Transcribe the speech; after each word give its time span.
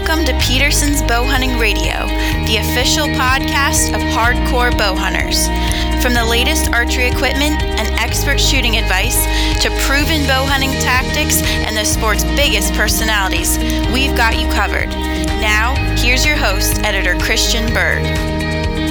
Welcome 0.00 0.24
to 0.24 0.38
Peterson's 0.38 1.02
Bow 1.02 1.24
Hunting 1.24 1.58
Radio, 1.58 2.06
the 2.46 2.56
official 2.56 3.06
podcast 3.06 3.94
of 3.94 4.00
hardcore 4.00 4.76
bow 4.76 4.94
hunters. 4.94 5.46
From 6.02 6.14
the 6.14 6.24
latest 6.24 6.72
archery 6.72 7.06
equipment 7.06 7.62
and 7.62 7.86
expert 8.00 8.40
shooting 8.40 8.78
advice 8.78 9.26
to 9.62 9.68
proven 9.82 10.26
bow 10.26 10.46
hunting 10.46 10.70
tactics 10.80 11.42
and 11.42 11.76
the 11.76 11.84
sport's 11.84 12.24
biggest 12.24 12.72
personalities, 12.72 13.58
we've 13.92 14.16
got 14.16 14.40
you 14.40 14.48
covered. 14.48 14.88
Now, 15.38 15.74
here's 15.98 16.24
your 16.24 16.36
host, 16.36 16.80
editor 16.82 17.14
Christian 17.18 17.70
Berg. 17.74 18.39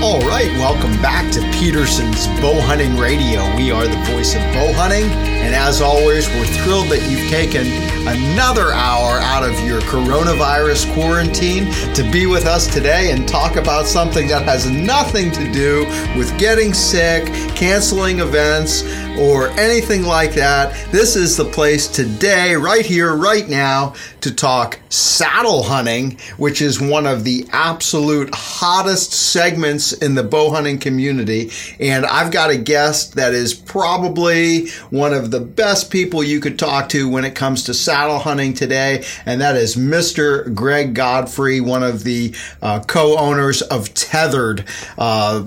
All 0.02 0.22
right, 0.22 0.50
welcome 0.54 0.94
back 1.02 1.30
to 1.34 1.42
Peterson's 1.60 2.26
Bow 2.40 2.58
Hunting 2.62 2.96
Radio. 2.96 3.54
We 3.58 3.70
are 3.70 3.86
the 3.86 3.98
voice 4.14 4.34
of 4.34 4.42
bow 4.54 4.72
hunting, 4.72 5.04
and 5.04 5.54
as 5.54 5.82
always, 5.82 6.26
we're 6.30 6.46
thrilled 6.46 6.88
that 6.88 7.06
you've 7.12 7.30
taken 7.30 7.68
another 8.08 8.72
hour 8.72 9.20
out 9.20 9.44
of 9.44 9.60
your 9.68 9.82
coronavirus 9.82 10.92
quarantine 10.94 11.66
to 11.96 12.10
be 12.14 12.28
with 12.28 12.46
us 12.46 12.66
today 12.74 13.12
and 13.12 13.28
talk 13.28 13.58
about 13.58 13.88
something 13.88 14.30
that 14.30 14.44
has 14.44 14.70
nothing 14.70 15.32
to 15.32 15.52
do 15.52 15.86
with 16.18 16.36
getting 16.40 16.74
sick, 16.74 17.26
canceling 17.54 18.22
events, 18.22 18.84
or 19.18 19.50
anything 19.52 20.04
like 20.04 20.34
that. 20.34 20.74
This 20.92 21.16
is 21.16 21.36
the 21.36 21.46
place 21.46 21.88
today, 21.88 22.56
right 22.56 22.86
here, 22.86 23.16
right 23.16 23.48
now, 23.48 23.96
to 24.22 24.34
talk 24.34 24.80
saddle 24.90 25.64
hunting, 25.64 26.18
which 26.38 26.62
is 26.62 26.82
one 26.82 27.06
of 27.06 27.24
the 27.24 27.46
absolute 27.52 28.30
hottest 28.34 29.12
segments 29.12 29.94
in 29.94 30.16
the 30.16 30.24
bow 30.24 30.52
hunting 30.52 30.78
community. 30.78 31.52
And 31.80 32.06
I've 32.06 32.32
got 32.32 32.50
a 32.50 32.58
guest 32.58 33.16
that 33.16 33.34
is 33.34 33.54
probably 33.54 34.70
one 34.90 35.14
of 35.14 35.32
the 35.32 35.40
best 35.40 35.92
people 35.92 36.24
you 36.24 36.40
could 36.40 36.58
talk 36.58 36.90
to 36.90 37.10
when 37.10 37.26
it 37.26 37.36
comes 37.36 37.64
to 37.66 37.74
saddle 37.74 38.20
hunting 38.20 38.54
today. 38.54 39.06
And 39.26 39.42
that 39.42 39.56
is 39.56 39.76
Mr. 39.76 40.54
Greg 40.54 40.94
Godfrey, 40.94 41.62
one 41.62 41.84
of 41.84 42.04
the 42.04 42.36
uh, 42.62 42.82
co-owners 42.82 43.62
of 43.62 43.94
Tethrd, 43.94 44.68
uh, 44.98 45.44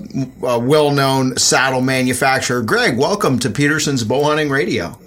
a 0.47 0.59
well-known 0.59 1.37
saddle 1.37 1.81
manufacturer. 1.81 2.61
Greg, 2.61 2.97
welcome 2.97 3.39
to 3.39 3.49
Peterson's 3.53 4.03
Bow 4.03 4.23
Hunting 4.23 4.49
Radio. 4.49 4.97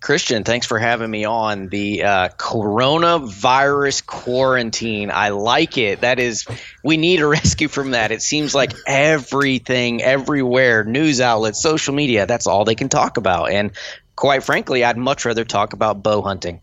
Christian, 0.00 0.44
thanks 0.44 0.66
for 0.66 0.78
having 0.78 1.10
me 1.10 1.24
on 1.24 1.68
the 1.68 2.04
uh, 2.04 2.28
coronavirus 2.28 4.06
quarantine. 4.06 5.10
I 5.10 5.30
like 5.30 5.76
it. 5.76 6.02
That 6.02 6.20
is, 6.20 6.46
we 6.84 6.96
need 6.96 7.20
a 7.20 7.26
rescue 7.38 7.68
from 7.68 7.90
that. 7.92 8.12
It 8.12 8.22
seems 8.22 8.54
like 8.54 8.74
everything, 8.86 10.00
everywhere, 10.02 10.84
news 10.84 11.20
outlets, 11.20 11.60
social 11.60 11.94
media, 11.94 12.26
that's 12.26 12.46
all 12.46 12.64
they 12.64 12.76
can 12.76 12.88
talk 12.88 13.16
about. 13.16 13.50
And 13.50 13.72
quite 14.14 14.44
frankly, 14.44 14.84
I'd 14.84 14.96
much 14.96 15.24
rather 15.24 15.44
talk 15.44 15.72
about 15.72 16.02
bow 16.02 16.22
hunting. 16.22 16.60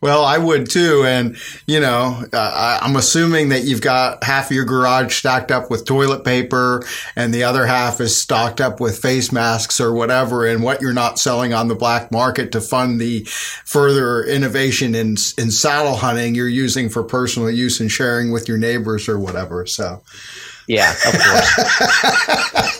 Well, 0.00 0.24
I 0.24 0.38
would 0.38 0.70
too. 0.70 1.04
And, 1.04 1.36
you 1.66 1.78
know, 1.78 2.24
uh, 2.32 2.78
I'm 2.80 2.96
assuming 2.96 3.50
that 3.50 3.64
you've 3.64 3.82
got 3.82 4.24
half 4.24 4.46
of 4.46 4.52
your 4.56 4.64
garage 4.64 5.14
stocked 5.14 5.50
up 5.50 5.70
with 5.70 5.84
toilet 5.84 6.24
paper 6.24 6.82
and 7.16 7.34
the 7.34 7.44
other 7.44 7.66
half 7.66 8.00
is 8.00 8.16
stocked 8.16 8.62
up 8.62 8.80
with 8.80 8.98
face 8.98 9.30
masks 9.30 9.78
or 9.78 9.92
whatever. 9.92 10.46
And 10.46 10.62
what 10.62 10.80
you're 10.80 10.94
not 10.94 11.18
selling 11.18 11.52
on 11.52 11.68
the 11.68 11.74
black 11.74 12.10
market 12.10 12.52
to 12.52 12.62
fund 12.62 12.98
the 12.98 13.24
further 13.66 14.24
innovation 14.24 14.94
in, 14.94 15.16
in 15.36 15.50
saddle 15.50 15.96
hunting, 15.96 16.34
you're 16.34 16.48
using 16.48 16.88
for 16.88 17.04
personal 17.04 17.50
use 17.50 17.78
and 17.78 17.90
sharing 17.90 18.32
with 18.32 18.48
your 18.48 18.58
neighbors 18.58 19.06
or 19.06 19.18
whatever. 19.18 19.66
So, 19.66 20.02
yeah, 20.66 20.92
of 20.92 21.12
course. 21.12 22.79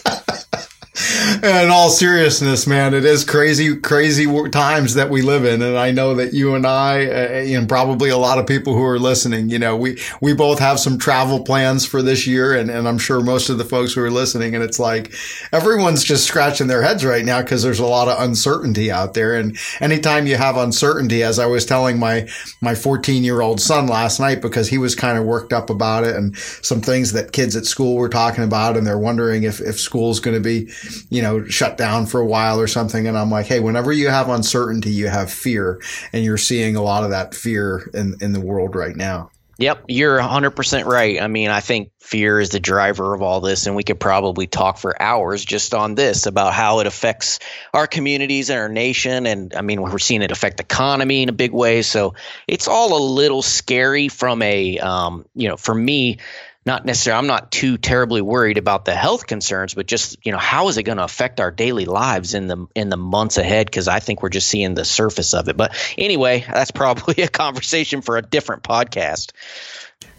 in 1.43 1.69
all 1.69 1.89
seriousness, 1.89 2.67
man, 2.67 2.93
it 2.93 3.05
is 3.05 3.23
crazy, 3.23 3.75
crazy 3.77 4.25
times 4.49 4.93
that 4.95 5.09
we 5.09 5.21
live 5.21 5.45
in, 5.45 5.61
and 5.61 5.77
I 5.77 5.91
know 5.91 6.15
that 6.15 6.33
you 6.33 6.55
and 6.55 6.65
I, 6.65 7.05
uh, 7.05 7.57
and 7.57 7.67
probably 7.67 8.09
a 8.09 8.17
lot 8.17 8.37
of 8.37 8.47
people 8.47 8.73
who 8.73 8.83
are 8.83 8.99
listening, 8.99 9.49
you 9.49 9.59
know, 9.59 9.75
we 9.75 9.99
we 10.21 10.33
both 10.33 10.59
have 10.59 10.79
some 10.79 10.97
travel 10.97 11.43
plans 11.43 11.85
for 11.85 12.01
this 12.01 12.27
year, 12.27 12.53
and 12.55 12.69
and 12.69 12.87
I'm 12.87 12.97
sure 12.97 13.21
most 13.21 13.49
of 13.49 13.57
the 13.57 13.65
folks 13.65 13.93
who 13.93 14.03
are 14.03 14.11
listening, 14.11 14.55
and 14.55 14.63
it's 14.63 14.79
like 14.79 15.13
everyone's 15.51 16.03
just 16.03 16.25
scratching 16.25 16.67
their 16.67 16.83
heads 16.83 17.03
right 17.03 17.25
now 17.25 17.41
because 17.41 17.63
there's 17.63 17.79
a 17.79 17.85
lot 17.85 18.07
of 18.07 18.21
uncertainty 18.21 18.91
out 18.91 19.13
there, 19.13 19.35
and 19.35 19.57
anytime 19.79 20.27
you 20.27 20.35
have 20.35 20.57
uncertainty, 20.57 21.23
as 21.23 21.39
I 21.39 21.45
was 21.45 21.65
telling 21.65 21.99
my 21.99 22.27
my 22.61 22.75
14 22.75 23.23
year 23.23 23.41
old 23.41 23.59
son 23.59 23.87
last 23.87 24.19
night, 24.19 24.41
because 24.41 24.67
he 24.67 24.77
was 24.77 24.95
kind 24.95 25.17
of 25.17 25.25
worked 25.25 25.53
up 25.53 25.69
about 25.69 26.03
it, 26.03 26.15
and 26.15 26.37
some 26.37 26.81
things 26.81 27.13
that 27.13 27.31
kids 27.31 27.55
at 27.55 27.65
school 27.65 27.95
were 27.95 28.09
talking 28.09 28.43
about, 28.43 28.77
and 28.77 28.85
they're 28.85 28.97
wondering 28.97 29.43
if 29.43 29.61
if 29.61 29.79
school's 29.79 30.19
going 30.19 30.35
to 30.35 30.41
be, 30.41 30.69
you 31.09 31.21
know 31.21 31.45
shut 31.45 31.77
down 31.77 32.05
for 32.05 32.19
a 32.19 32.25
while 32.25 32.59
or 32.59 32.67
something. 32.67 33.07
And 33.07 33.17
I'm 33.17 33.29
like, 33.29 33.47
hey, 33.47 33.59
whenever 33.59 33.91
you 33.91 34.09
have 34.09 34.29
uncertainty, 34.29 34.91
you 34.91 35.07
have 35.07 35.31
fear. 35.31 35.81
And 36.13 36.23
you're 36.23 36.37
seeing 36.37 36.75
a 36.75 36.81
lot 36.81 37.03
of 37.03 37.09
that 37.11 37.35
fear 37.35 37.89
in, 37.93 38.15
in 38.21 38.33
the 38.33 38.41
world 38.41 38.75
right 38.75 38.95
now. 38.95 39.31
Yep, 39.61 39.85
you're 39.89 40.19
100% 40.19 40.85
right. 40.85 41.21
I 41.21 41.27
mean, 41.27 41.51
I 41.51 41.59
think 41.59 41.91
fear 41.99 42.39
is 42.39 42.49
the 42.49 42.59
driver 42.59 43.13
of 43.13 43.21
all 43.21 43.41
this, 43.41 43.67
and 43.67 43.75
we 43.75 43.83
could 43.83 43.99
probably 43.99 44.47
talk 44.47 44.79
for 44.79 44.99
hours 44.99 45.45
just 45.45 45.75
on 45.75 45.93
this 45.93 46.25
about 46.25 46.53
how 46.53 46.79
it 46.79 46.87
affects 46.87 47.37
our 47.71 47.85
communities 47.85 48.49
and 48.49 48.59
our 48.59 48.69
nation. 48.69 49.27
And 49.27 49.53
I 49.53 49.61
mean, 49.61 49.83
we're 49.83 49.99
seeing 49.99 50.23
it 50.23 50.31
affect 50.31 50.57
the 50.57 50.63
economy 50.63 51.21
in 51.21 51.29
a 51.29 51.33
big 51.33 51.51
way. 51.51 51.83
So 51.83 52.15
it's 52.47 52.67
all 52.67 52.97
a 52.97 53.03
little 53.05 53.43
scary 53.43 54.07
from 54.07 54.41
a, 54.41 54.79
um, 54.79 55.25
you 55.35 55.47
know, 55.47 55.57
for 55.57 55.75
me, 55.75 56.17
not 56.65 56.85
necessarily 56.85 57.19
i'm 57.19 57.27
not 57.27 57.51
too 57.51 57.77
terribly 57.77 58.21
worried 58.21 58.57
about 58.57 58.85
the 58.85 58.93
health 58.93 59.25
concerns 59.25 59.73
but 59.73 59.87
just 59.87 60.17
you 60.25 60.31
know 60.31 60.37
how 60.37 60.67
is 60.67 60.77
it 60.77 60.83
going 60.83 60.97
to 60.97 61.03
affect 61.03 61.39
our 61.39 61.51
daily 61.51 61.85
lives 61.85 62.33
in 62.33 62.47
the 62.47 62.67
in 62.75 62.89
the 62.89 62.97
months 62.97 63.37
ahead? 63.37 63.65
Because 63.65 63.87
i 63.87 63.99
think 63.99 64.21
we're 64.21 64.29
just 64.29 64.47
seeing 64.47 64.73
the 64.73 64.85
surface 64.85 65.33
of 65.33 65.49
it. 65.49 65.57
But 65.57 65.75
anyway 65.97 66.45
that's 66.47 66.71
probably 66.71 67.23
a 67.23 67.27
conversation 67.27 68.01
for 68.01 68.17
a 68.17 68.21
different 68.21 68.63
podcast. 68.63 69.31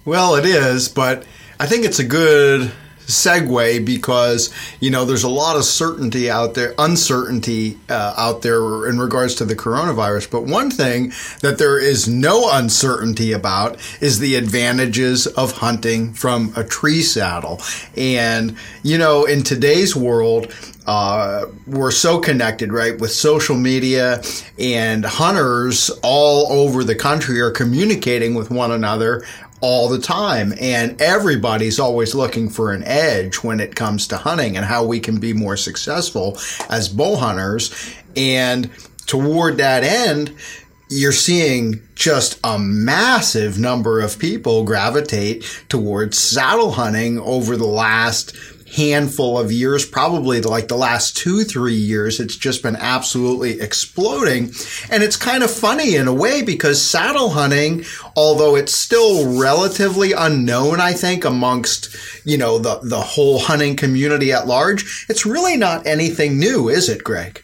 Well 0.04 0.34
it 0.36 0.44
is 0.44 0.88
but 0.88 1.24
i 1.60 1.66
think 1.66 1.84
it's 1.84 1.98
a 1.98 2.04
good 2.04 2.72
segue 3.06 3.84
because 3.84 4.52
you 4.80 4.90
know 4.90 5.04
there's 5.04 5.24
a 5.24 5.28
lot 5.28 5.56
of 5.56 5.64
certainty 5.64 6.30
out 6.30 6.54
there 6.54 6.74
uncertainty 6.78 7.78
uh, 7.88 8.14
out 8.16 8.42
there 8.42 8.88
in 8.88 8.98
regards 8.98 9.34
to 9.36 9.44
the 9.44 9.56
coronavirus. 9.56 10.30
But 10.30 10.44
one 10.44 10.70
thing 10.70 11.12
that 11.40 11.58
there 11.58 11.78
is 11.78 12.08
no 12.08 12.50
uncertainty 12.52 13.32
about 13.32 13.78
is 14.00 14.18
the 14.18 14.36
advantages 14.36 15.26
of 15.26 15.52
hunting 15.52 16.12
from 16.14 16.52
a 16.56 16.64
tree 16.64 17.02
saddle. 17.02 17.60
And 17.96 18.56
you 18.82 18.98
know 18.98 19.24
in 19.24 19.42
today's 19.42 19.94
world 19.94 20.52
uh, 20.86 21.46
we're 21.66 21.92
so 21.92 22.18
connected, 22.18 22.72
right, 22.72 22.98
with 22.98 23.12
social 23.12 23.56
media 23.56 24.20
and 24.58 25.04
hunters 25.04 25.90
all 26.02 26.50
over 26.50 26.82
the 26.82 26.94
country 26.94 27.40
are 27.40 27.50
communicating 27.50 28.34
with 28.34 28.50
one 28.50 28.72
another 28.72 29.24
all 29.62 29.88
the 29.88 29.98
time. 29.98 30.52
And 30.60 31.00
everybody's 31.00 31.78
always 31.78 32.14
looking 32.14 32.50
for 32.50 32.72
an 32.72 32.82
edge 32.84 33.36
when 33.36 33.60
it 33.60 33.74
comes 33.74 34.06
to 34.08 34.18
hunting 34.18 34.56
and 34.56 34.66
how 34.66 34.84
we 34.84 35.00
can 35.00 35.18
be 35.18 35.32
more 35.32 35.56
successful 35.56 36.36
as 36.68 36.90
bow 36.90 37.16
hunters. 37.16 37.94
And 38.14 38.70
toward 39.06 39.56
that 39.56 39.82
end, 39.84 40.34
you're 40.90 41.12
seeing 41.12 41.80
just 41.94 42.38
a 42.44 42.58
massive 42.58 43.58
number 43.58 44.00
of 44.00 44.18
people 44.18 44.64
gravitate 44.64 45.64
towards 45.70 46.18
saddle 46.18 46.72
hunting 46.72 47.18
over 47.20 47.56
the 47.56 47.66
last 47.66 48.36
handful 48.74 49.38
of 49.38 49.52
years, 49.52 49.84
probably 49.84 50.40
like 50.40 50.68
the 50.68 50.76
last 50.76 51.16
two, 51.16 51.44
three 51.44 51.74
years, 51.74 52.20
it's 52.20 52.36
just 52.36 52.62
been 52.62 52.76
absolutely 52.76 53.60
exploding. 53.60 54.52
And 54.90 55.02
it's 55.02 55.16
kind 55.16 55.42
of 55.42 55.50
funny 55.50 55.94
in 55.96 56.08
a 56.08 56.14
way 56.14 56.42
because 56.42 56.80
saddle 56.82 57.30
hunting, 57.30 57.84
although 58.16 58.56
it's 58.56 58.74
still 58.74 59.38
relatively 59.38 60.12
unknown, 60.12 60.80
I 60.80 60.92
think, 60.92 61.24
amongst, 61.24 61.94
you 62.24 62.38
know, 62.38 62.58
the, 62.58 62.80
the 62.82 63.00
whole 63.00 63.38
hunting 63.38 63.76
community 63.76 64.32
at 64.32 64.46
large, 64.46 65.06
it's 65.08 65.26
really 65.26 65.56
not 65.56 65.86
anything 65.86 66.38
new, 66.38 66.68
is 66.68 66.88
it, 66.88 67.04
Greg? 67.04 67.42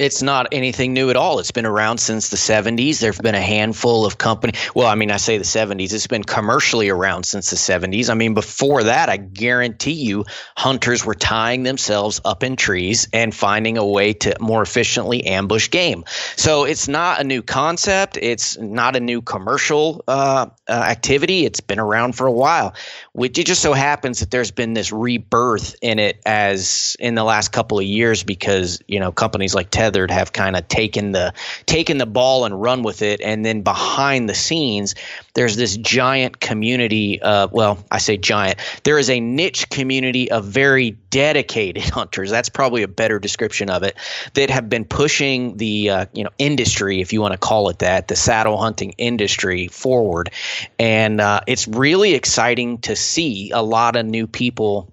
It's 0.00 0.22
not 0.22 0.48
anything 0.52 0.94
new 0.94 1.10
at 1.10 1.16
all. 1.16 1.40
It's 1.40 1.50
been 1.50 1.66
around 1.66 1.98
since 1.98 2.30
the 2.30 2.38
70s. 2.38 3.00
There 3.00 3.12
have 3.12 3.20
been 3.20 3.34
a 3.34 3.40
handful 3.40 4.06
of 4.06 4.16
companies. 4.16 4.58
Well, 4.74 4.86
I 4.86 4.94
mean, 4.94 5.10
I 5.10 5.18
say 5.18 5.36
the 5.36 5.44
70s. 5.44 5.92
It's 5.92 6.06
been 6.06 6.24
commercially 6.24 6.88
around 6.88 7.24
since 7.24 7.50
the 7.50 7.56
70s. 7.56 8.08
I 8.08 8.14
mean, 8.14 8.32
before 8.32 8.84
that, 8.84 9.10
I 9.10 9.18
guarantee 9.18 9.92
you, 9.92 10.24
hunters 10.56 11.04
were 11.04 11.14
tying 11.14 11.64
themselves 11.64 12.22
up 12.24 12.42
in 12.42 12.56
trees 12.56 13.08
and 13.12 13.34
finding 13.34 13.76
a 13.76 13.84
way 13.84 14.14
to 14.14 14.34
more 14.40 14.62
efficiently 14.62 15.26
ambush 15.26 15.68
game. 15.68 16.06
So 16.34 16.64
it's 16.64 16.88
not 16.88 17.20
a 17.20 17.24
new 17.24 17.42
concept. 17.42 18.16
It's 18.16 18.56
not 18.56 18.96
a 18.96 19.00
new 19.00 19.20
commercial 19.20 20.02
uh, 20.08 20.46
uh, 20.66 20.72
activity. 20.72 21.44
It's 21.44 21.60
been 21.60 21.78
around 21.78 22.16
for 22.16 22.26
a 22.26 22.32
while. 22.32 22.72
Which 23.12 23.38
it 23.38 23.44
just 23.44 23.60
so 23.60 23.74
happens 23.74 24.20
that 24.20 24.30
there's 24.30 24.50
been 24.50 24.72
this 24.72 24.92
rebirth 24.92 25.76
in 25.82 25.98
it 25.98 26.22
as 26.24 26.96
in 26.98 27.16
the 27.16 27.24
last 27.24 27.52
couple 27.52 27.78
of 27.78 27.84
years 27.84 28.22
because 28.22 28.80
you 28.88 28.98
know 28.98 29.12
companies 29.12 29.54
like 29.54 29.68
Tether 29.68 29.89
have 30.10 30.32
kind 30.32 30.56
of 30.56 30.68
taken 30.68 31.12
the 31.12 31.32
taken 31.66 31.98
the 31.98 32.06
ball 32.06 32.44
and 32.44 32.60
run 32.60 32.82
with 32.82 33.02
it. 33.02 33.20
And 33.20 33.44
then 33.44 33.62
behind 33.62 34.28
the 34.28 34.34
scenes 34.34 34.94
there's 35.34 35.56
this 35.56 35.76
giant 35.76 36.40
community 36.40 37.20
of 37.22 37.52
well 37.52 37.78
i 37.90 37.98
say 37.98 38.16
giant. 38.16 38.58
There 38.84 38.98
is 38.98 39.10
a 39.10 39.20
niche 39.20 39.68
community 39.70 40.30
of 40.30 40.44
very 40.44 40.92
dedicated 41.10 41.82
hunters. 41.90 42.30
That's 42.30 42.48
probably 42.48 42.82
a 42.82 42.88
better 42.88 43.18
description 43.18 43.70
of 43.70 43.82
it 43.82 43.96
that 44.34 44.50
have 44.50 44.68
been 44.68 44.84
pushing 44.84 45.56
the 45.56 45.90
uh, 45.90 46.06
you 46.12 46.24
know 46.24 46.30
industry 46.38 47.00
if 47.00 47.12
you 47.12 47.20
want 47.20 47.32
to 47.32 47.38
call 47.38 47.68
it 47.68 47.80
that 47.80 48.08
the 48.08 48.16
saddle 48.16 48.56
hunting 48.56 48.94
industry 48.98 49.68
forward. 49.68 50.30
And 50.78 51.20
uh, 51.20 51.40
it's 51.46 51.68
really 51.68 52.14
exciting 52.14 52.78
to 52.78 52.96
see 52.96 53.50
a 53.50 53.62
lot 53.62 53.96
of 53.96 54.06
new 54.06 54.26
people 54.26 54.92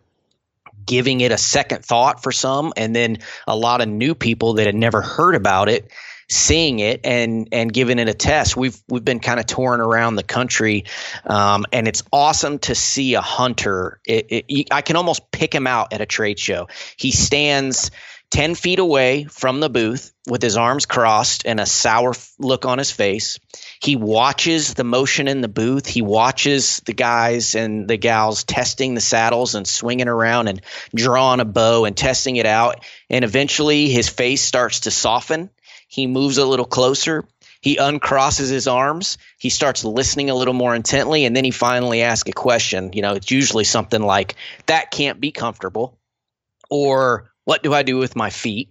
giving 0.87 1.21
it 1.21 1.31
a 1.31 1.37
second 1.37 1.85
thought 1.85 2.23
for 2.23 2.31
some 2.31 2.73
and 2.75 2.95
then 2.95 3.19
a 3.45 3.55
lot 3.55 3.81
of 3.81 3.87
new 3.87 4.15
people 4.15 4.53
that 4.53 4.65
had 4.65 4.75
never 4.75 5.01
heard 5.01 5.35
about 5.35 5.69
it 5.69 5.91
seeing 6.29 6.79
it 6.79 7.01
and 7.05 7.47
and 7.51 7.71
giving 7.71 7.99
it 7.99 8.09
a 8.09 8.13
test. 8.13 8.57
We've 8.57 8.77
we've 8.87 9.03
been 9.03 9.19
kind 9.19 9.39
of 9.39 9.45
touring 9.45 9.81
around 9.81 10.15
the 10.15 10.23
country, 10.23 10.85
um, 11.25 11.65
and 11.71 11.87
it's 11.87 12.03
awesome 12.11 12.59
to 12.59 12.75
see 12.75 13.13
a 13.13 13.21
hunter. 13.21 13.99
It, 14.05 14.27
it, 14.29 14.67
I 14.71 14.81
can 14.81 14.95
almost 14.95 15.31
pick 15.31 15.53
him 15.53 15.67
out 15.67 15.93
at 15.93 16.01
a 16.01 16.05
trade 16.05 16.39
show. 16.39 16.67
He 16.97 17.11
stands. 17.11 17.91
10 18.29 18.55
feet 18.55 18.79
away 18.79 19.23
from 19.23 19.61
the 19.61 19.69
booth 19.69 20.11
with 20.27 20.41
his 20.41 20.57
arms 20.57 20.85
crossed 20.85 21.45
and 21.45 21.61
a 21.61 21.65
sour 21.65 22.13
look 22.37 22.65
on 22.65 22.77
his 22.77 22.91
face. 22.91 23.39
He 23.79 23.95
watches 23.95 24.73
the 24.73 24.83
motion 24.83 25.27
in 25.27 25.41
the 25.41 25.47
booth. 25.47 25.87
He 25.87 26.01
watches 26.01 26.81
the 26.85 26.93
guys 26.93 27.55
and 27.55 27.87
the 27.87 27.97
gals 27.97 28.43
testing 28.43 28.95
the 28.95 29.01
saddles 29.01 29.55
and 29.55 29.67
swinging 29.67 30.07
around 30.07 30.47
and 30.47 30.61
drawing 30.95 31.39
a 31.39 31.45
bow 31.45 31.85
and 31.85 31.95
testing 31.95 32.37
it 32.37 32.45
out. 32.45 32.83
And 33.09 33.23
eventually 33.23 33.89
his 33.89 34.09
face 34.09 34.41
starts 34.41 34.81
to 34.81 34.91
soften 34.91 35.49
he 35.87 36.05
moves 36.05 36.37
a 36.37 36.45
little 36.45 36.65
closer. 36.65 37.23
He 37.61 37.77
uncrosses 37.77 38.49
his 38.49 38.67
arms. 38.67 39.17
He 39.39 39.49
starts 39.49 39.83
listening 39.83 40.29
a 40.29 40.35
little 40.35 40.53
more 40.53 40.75
intently, 40.75 41.25
and 41.25 41.35
then 41.35 41.45
he 41.45 41.51
finally 41.51 42.03
asks 42.03 42.29
a 42.29 42.33
question. 42.33 42.91
You 42.93 43.01
know, 43.01 43.13
it's 43.13 43.31
usually 43.31 43.63
something 43.63 44.01
like, 44.01 44.35
"That 44.67 44.91
can't 44.91 45.19
be 45.19 45.31
comfortable," 45.31 45.97
or 46.69 47.31
"What 47.45 47.63
do 47.63 47.73
I 47.73 47.83
do 47.83 47.97
with 47.97 48.15
my 48.15 48.29
feet?" 48.29 48.69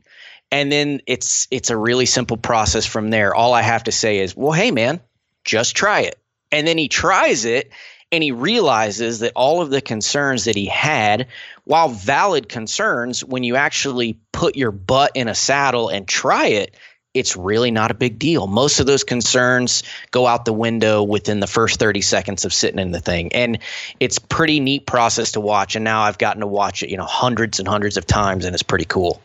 And 0.51 0.71
then 0.71 1.01
it's 1.07 1.49
it's 1.51 1.71
a 1.71 1.77
really 1.77 2.07
simple 2.07 2.37
process 2.37 2.87
from 2.87 3.11
there. 3.11 3.35
All 3.35 3.53
I 3.53 3.63
have 3.63 3.85
to 3.85 3.93
say 3.93 4.19
is, 4.21 4.37
"Well, 4.37 4.53
hey, 4.53 4.71
man, 4.71 5.01
just 5.45 5.75
try 5.77 6.03
it." 6.03 6.19
And 6.53 6.67
then 6.67 6.79
he 6.79 6.89
tries 6.89 7.45
it, 7.45 7.73
and 8.13 8.23
he 8.23 8.33
realizes 8.33 9.21
that 9.21 9.33
all 9.35 9.61
of 9.61 9.71
the 9.71 9.81
concerns 9.81 10.45
that 10.45 10.57
he 10.57 10.67
had, 10.67 11.27
while 11.65 11.89
valid 11.89 12.49
concerns, 12.49 13.25
when 13.25 13.43
you 13.43 13.57
actually 13.57 14.21
put 14.33 14.57
your 14.57 14.71
butt 14.71 15.13
in 15.15 15.29
a 15.29 15.35
saddle 15.35 15.89
and 15.89 16.07
try 16.07 16.47
it, 16.47 16.77
it's 17.17 17.35
really 17.35 17.71
not 17.71 17.91
a 17.91 17.95
big 17.95 18.19
deal. 18.19 18.47
Most 18.47 18.79
of 18.79 18.87
those 18.87 19.03
concerns 19.03 19.83
go 20.11 20.27
out 20.27 20.45
the 20.45 20.53
window 20.53 21.03
within 21.03 21.41
the 21.41 21.47
first 21.47 21.81
30 21.81 22.03
seconds 22.03 22.45
of 22.45 22.53
sitting 22.53 22.79
in 22.79 22.91
the 22.91 23.01
thing. 23.01 23.33
And 23.33 23.59
it's 23.99 24.19
pretty 24.19 24.61
neat 24.61 24.87
process 24.87 25.33
to 25.33 25.41
watch. 25.41 25.77
And 25.77 25.85
now 25.85 26.03
I've 26.03 26.19
gotten 26.19 26.41
to 26.41 26.47
watch 26.47 26.83
it, 26.83 26.91
you 26.91 26.99
know, 26.99 27.07
hundreds 27.07 27.59
and 27.59 27.67
hundreds 27.67 27.97
of 27.97 28.07
times 28.07 28.45
and 28.45 28.55
it's 28.55 28.63
pretty 28.63 28.85
cool. 28.85 29.23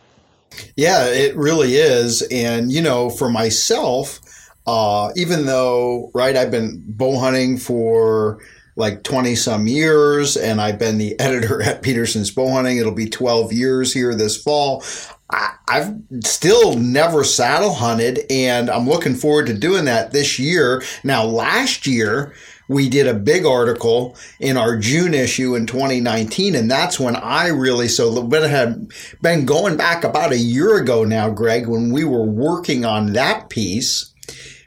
Yeah, 0.76 1.06
it 1.06 1.36
really 1.36 1.74
is. 1.74 2.22
And, 2.30 2.72
you 2.72 2.82
know, 2.82 3.10
for 3.10 3.30
myself, 3.30 4.20
uh, 4.66 5.10
even 5.16 5.46
though, 5.46 6.10
right, 6.14 6.36
I've 6.36 6.50
been 6.50 6.82
bow 6.86 7.18
hunting 7.18 7.58
for 7.58 8.40
like 8.76 9.02
20 9.02 9.34
some 9.34 9.66
years 9.66 10.36
and 10.36 10.60
I've 10.60 10.78
been 10.78 10.98
the 10.98 11.18
editor 11.20 11.62
at 11.62 11.82
Peterson's 11.82 12.30
Bow 12.30 12.50
Hunting. 12.50 12.78
It'll 12.78 12.92
be 12.92 13.08
12 13.08 13.52
years 13.52 13.92
here 13.92 14.14
this 14.14 14.40
fall. 14.40 14.82
I, 15.30 15.54
have 15.68 15.96
still 16.22 16.74
never 16.76 17.24
saddle 17.24 17.72
hunted, 17.72 18.26
and 18.28 18.68
I'm 18.68 18.86
looking 18.86 19.14
forward 19.14 19.46
to 19.46 19.54
doing 19.54 19.86
that 19.86 20.12
this 20.12 20.38
year. 20.38 20.82
Now, 21.04 21.24
last 21.24 21.86
year, 21.86 22.34
we 22.72 22.88
did 22.88 23.06
a 23.06 23.14
big 23.14 23.44
article 23.44 24.16
in 24.40 24.56
our 24.56 24.76
June 24.76 25.14
issue 25.14 25.54
in 25.54 25.66
2019, 25.66 26.54
and 26.54 26.70
that's 26.70 26.98
when 26.98 27.16
I 27.16 27.48
really 27.48 27.88
so 27.88 28.22
bit 28.22 28.48
had 28.48 28.90
been 29.20 29.44
going 29.44 29.76
back 29.76 30.04
about 30.04 30.32
a 30.32 30.38
year 30.38 30.78
ago 30.78 31.04
now, 31.04 31.30
Greg, 31.30 31.68
when 31.68 31.92
we 31.92 32.04
were 32.04 32.24
working 32.24 32.84
on 32.84 33.12
that 33.12 33.50
piece, 33.50 34.12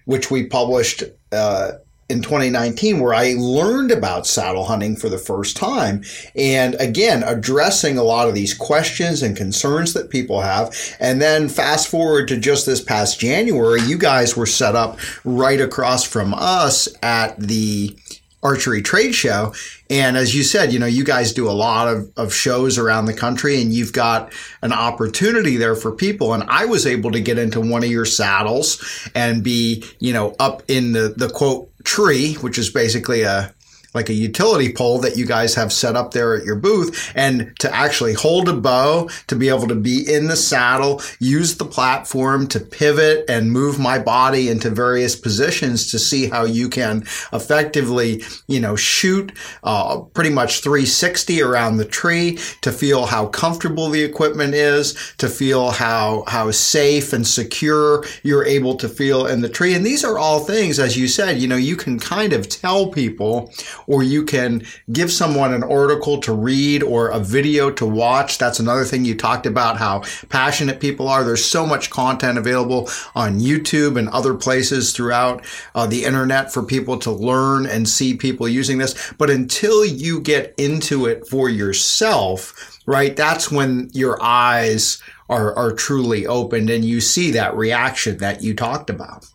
which 0.05 0.29
we 0.29 0.45
published 0.47 1.03
uh, 1.31 1.73
in 2.07 2.21
2019 2.21 2.99
where 2.99 3.15
I 3.15 3.33
learned 3.33 3.91
about 3.91 4.27
saddle 4.27 4.65
hunting 4.65 4.95
for 4.95 5.09
the 5.09 5.17
first 5.17 5.57
time. 5.57 6.03
And 6.35 6.75
again, 6.75 7.23
addressing 7.23 7.97
a 7.97 8.03
lot 8.03 8.27
of 8.27 8.35
these 8.35 8.53
questions 8.53 9.23
and 9.23 9.35
concerns 9.35 9.93
that 9.93 10.11
people 10.11 10.41
have. 10.41 10.75
And 10.99 11.19
then 11.19 11.49
fast 11.49 11.87
forward 11.87 12.27
to 12.27 12.37
just 12.37 12.67
this 12.67 12.81
past 12.81 13.19
January, 13.19 13.81
you 13.81 13.97
guys 13.97 14.37
were 14.37 14.45
set 14.45 14.75
up 14.75 14.99
right 15.23 15.59
across 15.59 16.03
from 16.03 16.33
us 16.35 16.87
at 17.01 17.39
the 17.39 17.95
archery 18.45 18.81
trade 18.83 19.15
show. 19.15 19.53
And 19.89 20.15
as 20.15 20.35
you 20.35 20.43
said, 20.43 20.71
you 20.71 20.77
know, 20.77 20.85
you 20.85 21.03
guys 21.03 21.33
do 21.33 21.49
a 21.49 21.51
lot 21.51 21.87
of, 21.87 22.11
of 22.15 22.31
shows 22.31 22.77
around 22.77 23.05
the 23.05 23.13
country 23.13 23.59
and 23.59 23.73
you've 23.73 23.91
got 23.91 24.31
an 24.61 24.71
opportunity 24.71 25.57
there 25.57 25.75
for 25.75 25.91
people. 25.91 26.33
And 26.33 26.43
I 26.43 26.65
was 26.65 26.85
able 26.85 27.11
to 27.11 27.19
get 27.19 27.39
into 27.39 27.59
one 27.59 27.83
of 27.83 27.89
your 27.89 28.05
saddles 28.05 29.09
and 29.15 29.43
be, 29.43 29.83
you 29.99 30.13
know, 30.13 30.35
up 30.39 30.61
in 30.67 30.91
the, 30.91 31.15
the 31.17 31.29
quote 31.29 31.71
tree, 31.83 32.35
which 32.35 32.59
is 32.59 32.69
basically 32.69 33.23
a, 33.23 33.54
like 33.95 34.09
a 34.09 34.13
utility 34.13 34.71
pole 34.71 34.99
that 34.99 35.17
you 35.17 35.25
guys 35.25 35.55
have 35.55 35.71
set 35.73 35.95
up 35.95 36.11
there 36.11 36.35
at 36.35 36.45
your 36.45 36.55
booth 36.55 37.11
and 37.15 37.57
to 37.59 37.73
actually 37.73 38.13
hold 38.13 38.49
a 38.49 38.53
bow, 38.53 39.09
to 39.27 39.35
be 39.35 39.49
able 39.49 39.67
to 39.67 39.75
be 39.75 40.03
in 40.13 40.27
the 40.27 40.35
saddle, 40.35 41.01
use 41.19 41.55
the 41.55 41.65
platform 41.65 42.47
to 42.47 42.59
pivot 42.59 43.25
and 43.29 43.51
move 43.51 43.79
my 43.79 43.97
body 43.97 44.49
into 44.49 44.69
various 44.69 45.15
positions 45.15 45.89
to 45.91 45.97
see 45.97 46.27
how 46.27 46.43
you 46.43 46.69
can 46.69 47.01
effectively, 47.33 48.21
you 48.47 48.59
know, 48.59 48.75
shoot 48.75 49.31
uh, 49.63 49.99
pretty 50.13 50.29
much 50.29 50.61
360 50.61 51.41
around 51.41 51.77
the 51.77 51.85
tree 51.85 52.37
to 52.61 52.71
feel 52.71 53.05
how 53.05 53.27
comfortable 53.27 53.89
the 53.89 54.03
equipment 54.03 54.53
is, 54.53 55.13
to 55.17 55.29
feel 55.29 55.71
how, 55.71 56.23
how 56.27 56.51
safe 56.51 57.13
and 57.13 57.25
secure 57.25 58.03
you're 58.23 58.45
able 58.45 58.75
to 58.75 58.89
feel 58.89 59.25
in 59.25 59.41
the 59.41 59.49
tree. 59.49 59.73
And 59.73 59.85
these 59.85 60.03
are 60.03 60.17
all 60.17 60.39
things, 60.39 60.79
as 60.79 60.97
you 60.97 61.07
said, 61.07 61.39
you 61.39 61.47
know, 61.47 61.55
you 61.55 61.75
can 61.75 61.99
kind 61.99 62.33
of 62.33 62.49
tell 62.49 62.87
people 62.87 63.51
or 63.87 64.03
you 64.03 64.23
can 64.23 64.65
give 64.91 65.11
someone 65.11 65.53
an 65.53 65.63
article 65.63 66.19
to 66.21 66.33
read 66.33 66.83
or 66.83 67.09
a 67.09 67.19
video 67.19 67.71
to 67.71 67.85
watch. 67.85 68.37
That's 68.37 68.59
another 68.59 68.83
thing 68.83 69.05
you 69.05 69.15
talked 69.15 69.45
about 69.45 69.77
how 69.77 70.03
passionate 70.29 70.79
people 70.79 71.07
are. 71.07 71.23
There's 71.23 71.45
so 71.45 71.65
much 71.65 71.89
content 71.89 72.37
available 72.37 72.89
on 73.15 73.39
YouTube 73.39 73.97
and 73.97 74.09
other 74.09 74.33
places 74.33 74.93
throughout 74.93 75.45
uh, 75.73 75.87
the 75.87 76.05
internet 76.05 76.51
for 76.51 76.63
people 76.63 76.97
to 76.99 77.11
learn 77.11 77.65
and 77.65 77.87
see 77.87 78.15
people 78.15 78.47
using 78.47 78.77
this. 78.77 79.13
But 79.17 79.29
until 79.29 79.85
you 79.85 80.19
get 80.21 80.53
into 80.57 81.05
it 81.05 81.27
for 81.27 81.49
yourself, 81.49 82.79
right, 82.85 83.15
that's 83.15 83.51
when 83.51 83.89
your 83.93 84.21
eyes 84.21 85.01
are, 85.29 85.53
are 85.55 85.71
truly 85.71 86.27
opened 86.27 86.69
and 86.69 86.85
you 86.85 87.01
see 87.01 87.31
that 87.31 87.55
reaction 87.55 88.17
that 88.17 88.43
you 88.43 88.53
talked 88.53 88.89
about. 88.89 89.25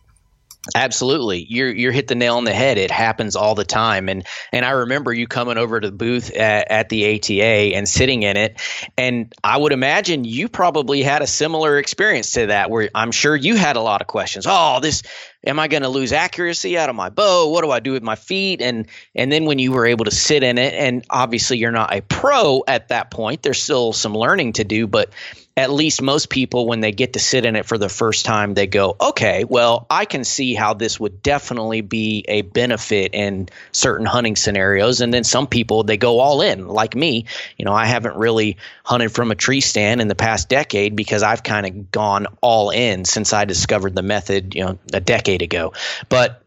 Absolutely. 0.75 1.43
You're 1.49 1.71
you're 1.71 1.91
hit 1.91 2.07
the 2.07 2.13
nail 2.13 2.37
on 2.37 2.43
the 2.43 2.53
head. 2.53 2.77
It 2.77 2.91
happens 2.91 3.35
all 3.35 3.55
the 3.55 3.65
time. 3.65 4.09
And 4.09 4.27
and 4.51 4.63
I 4.63 4.71
remember 4.71 5.11
you 5.11 5.25
coming 5.25 5.57
over 5.57 5.79
to 5.79 5.87
the 5.89 5.95
booth 5.95 6.31
at, 6.31 6.69
at 6.69 6.89
the 6.89 7.15
ATA 7.15 7.75
and 7.75 7.89
sitting 7.89 8.21
in 8.21 8.37
it. 8.37 8.61
And 8.95 9.33
I 9.43 9.57
would 9.57 9.71
imagine 9.71 10.23
you 10.23 10.49
probably 10.49 11.01
had 11.01 11.23
a 11.23 11.27
similar 11.27 11.79
experience 11.79 12.33
to 12.33 12.47
that 12.47 12.69
where 12.69 12.91
I'm 12.93 13.11
sure 13.11 13.35
you 13.35 13.55
had 13.55 13.75
a 13.75 13.81
lot 13.81 14.01
of 14.01 14.07
questions. 14.07 14.45
Oh, 14.47 14.79
this 14.79 15.01
am 15.43 15.59
I 15.59 15.67
going 15.67 15.81
to 15.81 15.89
lose 15.89 16.13
accuracy 16.13 16.77
out 16.77 16.89
of 16.91 16.95
my 16.95 17.09
bow? 17.09 17.49
What 17.49 17.63
do 17.63 17.71
I 17.71 17.79
do 17.79 17.93
with 17.93 18.03
my 18.03 18.15
feet? 18.15 18.61
And 18.61 18.85
and 19.15 19.31
then 19.31 19.45
when 19.45 19.57
you 19.57 19.71
were 19.71 19.87
able 19.87 20.05
to 20.05 20.11
sit 20.11 20.43
in 20.43 20.59
it, 20.59 20.75
and 20.75 21.03
obviously 21.09 21.57
you're 21.57 21.71
not 21.71 21.91
a 21.91 22.01
pro 22.01 22.63
at 22.67 22.89
that 22.89 23.09
point, 23.09 23.41
there's 23.41 23.61
still 23.61 23.93
some 23.93 24.13
learning 24.13 24.53
to 24.53 24.63
do, 24.63 24.85
but 24.85 25.09
at 25.57 25.69
least 25.69 26.01
most 26.01 26.29
people, 26.29 26.65
when 26.65 26.79
they 26.79 26.93
get 26.93 27.13
to 27.13 27.19
sit 27.19 27.45
in 27.45 27.55
it 27.55 27.65
for 27.65 27.77
the 27.77 27.89
first 27.89 28.25
time, 28.25 28.53
they 28.53 28.67
go, 28.67 28.95
okay, 28.99 29.43
well, 29.43 29.85
I 29.89 30.05
can 30.05 30.23
see 30.23 30.53
how 30.53 30.73
this 30.73 30.99
would 30.99 31.21
definitely 31.21 31.81
be 31.81 32.23
a 32.27 32.41
benefit 32.41 33.13
in 33.13 33.49
certain 33.73 34.05
hunting 34.05 34.37
scenarios. 34.37 35.01
And 35.01 35.13
then 35.13 35.25
some 35.25 35.47
people, 35.47 35.83
they 35.83 35.97
go 35.97 36.19
all 36.19 36.41
in, 36.41 36.67
like 36.67 36.95
me. 36.95 37.25
You 37.57 37.65
know, 37.65 37.73
I 37.73 37.85
haven't 37.85 38.15
really 38.15 38.57
hunted 38.85 39.11
from 39.11 39.31
a 39.31 39.35
tree 39.35 39.61
stand 39.61 39.99
in 39.99 40.07
the 40.07 40.15
past 40.15 40.47
decade 40.47 40.95
because 40.95 41.21
I've 41.21 41.43
kind 41.43 41.65
of 41.65 41.91
gone 41.91 42.27
all 42.39 42.69
in 42.69 43.03
since 43.03 43.33
I 43.33 43.43
discovered 43.43 43.93
the 43.93 44.03
method, 44.03 44.55
you 44.55 44.63
know, 44.63 44.79
a 44.93 45.01
decade 45.01 45.41
ago. 45.41 45.73
But 46.07 46.43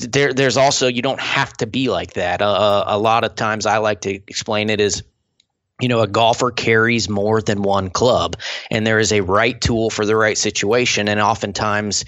there, 0.00 0.32
there's 0.32 0.56
also 0.56 0.88
you 0.88 1.02
don't 1.02 1.20
have 1.20 1.52
to 1.58 1.66
be 1.66 1.88
like 1.88 2.14
that. 2.14 2.42
Uh, 2.42 2.84
a 2.86 2.98
lot 2.98 3.22
of 3.22 3.36
times, 3.36 3.66
I 3.66 3.78
like 3.78 4.00
to 4.02 4.10
explain 4.10 4.70
it 4.70 4.80
as 4.80 5.04
you 5.80 5.88
know, 5.88 6.00
a 6.00 6.06
golfer 6.06 6.50
carries 6.50 7.08
more 7.08 7.40
than 7.40 7.62
one 7.62 7.90
club, 7.90 8.36
and 8.70 8.86
there 8.86 8.98
is 8.98 9.12
a 9.12 9.20
right 9.20 9.58
tool 9.60 9.90
for 9.90 10.04
the 10.04 10.16
right 10.16 10.36
situation. 10.36 11.08
And 11.08 11.20
oftentimes, 11.20 12.04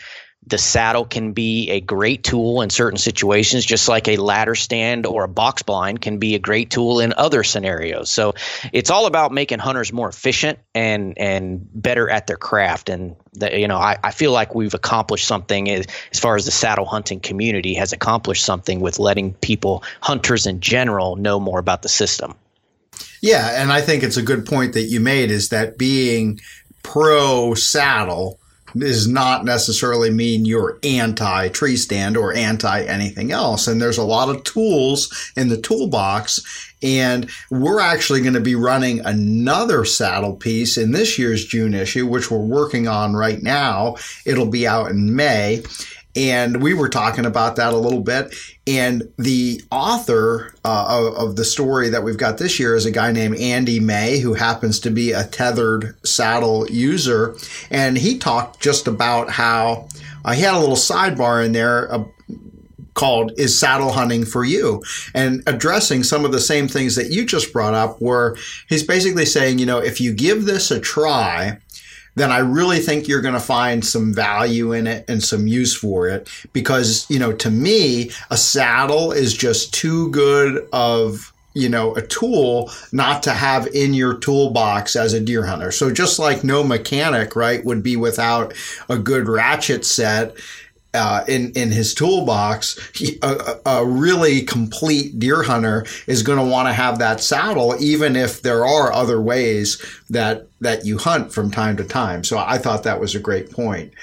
the 0.46 0.58
saddle 0.58 1.04
can 1.04 1.32
be 1.32 1.70
a 1.70 1.80
great 1.80 2.24
tool 2.24 2.62
in 2.62 2.70
certain 2.70 2.98
situations, 2.98 3.64
just 3.64 3.88
like 3.88 4.08
a 4.08 4.16
ladder 4.16 4.56
stand 4.56 5.06
or 5.06 5.22
a 5.22 5.28
box 5.28 5.62
blind 5.62 6.00
can 6.00 6.18
be 6.18 6.34
a 6.34 6.40
great 6.40 6.68
tool 6.68 6.98
in 6.98 7.14
other 7.16 7.44
scenarios. 7.44 8.10
So 8.10 8.34
it's 8.72 8.90
all 8.90 9.06
about 9.06 9.30
making 9.30 9.60
hunters 9.60 9.92
more 9.92 10.08
efficient 10.08 10.58
and 10.74 11.16
and 11.16 11.68
better 11.72 12.10
at 12.10 12.26
their 12.26 12.36
craft. 12.36 12.88
And 12.88 13.14
you 13.40 13.68
know, 13.68 13.76
I, 13.76 13.98
I 14.02 14.10
feel 14.10 14.32
like 14.32 14.54
we've 14.54 14.74
accomplished 14.74 15.28
something 15.28 15.70
as, 15.70 15.86
as 16.10 16.18
far 16.18 16.34
as 16.34 16.44
the 16.44 16.50
saddle 16.50 16.86
hunting 16.86 17.20
community 17.20 17.74
has 17.74 17.92
accomplished 17.92 18.44
something 18.44 18.80
with 18.80 18.98
letting 18.98 19.34
people, 19.34 19.84
hunters 20.00 20.46
in 20.46 20.58
general, 20.58 21.14
know 21.14 21.38
more 21.38 21.60
about 21.60 21.82
the 21.82 21.88
system. 21.88 22.34
Yeah, 23.20 23.62
and 23.62 23.72
I 23.72 23.80
think 23.80 24.02
it's 24.02 24.16
a 24.16 24.22
good 24.22 24.44
point 24.44 24.72
that 24.72 24.82
you 24.82 25.00
made 25.00 25.30
is 25.30 25.48
that 25.50 25.78
being 25.78 26.40
pro 26.82 27.54
saddle 27.54 28.40
does 28.76 29.06
not 29.06 29.44
necessarily 29.44 30.10
mean 30.10 30.44
you're 30.44 30.78
anti 30.82 31.48
tree 31.48 31.76
stand 31.76 32.16
or 32.16 32.34
anti 32.34 32.82
anything 32.82 33.32
else. 33.32 33.66
And 33.66 33.80
there's 33.80 33.98
a 33.98 34.04
lot 34.04 34.28
of 34.28 34.44
tools 34.44 35.32
in 35.36 35.48
the 35.48 35.60
toolbox. 35.60 36.40
And 36.82 37.30
we're 37.50 37.80
actually 37.80 38.22
going 38.22 38.34
to 38.34 38.40
be 38.40 38.56
running 38.56 39.00
another 39.00 39.84
saddle 39.84 40.34
piece 40.34 40.76
in 40.76 40.90
this 40.90 41.18
year's 41.18 41.44
June 41.44 41.74
issue, 41.74 42.06
which 42.06 42.30
we're 42.30 42.38
working 42.38 42.88
on 42.88 43.14
right 43.14 43.42
now. 43.42 43.96
It'll 44.24 44.50
be 44.50 44.66
out 44.66 44.90
in 44.90 45.14
May. 45.14 45.62
And 46.14 46.62
we 46.62 46.74
were 46.74 46.88
talking 46.88 47.24
about 47.24 47.56
that 47.56 47.72
a 47.72 47.76
little 47.76 48.00
bit. 48.00 48.34
And 48.66 49.10
the 49.16 49.62
author 49.70 50.54
uh, 50.64 50.86
of, 50.88 51.28
of, 51.28 51.36
the 51.36 51.44
story 51.44 51.88
that 51.88 52.04
we've 52.04 52.18
got 52.18 52.38
this 52.38 52.60
year 52.60 52.76
is 52.76 52.84
a 52.84 52.90
guy 52.90 53.12
named 53.12 53.38
Andy 53.38 53.80
May, 53.80 54.18
who 54.18 54.34
happens 54.34 54.78
to 54.80 54.90
be 54.90 55.12
a 55.12 55.24
Tethrd 55.24 55.94
saddle 56.06 56.70
user. 56.70 57.34
And 57.70 57.96
he 57.96 58.18
talked 58.18 58.60
just 58.60 58.86
about 58.86 59.30
how 59.30 59.88
uh, 60.24 60.32
he 60.32 60.42
had 60.42 60.54
a 60.54 60.60
little 60.60 60.76
sidebar 60.76 61.44
in 61.44 61.52
there. 61.52 61.92
Uh, 61.92 62.04
called 62.94 63.32
is 63.38 63.58
saddle 63.58 63.90
hunting 63.90 64.24
for 64.24 64.44
you 64.44 64.82
and 65.14 65.42
addressing 65.46 66.02
some 66.02 66.24
of 66.26 66.32
the 66.32 66.40
same 66.40 66.68
things 66.68 66.94
that 66.94 67.10
you 67.10 67.24
just 67.24 67.52
brought 67.52 67.72
up 67.72 67.96
where 68.00 68.36
he's 68.68 68.86
basically 68.86 69.24
saying 69.24 69.58
you 69.58 69.64
know 69.64 69.78
if 69.78 69.98
you 69.98 70.12
give 70.12 70.44
this 70.44 70.70
a 70.70 70.78
try 70.78 71.56
then 72.14 72.30
I 72.30 72.38
really 72.38 72.78
think 72.78 73.08
you're 73.08 73.22
going 73.22 73.34
to 73.34 73.40
find 73.40 73.84
some 73.84 74.12
value 74.12 74.72
in 74.72 74.86
it 74.86 75.04
and 75.08 75.22
some 75.22 75.46
use 75.46 75.74
for 75.74 76.08
it 76.08 76.28
because, 76.52 77.06
you 77.08 77.18
know, 77.18 77.32
to 77.32 77.50
me, 77.50 78.10
a 78.30 78.36
saddle 78.36 79.12
is 79.12 79.34
just 79.34 79.72
too 79.72 80.10
good 80.10 80.68
of 80.72 81.32
you 81.54 81.68
know, 81.68 81.94
a 81.96 82.02
tool 82.02 82.70
not 82.92 83.22
to 83.22 83.30
have 83.30 83.66
in 83.68 83.94
your 83.94 84.16
toolbox 84.16 84.96
as 84.96 85.12
a 85.12 85.20
deer 85.20 85.44
hunter. 85.44 85.70
So 85.70 85.90
just 85.90 86.18
like 86.18 86.42
no 86.42 86.64
mechanic, 86.64 87.36
right, 87.36 87.64
would 87.64 87.82
be 87.82 87.96
without 87.96 88.54
a 88.88 88.98
good 88.98 89.28
ratchet 89.28 89.84
set, 89.84 90.34
uh, 90.94 91.24
in 91.26 91.52
in 91.52 91.70
his 91.70 91.94
toolbox, 91.94 92.78
he, 92.94 93.18
a, 93.22 93.56
a, 93.64 93.86
really 93.86 94.42
complete 94.42 95.18
deer 95.18 95.42
hunter 95.42 95.86
is 96.06 96.22
going 96.22 96.38
to 96.38 96.44
want 96.44 96.68
to 96.68 96.74
have 96.74 96.98
that 96.98 97.20
saddle, 97.20 97.74
even 97.80 98.14
if 98.14 98.42
there 98.42 98.66
are 98.66 98.92
other 98.92 99.20
ways 99.20 99.82
that 100.10 100.48
that 100.60 100.84
you 100.84 100.98
hunt 100.98 101.32
from 101.32 101.50
time 101.50 101.78
to 101.78 101.84
time. 101.84 102.22
So 102.24 102.36
I 102.38 102.58
thought 102.58 102.82
that 102.82 103.00
was 103.00 103.14
a 103.14 103.20
great 103.20 103.50
point. 103.50 103.94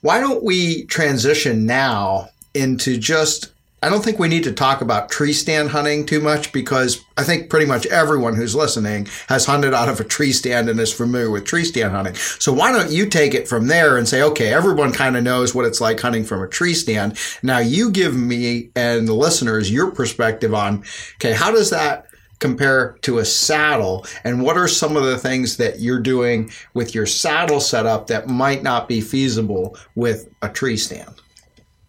Why 0.00 0.20
don't 0.20 0.42
we 0.42 0.84
transition 0.86 1.66
now 1.66 2.30
into 2.52 2.98
just 2.98 3.53
I 3.84 3.90
don't 3.90 4.02
think 4.02 4.18
we 4.18 4.28
need 4.28 4.44
to 4.44 4.52
talk 4.52 4.80
about 4.80 5.10
tree 5.10 5.34
stand 5.34 5.68
hunting 5.68 6.06
too 6.06 6.18
much 6.18 6.52
because 6.52 7.04
I 7.18 7.22
think 7.22 7.50
pretty 7.50 7.66
much 7.66 7.84
everyone 7.84 8.34
who's 8.34 8.54
listening 8.54 9.08
has 9.28 9.44
hunted 9.44 9.74
out 9.74 9.90
of 9.90 10.00
a 10.00 10.04
tree 10.04 10.32
stand 10.32 10.70
and 10.70 10.80
is 10.80 10.90
familiar 10.90 11.30
with 11.30 11.44
tree 11.44 11.66
stand 11.66 11.92
hunting. 11.92 12.14
So 12.14 12.50
why 12.50 12.72
don't 12.72 12.90
you 12.90 13.04
take 13.04 13.34
it 13.34 13.46
from 13.46 13.66
there 13.66 13.98
and 13.98 14.08
say, 14.08 14.22
okay, 14.22 14.54
everyone 14.54 14.90
kind 14.90 15.18
of 15.18 15.22
knows 15.22 15.54
what 15.54 15.66
it's 15.66 15.82
like 15.82 16.00
hunting 16.00 16.24
from 16.24 16.40
a 16.40 16.48
tree 16.48 16.72
stand. 16.72 17.18
Now 17.42 17.58
you 17.58 17.90
give 17.90 18.16
me 18.16 18.70
and 18.74 19.06
the 19.06 19.12
listeners 19.12 19.70
your 19.70 19.90
perspective 19.90 20.54
on, 20.54 20.82
okay, 21.16 21.34
how 21.34 21.50
does 21.50 21.68
that 21.68 22.06
compare 22.38 22.96
to 23.02 23.18
a 23.18 23.24
saddle 23.26 24.06
and 24.24 24.42
what 24.42 24.56
are 24.56 24.66
some 24.66 24.96
of 24.96 25.04
the 25.04 25.18
things 25.18 25.58
that 25.58 25.80
you're 25.80 26.00
doing 26.00 26.50
with 26.72 26.94
your 26.94 27.04
saddle 27.04 27.60
setup 27.60 28.06
that 28.06 28.28
might 28.28 28.62
not 28.62 28.88
be 28.88 29.02
feasible 29.02 29.76
with 29.94 30.30
a 30.40 30.48
tree 30.48 30.78
stand? 30.78 31.20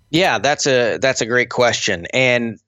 Yeah, 0.10 0.40
that's 0.40 0.68
a 0.68 0.98
that's 0.98 1.22
a 1.22 1.26
great 1.26 1.50
question. 1.50 2.06
And 2.14 2.60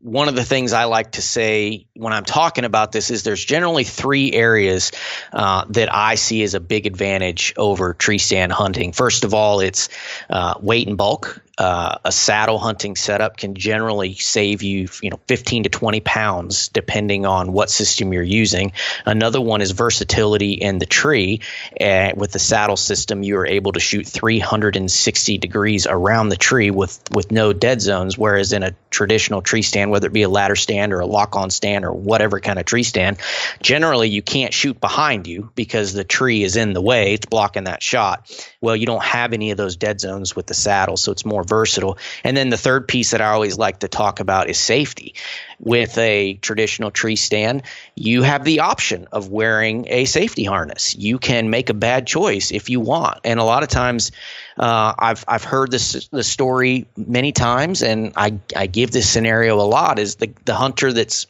one 0.00 0.28
of 0.28 0.36
the 0.36 0.44
things 0.44 0.72
I 0.72 0.84
like 0.84 1.12
to 1.12 1.22
say 1.22 1.88
when 1.94 2.12
I'm 2.12 2.24
talking 2.24 2.64
about 2.64 2.92
this 2.92 3.10
is 3.10 3.24
there's 3.24 3.44
generally 3.44 3.82
three 3.84 4.32
areas 4.32 4.92
uh, 5.32 5.64
that 5.70 5.92
I 5.92 6.14
see 6.14 6.42
as 6.44 6.54
a 6.54 6.60
big 6.60 6.86
advantage 6.86 7.52
over 7.56 7.92
tree 7.92 8.18
stand 8.18 8.52
hunting. 8.52 8.92
First 8.92 9.24
of 9.24 9.34
all, 9.34 9.60
it's 9.60 9.88
uh, 10.30 10.54
weight 10.60 10.86
and 10.86 10.96
bulk 10.96 11.42
uh, 11.58 11.96
a 12.04 12.12
saddle 12.12 12.58
hunting 12.58 12.96
setup 12.96 13.38
can 13.38 13.54
generally 13.54 14.14
save 14.14 14.62
you, 14.62 14.88
you 15.02 15.08
know, 15.08 15.18
15 15.26 15.62
to 15.62 15.68
20 15.70 16.00
pounds 16.00 16.68
depending 16.68 17.24
on 17.24 17.50
what 17.52 17.70
system 17.70 18.12
you're 18.12 18.22
using. 18.22 18.72
Another 19.06 19.40
one 19.40 19.62
is 19.62 19.70
versatility 19.70 20.52
in 20.52 20.78
the 20.78 20.84
tree. 20.84 21.40
Uh, 21.80 22.12
with 22.14 22.32
the 22.32 22.38
saddle 22.38 22.76
system, 22.76 23.22
you 23.22 23.38
are 23.38 23.46
able 23.46 23.72
to 23.72 23.80
shoot 23.80 24.06
360 24.06 25.38
degrees 25.38 25.86
around 25.86 26.28
the 26.28 26.36
tree 26.36 26.70
with 26.70 27.00
with 27.12 27.32
no 27.32 27.54
dead 27.54 27.80
zones. 27.80 28.18
Whereas 28.18 28.52
in 28.52 28.62
a 28.62 28.74
traditional 28.90 29.40
tree 29.40 29.62
stand, 29.62 29.90
whether 29.90 30.08
it 30.08 30.12
be 30.12 30.22
a 30.22 30.28
ladder 30.28 30.56
stand 30.56 30.92
or 30.92 31.00
a 31.00 31.06
lock-on 31.06 31.48
stand 31.48 31.86
or 31.86 31.92
whatever 31.92 32.38
kind 32.38 32.58
of 32.58 32.66
tree 32.66 32.82
stand, 32.82 33.16
generally 33.62 34.10
you 34.10 34.20
can't 34.20 34.52
shoot 34.52 34.78
behind 34.78 35.26
you 35.26 35.50
because 35.54 35.94
the 35.94 36.04
tree 36.04 36.42
is 36.42 36.56
in 36.56 36.74
the 36.74 36.82
way; 36.82 37.14
it's 37.14 37.26
blocking 37.26 37.64
that 37.64 37.82
shot. 37.82 38.30
Well, 38.60 38.76
you 38.76 38.84
don't 38.84 39.02
have 39.02 39.32
any 39.32 39.52
of 39.52 39.56
those 39.56 39.76
dead 39.76 40.00
zones 40.00 40.36
with 40.36 40.46
the 40.46 40.54
saddle, 40.54 40.98
so 40.98 41.12
it's 41.12 41.24
more 41.24 41.45
versatile. 41.46 41.98
And 42.24 42.36
then 42.36 42.50
the 42.50 42.56
third 42.56 42.88
piece 42.88 43.12
that 43.12 43.20
I 43.20 43.30
always 43.30 43.58
like 43.58 43.80
to 43.80 43.88
talk 43.88 44.20
about 44.20 44.48
is 44.48 44.58
safety. 44.58 45.14
With 45.58 45.96
a 45.96 46.34
traditional 46.34 46.90
tree 46.90 47.16
stand, 47.16 47.62
you 47.94 48.22
have 48.22 48.44
the 48.44 48.60
option 48.60 49.08
of 49.10 49.30
wearing 49.30 49.86
a 49.88 50.04
safety 50.04 50.44
harness. 50.44 50.94
You 50.94 51.18
can 51.18 51.48
make 51.48 51.70
a 51.70 51.74
bad 51.74 52.06
choice 52.06 52.50
if 52.50 52.68
you 52.68 52.80
want. 52.80 53.20
And 53.24 53.40
a 53.40 53.44
lot 53.44 53.62
of 53.62 53.70
times, 53.70 54.12
uh, 54.58 54.92
I've 54.98 55.24
I've 55.26 55.44
heard 55.44 55.70
this 55.70 56.08
the 56.08 56.24
story 56.24 56.86
many 56.96 57.32
times, 57.32 57.82
and 57.82 58.12
I 58.16 58.38
I 58.54 58.66
give 58.66 58.90
this 58.90 59.08
scenario 59.08 59.58
a 59.60 59.64
lot. 59.64 59.98
Is 59.98 60.16
the 60.16 60.30
the 60.44 60.54
hunter 60.54 60.92
that's 60.92 61.26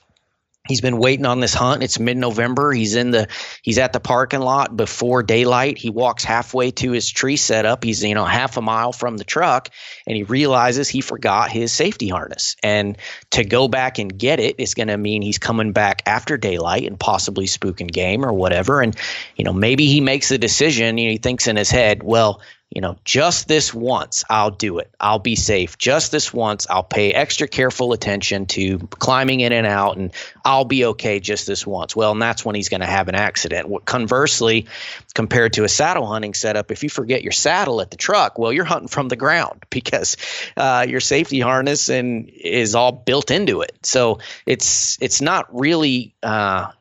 He's 0.69 0.81
been 0.81 0.99
waiting 0.99 1.27
on 1.27 1.41
this 1.41 1.55
hunt. 1.55 1.83
It's 1.83 1.99
mid-November. 1.99 2.73
He's 2.73 2.95
in 2.95 3.11
the 3.11 3.29
he's 3.63 3.79
at 3.79 3.93
the 3.93 4.01
parking 4.01 4.41
lot 4.41 4.77
before 4.77 5.23
daylight. 5.23 5.79
He 5.79 5.91
walks 5.91 6.25
halfway 6.25 6.71
to 6.73 6.93
his 6.93 7.11
tree 7.11 7.37
setup. 7.37 7.85
He's 7.85 8.03
you 8.03 8.15
know 8.15 8.25
half 8.25 8.57
a 8.57 8.63
mile 8.63 8.93
from 8.93 9.17
the 9.17 9.25
truck 9.25 9.71
and 10.07 10.17
he 10.17 10.23
realizes 10.23 10.89
he 10.89 11.01
forgot 11.01 11.51
his 11.51 11.73
safety 11.73 12.09
harness. 12.09 12.57
And 12.63 12.99
to 13.31 13.45
go 13.45 13.69
back 13.69 13.99
and 13.99 14.17
get 14.17 14.41
it 14.41 14.57
is 14.59 14.75
going 14.75 14.89
to 14.89 14.97
mean 14.97 15.23
he's 15.23 15.39
coming 15.39 15.73
back 15.73 16.03
after 16.07 16.37
daylight 16.37 16.87
and 16.87 16.99
possibly 16.99 17.47
spooking 17.47 17.91
game 17.91 18.25
or 18.25 18.33
whatever. 18.33 18.81
And 18.81 18.97
you 19.37 19.45
know 19.45 19.53
maybe 19.53 19.87
he 19.87 20.01
makes 20.01 20.29
the 20.29 20.39
decision, 20.39 20.99
you 20.99 21.07
know, 21.07 21.13
he 21.13 21.19
thinks 21.19 21.47
in 21.47 21.57
his 21.57 21.71
head, 21.71 22.03
well, 22.03 22.41
you 22.71 22.81
know, 22.81 22.97
just 23.05 23.47
this 23.47 23.73
once, 23.73 24.25
I'll 24.29 24.51
do 24.51 24.79
it. 24.81 24.91
I'll 24.99 25.21
be 25.21 25.37
safe. 25.37 25.79
Just 25.79 26.11
this 26.11 26.35
once, 26.35 26.67
I'll 26.69 26.83
pay 26.83 27.13
extra 27.13 27.47
careful 27.47 27.93
attention 27.93 28.47
to 28.47 28.79
climbing 28.79 29.41
in 29.41 29.53
and 29.53 29.67
out, 29.67 29.97
and 29.97 30.13
I'll 30.45 30.65
be 30.65 30.85
okay 30.87 31.21
just 31.21 31.47
this 31.47 31.65
once. 31.67 31.95
Well, 31.95 32.13
and 32.13 32.21
that's 32.21 32.45
when 32.45 32.57
he's 32.57 32.69
going 32.69 32.81
to 32.81 32.87
have 32.87 33.09
an 33.09 33.15
accident. 33.15 33.87
Conversely, 33.87 34.67
compared 35.15 35.55
to 35.55 35.65
a 35.65 35.69
saddle 35.69 36.07
hunting 36.07 36.35
setup, 36.35 36.73
if 36.73 36.83
you 36.83 36.91
forget 36.91 37.23
your 37.23 37.33
saddle 37.33 37.81
at 37.81 37.91
the 37.91 37.97
truck, 37.97 38.37
well, 38.37 38.53
you're 38.53 38.65
hunting 38.65 38.89
from 38.89 39.09
the 39.09 39.17
ground 39.17 39.65
because 39.71 40.17
uh, 40.57 40.85
your 40.89 41.01
safety 41.01 41.41
harness 41.41 41.89
and 41.89 42.29
is 42.29 42.75
all 42.75 42.93
built 42.93 43.31
into 43.31 43.61
it. 43.61 43.79
So 43.85 44.19
it's 44.45 44.99
it's 45.01 45.21
not 45.21 45.47
really 45.59 46.15
uh, 46.23 46.73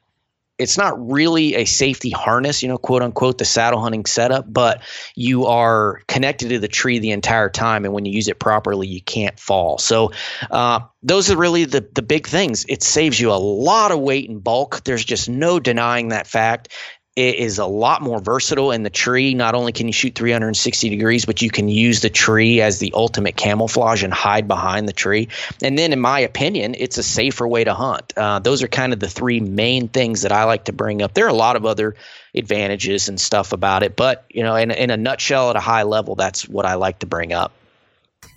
it's 0.58 0.78
not 0.78 1.12
really 1.12 1.56
a 1.56 1.66
safety 1.66 2.10
harness, 2.10 2.64
you 2.64 2.70
know, 2.70 2.78
quote 2.78 3.02
unquote, 3.02 3.38
the 3.38 3.46
saddle 3.46 3.82
hunting 3.82 4.06
setup, 4.06 4.52
but 4.52 4.82
you 5.16 5.48
are 5.48 6.02
connected 6.08 6.50
to 6.50 6.60
the 6.60 6.68
tree 6.68 7.00
the 7.00 7.12
entire 7.12 7.50
time. 7.50 7.86
And 7.86 7.94
when 7.94 8.06
you 8.06 8.14
use 8.14 8.28
it 8.28 8.40
properly, 8.40 8.88
you 8.88 9.02
can't 9.02 9.40
fall. 9.40 9.78
So, 9.78 10.12
uh, 10.50 10.82
those 11.04 11.30
are 11.30 11.38
really 11.38 11.66
the, 11.66 11.88
the 11.94 12.02
big 12.02 12.28
things. 12.28 12.66
It 12.68 12.82
saves 12.82 13.20
you 13.20 13.32
a 13.32 13.34
lot 13.34 13.92
of 13.92 14.00
weight 14.00 14.28
and 14.28 14.44
bulk. 14.44 14.84
There's 14.84 15.06
just 15.06 15.30
no 15.30 15.60
denying 15.60 16.10
that 16.10 16.26
fact. 16.26 16.70
It 17.16 17.36
is 17.36 17.60
a 17.60 17.66
lot 17.66 18.02
more 18.02 18.20
versatile 18.20 18.72
in 18.72 18.84
the 18.84 18.90
tree. 18.90 19.34
Not 19.34 19.56
only 19.56 19.72
can 19.72 19.88
you 19.88 19.94
shoot 19.94 20.16
360 20.16 20.90
degrees, 20.90 21.24
but 21.24 21.42
you 21.42 21.50
can 21.50 21.70
use 21.70 22.02
the 22.02 22.10
tree 22.10 22.60
as 22.60 22.80
the 22.80 22.92
ultimate 22.94 23.38
camouflage 23.38 24.04
and 24.04 24.14
hide 24.14 24.50
behind 24.50 24.90
the 24.90 24.94
tree. 24.94 25.30
And 25.62 25.78
then, 25.78 25.94
in 25.94 26.02
my 26.02 26.20
opinion, 26.20 26.76
it's 26.78 26.98
a 26.98 27.04
safer 27.04 27.48
way 27.48 27.64
to 27.64 27.74
hunt. 27.74 28.12
Uh, 28.18 28.40
those 28.40 28.62
are 28.64 28.68
kind 28.68 28.92
of 28.92 29.00
the 29.00 29.08
three 29.08 29.40
main 29.40 29.88
things 29.88 30.24
that 30.24 30.34
I 30.34 30.44
like 30.44 30.66
to 30.66 30.74
bring 30.74 31.02
up. 31.02 31.14
There 31.14 31.26
are 31.26 31.30
a 31.30 31.34
lot 31.34 31.56
of 31.56 31.66
other 31.66 31.96
advantages 32.34 33.08
and 33.08 33.18
stuff 33.18 33.54
about 33.54 33.84
it, 33.84 33.96
but 33.96 34.26
you 34.30 34.44
know, 34.44 34.56
in, 34.58 34.72
in 34.72 34.90
a 34.90 34.98
nutshell, 34.98 35.52
at 35.52 35.56
a 35.56 35.62
high 35.62 35.84
level, 35.84 36.16
that's 36.16 36.50
what 36.50 36.66
I 36.66 36.74
like 36.74 37.00
to 37.00 37.06
bring 37.06 37.32
up. 37.32 37.54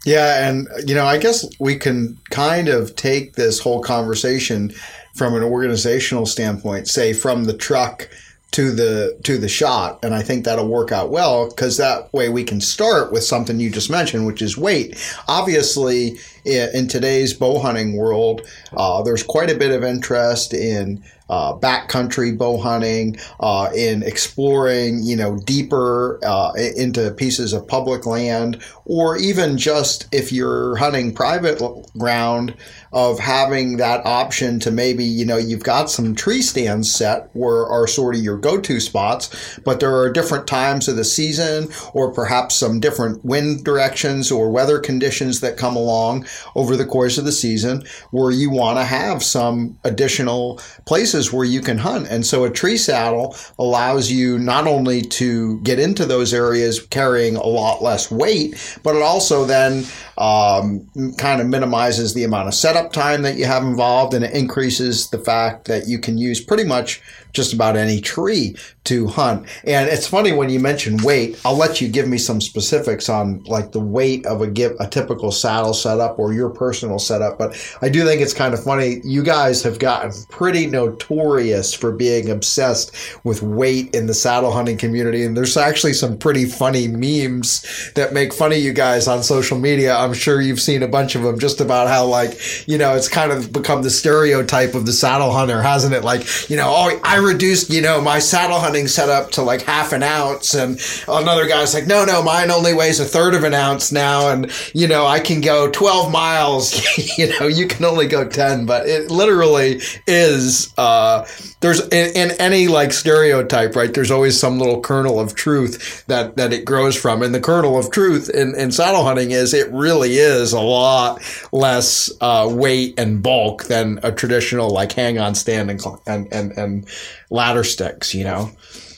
Yeah, 0.07 0.49
and 0.49 0.69
you 0.87 0.95
know, 0.95 1.05
I 1.05 1.19
guess 1.19 1.45
we 1.59 1.75
can 1.75 2.17
kind 2.31 2.69
of 2.69 2.95
take 2.95 3.35
this 3.35 3.59
whole 3.59 3.83
conversation 3.83 4.73
from 5.17 5.35
an 5.35 5.43
organizational 5.43 6.27
standpoint, 6.27 6.87
say 6.87 7.13
from 7.13 7.45
the 7.45 7.57
truck 7.57 8.09
to 8.51 8.73
the 8.73 9.19
to 9.25 9.37
the 9.37 9.49
shot 9.49 9.99
and 10.03 10.15
i 10.15 10.23
think 10.23 10.45
that'll 10.45 10.69
work 10.69 10.91
out 10.91 11.11
well 11.11 11.49
because 11.49 11.77
that 11.77 12.13
way 12.15 12.29
we 12.29 12.43
can 12.43 12.61
start 12.61 13.13
with 13.13 13.23
something 13.23 13.61
you 13.61 13.71
just 13.71 13.91
mentioned 13.91 14.27
which 14.27 14.41
is 14.41 14.57
weight. 14.57 14.97
Obviously 15.29 16.17
in 16.45 16.89
today's 16.89 17.35
bow 17.35 17.59
hunting 17.59 17.97
world 17.97 18.41
uh, 18.73 19.03
there's 19.03 19.23
quite 19.23 19.51
a 19.51 19.59
bit 19.59 19.71
of 19.71 19.85
interest 19.85 20.55
in 20.55 21.03
uh, 21.29 21.55
backcountry 21.55 22.37
bow 22.37 22.59
hunting, 22.59 23.17
uh, 23.41 23.71
in 23.75 24.03
exploring, 24.03 25.03
you 25.03 25.17
know, 25.17 25.39
deeper 25.45 26.19
uh, 26.25 26.53
into 26.77 27.11
pieces 27.13 27.53
of 27.53 27.67
public 27.67 28.07
land, 28.07 28.63
or 28.85 29.17
even 29.17 29.59
just 29.59 30.07
if 30.13 30.33
you're 30.33 30.77
hunting 30.77 31.15
private 31.15 31.61
ground, 31.97 32.55
of 32.93 33.19
having 33.19 33.77
that 33.77 34.05
option 34.07 34.59
to 34.61 34.71
maybe, 34.71 35.05
you 35.05 35.25
know, 35.25 35.37
you've 35.37 35.63
got 35.63 35.91
some 35.91 36.15
tree 36.15 36.41
stands 36.41 36.93
set 36.93 37.29
where 37.35 37.67
are 37.67 37.87
sort 37.87 38.15
of 38.15 38.23
your 38.23 38.39
go-to 38.39 38.81
spots, 38.81 39.59
but 39.65 39.81
there 39.81 39.95
are 39.95 40.11
different 40.11 40.47
times 40.47 40.89
of 40.89 40.97
the 40.97 41.05
season 41.05 41.69
or 41.93 42.13
perhaps 42.13 42.55
some 42.55 42.81
different 42.81 43.23
wind 43.25 43.65
directions 43.65 44.31
or 44.31 44.51
weather 44.51 44.79
conditions 44.79 45.41
that 45.41 45.57
come 45.57 45.77
along 45.77 46.27
over 46.55 46.77
the 46.77 46.87
course 46.87 47.19
of 47.19 47.25
the 47.25 47.33
season 47.33 47.85
where 48.11 48.31
you 48.31 48.51
want 48.51 48.79
to 48.79 48.85
have 48.85 49.23
some 49.23 49.79
additional 49.85 50.59
places 50.87 51.18
where 51.33 51.45
you 51.45 51.61
can 51.61 51.79
hunt. 51.79 52.09
And 52.09 52.25
so 52.25 52.45
a 52.45 52.51
tree 52.51 52.77
saddle 52.77 53.37
allows 53.59 54.11
you 54.11 54.39
not 54.39 54.67
only 54.67 55.03
to 55.03 55.61
get 55.61 55.79
into 55.79 56.07
those 56.07 56.33
areas 56.33 56.81
carrying 56.81 57.37
a 57.37 57.47
lot 57.47 57.83
less 57.83 58.11
weight, 58.11 58.79
but 58.83 58.97
it 58.97 59.03
also 59.03 59.45
then 59.45 59.85
um, 60.17 60.89
kind 61.19 61.41
of 61.41 61.47
minimizes 61.47 62.15
the 62.15 62.25
amount 62.25 62.49
of 62.49 62.55
setup 62.55 62.93
time 62.93 63.23
that 63.23 63.37
you 63.37 63.45
have 63.45 63.63
involved 63.63 64.15
and 64.15 64.25
it 64.25 64.33
increases 64.33 65.11
the 65.11 65.19
fact 65.19 65.67
that 65.67 65.89
you 65.89 65.99
can 65.99 66.19
use 66.19 66.41
pretty 66.41 66.65
much 66.65 67.03
just 67.33 67.53
about 67.53 67.77
any 67.77 68.01
tree 68.01 68.57
to 68.89 69.07
hunt. 69.07 69.47
And 69.65 69.89
it's 69.89 70.07
funny 70.07 70.33
when 70.33 70.49
you 70.49 70.59
mention 70.59 70.97
weight, 71.03 71.39
I'll 71.45 71.57
let 71.57 71.81
you 71.81 71.89
give 71.89 72.09
me 72.09 72.17
some 72.17 72.41
specifics 72.41 73.09
on 73.09 73.45
like 73.45 73.73
the 73.73 73.81
weight 73.81 74.25
of 74.25 74.41
a 74.41 74.47
give 74.47 74.77
a 74.81 74.87
typical 74.89 75.31
saddle 75.31 75.75
setup 75.75 76.19
or 76.19 76.33
your 76.33 76.49
personal 76.49 76.99
setup, 76.99 77.39
but 77.39 77.55
I 77.83 77.91
do 77.91 78.05
think 78.05 78.23
it's 78.23 78.33
kind 78.33 78.55
of 78.55 78.65
funny. 78.65 79.01
You 79.05 79.23
guys 79.23 79.63
have 79.63 79.79
gotten 79.79 80.13
pretty 80.31 80.67
notorious 80.67 81.75
for 81.75 81.93
being 81.93 82.31
obsessed 82.31 82.97
with 83.25 83.43
weight 83.43 83.95
in 83.95 84.07
the 84.07 84.15
saddle 84.15 84.51
hunting 84.51 84.79
community 84.79 85.23
and 85.23 85.37
there's 85.37 85.57
actually 85.57 85.93
some 85.93 86.17
pretty 86.17 86.47
funny 86.47 86.89
memes 86.89 87.93
that 87.95 88.15
make 88.15 88.33
fun 88.33 88.53
of 88.53 88.59
you 88.59 88.73
guys 88.73 89.07
on 89.07 89.23
social 89.23 89.59
media. 89.59 89.95
I'm 89.95 90.15
sure 90.15 90.41
you've 90.41 90.61
seen 90.61 90.83
a 90.83 90.89
bunch 90.89 91.15
of 91.15 91.23
them 91.23 91.39
just 91.39 91.61
about 91.61 91.89
how 91.89 92.07
like, 92.07 92.67
you 92.67 92.79
know, 92.79 92.95
it's 92.95 93.09
kind 93.09 93.33
of 93.33 93.53
become 93.53 93.83
the 93.83 93.91
stereotype 93.91 94.75
of 94.75 94.87
the 94.87 94.93
saddle 94.93 95.31
hunter, 95.31 95.61
hasn't 95.61 95.93
it? 95.93 96.05
Like, 96.05 96.49
you 96.49 96.57
know, 96.57 96.73
oh, 96.75 97.01
I 97.05 97.18
reduced, 97.19 97.71
you 97.71 97.81
know, 97.81 98.01
my 98.01 98.19
saddle 98.19 98.59
hunting 98.59 98.89
setup 98.89 99.31
to 99.33 99.43
like 99.43 99.63
half 99.63 99.93
an 99.93 100.03
ounce. 100.03 100.55
And 100.55 100.81
another 101.07 101.47
guy's 101.47 101.75
like, 101.75 101.87
no, 101.87 102.05
no, 102.05 102.23
mine 102.23 102.51
only 102.51 102.75
weighs 102.75 103.01
a 103.01 103.05
third 103.05 103.35
of 103.35 103.45
an 103.45 103.55
ounce 103.55 103.93
now. 103.93 104.31
And, 104.31 104.51
you 104.75 104.89
know, 104.89 105.07
I 105.07 105.21
can 105.21 105.41
go 105.41 105.71
12 105.71 106.11
miles. 106.11 106.99
you 107.19 107.39
know, 107.39 107.47
you 107.47 107.67
can 107.67 107.85
only 107.85 108.07
go 108.07 108.29
10, 108.29 108.67
but 108.67 108.89
it 108.89 109.11
literally 109.11 109.81
is, 110.07 110.73
uh, 110.79 111.27
there's 111.61 111.81
in, 111.89 112.17
in, 112.17 112.31
any 112.39 112.69
like 112.69 112.93
stereotype, 112.93 113.75
right? 113.75 113.93
There's 113.93 114.11
always 114.11 114.39
some 114.39 114.59
little 114.59 114.81
kernel 114.81 115.19
of 115.19 115.35
truth 115.35 116.05
that, 116.07 116.37
that 116.37 116.53
it 116.53 116.65
grows 116.65 116.97
from. 116.97 117.23
And 117.23 117.35
the 117.35 117.41
kernel 117.41 117.79
of 117.79 117.91
truth 117.91 118.31
in, 118.31 118.55
in 118.55 118.71
saddle 118.71 119.05
hunting 119.05 119.33
is 119.33 119.55
it 119.55 119.71
really 119.73 120.19
is 120.19 120.53
a 120.53 120.61
lot 120.61 121.21
less, 121.53 122.13
uh, 122.21 122.49
weight 122.51 122.95
and 122.99 123.23
bulk 123.23 123.65
than 123.65 123.99
a 124.03 124.13
traditional 124.13 124.71
like 124.71 124.93
hang 124.93 125.19
on 125.19 125.35
stand 125.35 125.71
and, 125.71 125.85
and, 126.07 126.33
and, 126.33 126.53
and 126.53 126.89
ladder 127.31 127.65
sticks, 127.65 128.15
you 128.15 128.25
know? 128.25 128.51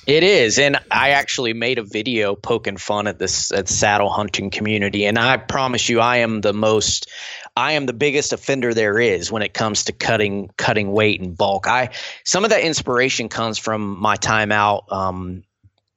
It 0.07 0.25
is, 0.25 0.59
and 0.59 0.77
I 0.91 1.11
actually 1.11 1.53
made 1.53 1.79
a 1.79 1.85
video 1.85 2.35
poking 2.35 2.79
fun 2.79 3.07
at 3.07 3.21
this 3.21 3.53
at 3.53 3.69
saddle 3.69 4.09
hunting 4.09 4.51
community, 4.51 5.05
and 5.05 5.17
I 5.17 5.37
promise 5.37 5.89
you, 5.89 6.01
I 6.01 6.17
am 6.17 6.41
the 6.41 6.53
most, 6.53 7.09
I 7.57 7.73
am 7.73 7.87
the 7.87 7.93
biggest 7.93 8.33
offender 8.33 8.75
there 8.75 8.99
is 8.99 9.31
when 9.31 9.43
it 9.43 9.53
comes 9.53 9.85
to 9.85 9.93
cutting 9.93 10.51
cutting 10.57 10.93
weight 10.93 11.21
and 11.21 11.37
bulk. 11.37 11.67
I 11.67 11.91
some 12.25 12.45
of 12.45 12.51
that 12.51 12.63
inspiration 12.63 13.29
comes 13.29 13.59
from 13.59 14.01
my 14.01 14.17
time 14.17 14.53
out 14.53 14.85
um, 14.91 15.45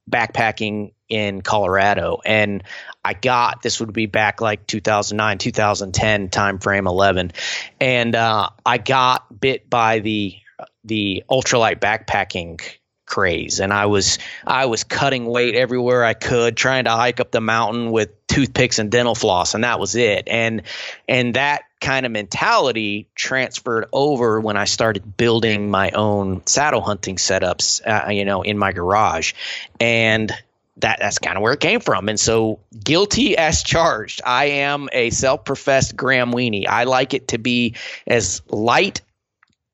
backpacking 0.09 0.93
in 1.09 1.41
Colorado, 1.41 2.19
and 2.25 2.63
I 3.03 3.13
got 3.13 3.61
this 3.61 3.79
would 3.79 3.93
be 3.93 4.07
back 4.07 4.41
like 4.41 4.67
2009, 4.67 5.37
2010 5.37 6.29
time 6.29 6.59
frame, 6.59 6.87
11, 6.87 7.33
and 7.79 8.15
uh, 8.15 8.49
I 8.65 8.77
got 8.77 9.39
bit 9.39 9.69
by 9.69 9.99
the 9.99 10.37
the 10.83 11.23
ultralight 11.29 11.79
backpacking 11.79 12.61
craze. 13.05 13.59
And 13.59 13.71
I 13.71 13.85
was 13.85 14.17
I 14.45 14.65
was 14.65 14.83
cutting 14.83 15.25
weight 15.25 15.55
everywhere 15.55 16.03
I 16.03 16.13
could 16.13 16.57
trying 16.57 16.85
to 16.85 16.91
hike 16.91 17.19
up 17.19 17.31
the 17.31 17.41
mountain 17.41 17.91
with 17.91 18.22
toothpicks 18.33 18.79
and 18.79 18.91
dental 18.91 19.15
floss 19.15 19.53
and 19.53 19.63
that 19.63 19.79
was 19.79 19.95
it 19.95 20.27
and 20.27 20.63
and 21.07 21.35
that 21.35 21.63
kind 21.79 22.05
of 22.05 22.11
mentality 22.11 23.07
transferred 23.15 23.85
over 23.91 24.39
when 24.39 24.57
I 24.57 24.65
started 24.65 25.17
building 25.17 25.69
my 25.69 25.91
own 25.91 26.45
saddle 26.45 26.81
hunting 26.81 27.17
setups 27.17 27.81
uh, 27.85 28.09
you 28.11 28.25
know 28.25 28.41
in 28.41 28.57
my 28.57 28.71
garage 28.71 29.33
and 29.79 30.31
that 30.77 30.99
that's 30.99 31.19
kind 31.19 31.37
of 31.37 31.43
where 31.43 31.53
it 31.53 31.59
came 31.59 31.79
from. 31.79 32.09
And 32.09 32.19
so 32.19 32.59
guilty 32.83 33.37
as 33.37 33.63
charged. 33.63 34.21
I 34.25 34.45
am 34.45 34.89
a 34.91 35.11
self-professed 35.11 35.95
gram 35.95 36.31
weenie. 36.31 36.67
I 36.67 36.85
like 36.85 37.13
it 37.13 37.29
to 37.29 37.37
be 37.37 37.75
as 38.07 38.41
light 38.49 39.01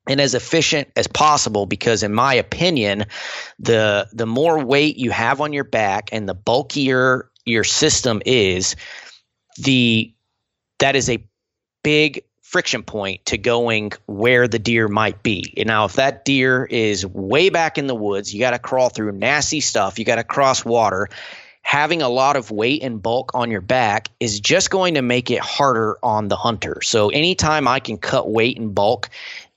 and 0.08 0.20
as 0.20 0.34
efficient 0.34 0.90
as 0.96 1.08
possible 1.08 1.66
because 1.66 2.04
in 2.04 2.14
my 2.14 2.34
opinion 2.34 3.06
the 3.60 4.08
the 4.12 4.26
more 4.26 4.64
weight 4.64 4.98
you 4.98 5.12
have 5.12 5.40
on 5.40 5.54
your 5.54 5.64
back 5.64 6.10
and 6.12 6.28
the 6.28 6.34
bulkier 6.34 7.30
your 7.50 7.64
system 7.64 8.22
is 8.26 8.76
the 9.58 10.14
that 10.80 10.96
is 10.96 11.10
a 11.10 11.24
big 11.84 12.24
friction 12.42 12.82
point 12.82 13.24
to 13.26 13.38
going 13.38 13.92
where 14.08 14.48
the 14.48 14.58
deer 14.58 14.88
might 14.88 15.22
be. 15.22 15.54
And 15.58 15.68
now 15.68 15.86
if 15.86 15.94
that 15.94 16.26
deer 16.26 16.66
is 16.66 17.06
way 17.06 17.50
back 17.50 17.78
in 17.78 17.86
the 17.86 17.94
woods, 17.94 18.34
you 18.34 18.40
got 18.40 18.52
to 18.52 18.60
crawl 18.60 18.90
through 18.90 19.12
nasty 19.12 19.60
stuff, 19.60 20.00
you 20.00 20.06
got 20.06 20.16
to 20.16 20.24
cross 20.24 20.66
water. 20.66 21.10
Having 21.62 22.02
a 22.02 22.10
lot 22.10 22.36
of 22.36 22.50
weight 22.50 22.82
and 22.82 23.04
bulk 23.04 23.32
on 23.36 23.52
your 23.52 23.62
back 23.62 24.10
is 24.20 24.40
just 24.40 24.72
going 24.72 24.96
to 24.96 25.04
make 25.04 25.30
it 25.30 25.40
harder 25.40 26.00
on 26.02 26.28
the 26.28 26.36
hunter. 26.36 26.82
So 26.82 27.10
anytime 27.10 27.68
I 27.68 27.80
can 27.80 27.98
cut 27.98 28.32
weight 28.32 28.58
and 28.58 28.74
bulk 28.74 29.10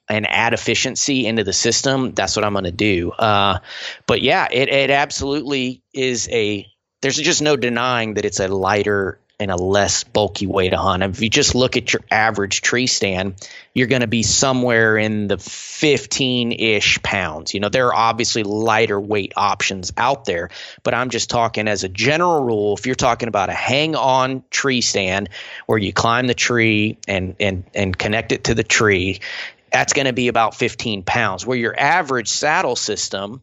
and 0.08 0.26
add 0.28 0.52
efficiency 0.52 1.26
into 1.26 1.44
the 1.44 1.54
system, 1.54 2.12
that's 2.12 2.36
what 2.36 2.44
I'm 2.44 2.52
going 2.52 2.64
to 2.64 2.72
do. 2.72 3.12
Uh, 3.12 3.60
but 4.06 4.20
yeah, 4.20 4.46
it, 4.50 4.68
it 4.68 4.90
absolutely 4.90 5.82
is 5.94 6.28
a. 6.30 6.66
There's 7.02 7.16
just 7.16 7.42
no 7.42 7.56
denying 7.56 8.14
that 8.14 8.24
it's 8.24 8.40
a 8.40 8.48
lighter 8.48 9.18
and 9.42 9.50
a 9.50 9.56
less 9.56 10.04
bulky 10.04 10.46
way 10.46 10.70
to 10.70 10.78
hunt. 10.78 11.02
If 11.02 11.20
you 11.20 11.28
just 11.28 11.54
look 11.56 11.76
at 11.76 11.92
your 11.92 12.02
average 12.10 12.60
tree 12.60 12.86
stand, 12.86 13.34
you're 13.74 13.88
going 13.88 14.02
to 14.02 14.06
be 14.06 14.22
somewhere 14.22 14.96
in 14.96 15.26
the 15.26 15.36
15 15.36 16.52
ish 16.52 17.02
pounds. 17.02 17.52
You 17.52 17.60
know, 17.60 17.68
there 17.68 17.88
are 17.88 17.94
obviously 17.94 18.44
lighter 18.44 19.00
weight 19.00 19.32
options 19.36 19.92
out 19.96 20.26
there, 20.26 20.50
but 20.84 20.94
I'm 20.94 21.10
just 21.10 21.28
talking 21.28 21.66
as 21.66 21.82
a 21.82 21.88
general 21.88 22.44
rule. 22.44 22.76
If 22.76 22.86
you're 22.86 22.94
talking 22.94 23.28
about 23.28 23.48
a 23.48 23.54
hang 23.54 23.96
on 23.96 24.44
tree 24.48 24.80
stand 24.80 25.28
where 25.66 25.78
you 25.78 25.92
climb 25.92 26.28
the 26.28 26.34
tree 26.34 26.98
and, 27.08 27.34
and, 27.40 27.64
and 27.74 27.98
connect 27.98 28.30
it 28.30 28.44
to 28.44 28.54
the 28.54 28.64
tree, 28.64 29.20
that's 29.72 29.92
going 29.92 30.06
to 30.06 30.12
be 30.12 30.28
about 30.28 30.54
15 30.54 31.02
pounds. 31.02 31.44
Where 31.44 31.58
your 31.58 31.78
average 31.78 32.28
saddle 32.28 32.76
system, 32.76 33.42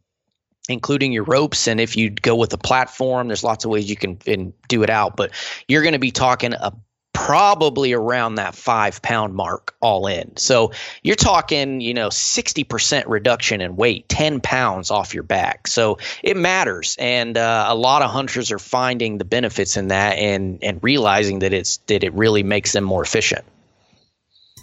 including 0.69 1.11
your 1.11 1.23
ropes, 1.23 1.67
and 1.67 1.81
if 1.81 1.97
you 1.97 2.09
go 2.09 2.35
with 2.35 2.53
a 2.53 2.57
platform, 2.57 3.27
there's 3.27 3.43
lots 3.43 3.65
of 3.65 3.71
ways 3.71 3.89
you 3.89 3.97
can 3.97 4.53
do 4.67 4.83
it 4.83 4.89
out, 4.89 5.17
but 5.17 5.31
you're 5.67 5.81
going 5.81 5.93
to 5.93 5.99
be 5.99 6.11
talking 6.11 6.53
a 6.53 6.71
probably 7.11 7.91
around 7.91 8.35
that 8.35 8.55
five 8.55 9.01
pound 9.01 9.35
mark 9.35 9.75
all 9.81 10.07
in. 10.07 10.37
So 10.37 10.71
you're 11.03 11.17
talking, 11.17 11.81
you 11.81 11.93
know, 11.93 12.07
60% 12.07 13.03
reduction 13.07 13.59
in 13.59 13.75
weight, 13.75 14.07
10 14.07 14.39
pounds 14.39 14.89
off 14.89 15.13
your 15.13 15.23
back. 15.23 15.67
So 15.67 15.97
it 16.23 16.37
matters. 16.37 16.95
And 16.97 17.37
uh, 17.37 17.65
a 17.67 17.75
lot 17.75 18.03
of 18.03 18.09
hunters 18.11 18.51
are 18.51 18.59
finding 18.59 19.17
the 19.17 19.25
benefits 19.25 19.75
in 19.75 19.89
that 19.89 20.17
and, 20.17 20.63
and 20.63 20.79
realizing 20.81 21.39
that 21.39 21.51
it's, 21.51 21.77
that 21.87 22.03
it 22.03 22.13
really 22.13 22.43
makes 22.43 22.71
them 22.71 22.85
more 22.85 23.03
efficient. 23.03 23.43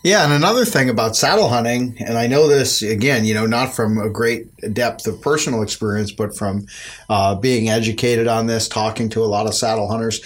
Yeah, 0.03 0.25
and 0.25 0.33
another 0.33 0.65
thing 0.65 0.89
about 0.89 1.17
saddle 1.17 1.49
hunting, 1.49 1.97
and 1.99 2.17
I 2.17 2.29
know 2.29 2.47
this 2.47 2.81
again, 2.81 3.25
you 3.25 3.35
know, 3.35 3.47
not 3.47 3.75
from 3.75 3.99
a 3.99 4.09
great 4.09 4.47
depth 4.73 5.07
of 5.07 5.21
personal 5.21 5.63
experience, 5.63 6.13
but 6.13 6.37
from 6.37 6.67
uh, 7.09 7.35
being 7.35 7.69
educated 7.69 8.29
on 8.29 8.47
this, 8.47 8.69
talking 8.69 9.09
to 9.11 9.25
a 9.25 9.27
lot 9.27 9.47
of 9.47 9.55
saddle 9.55 9.89
hunters. 9.89 10.21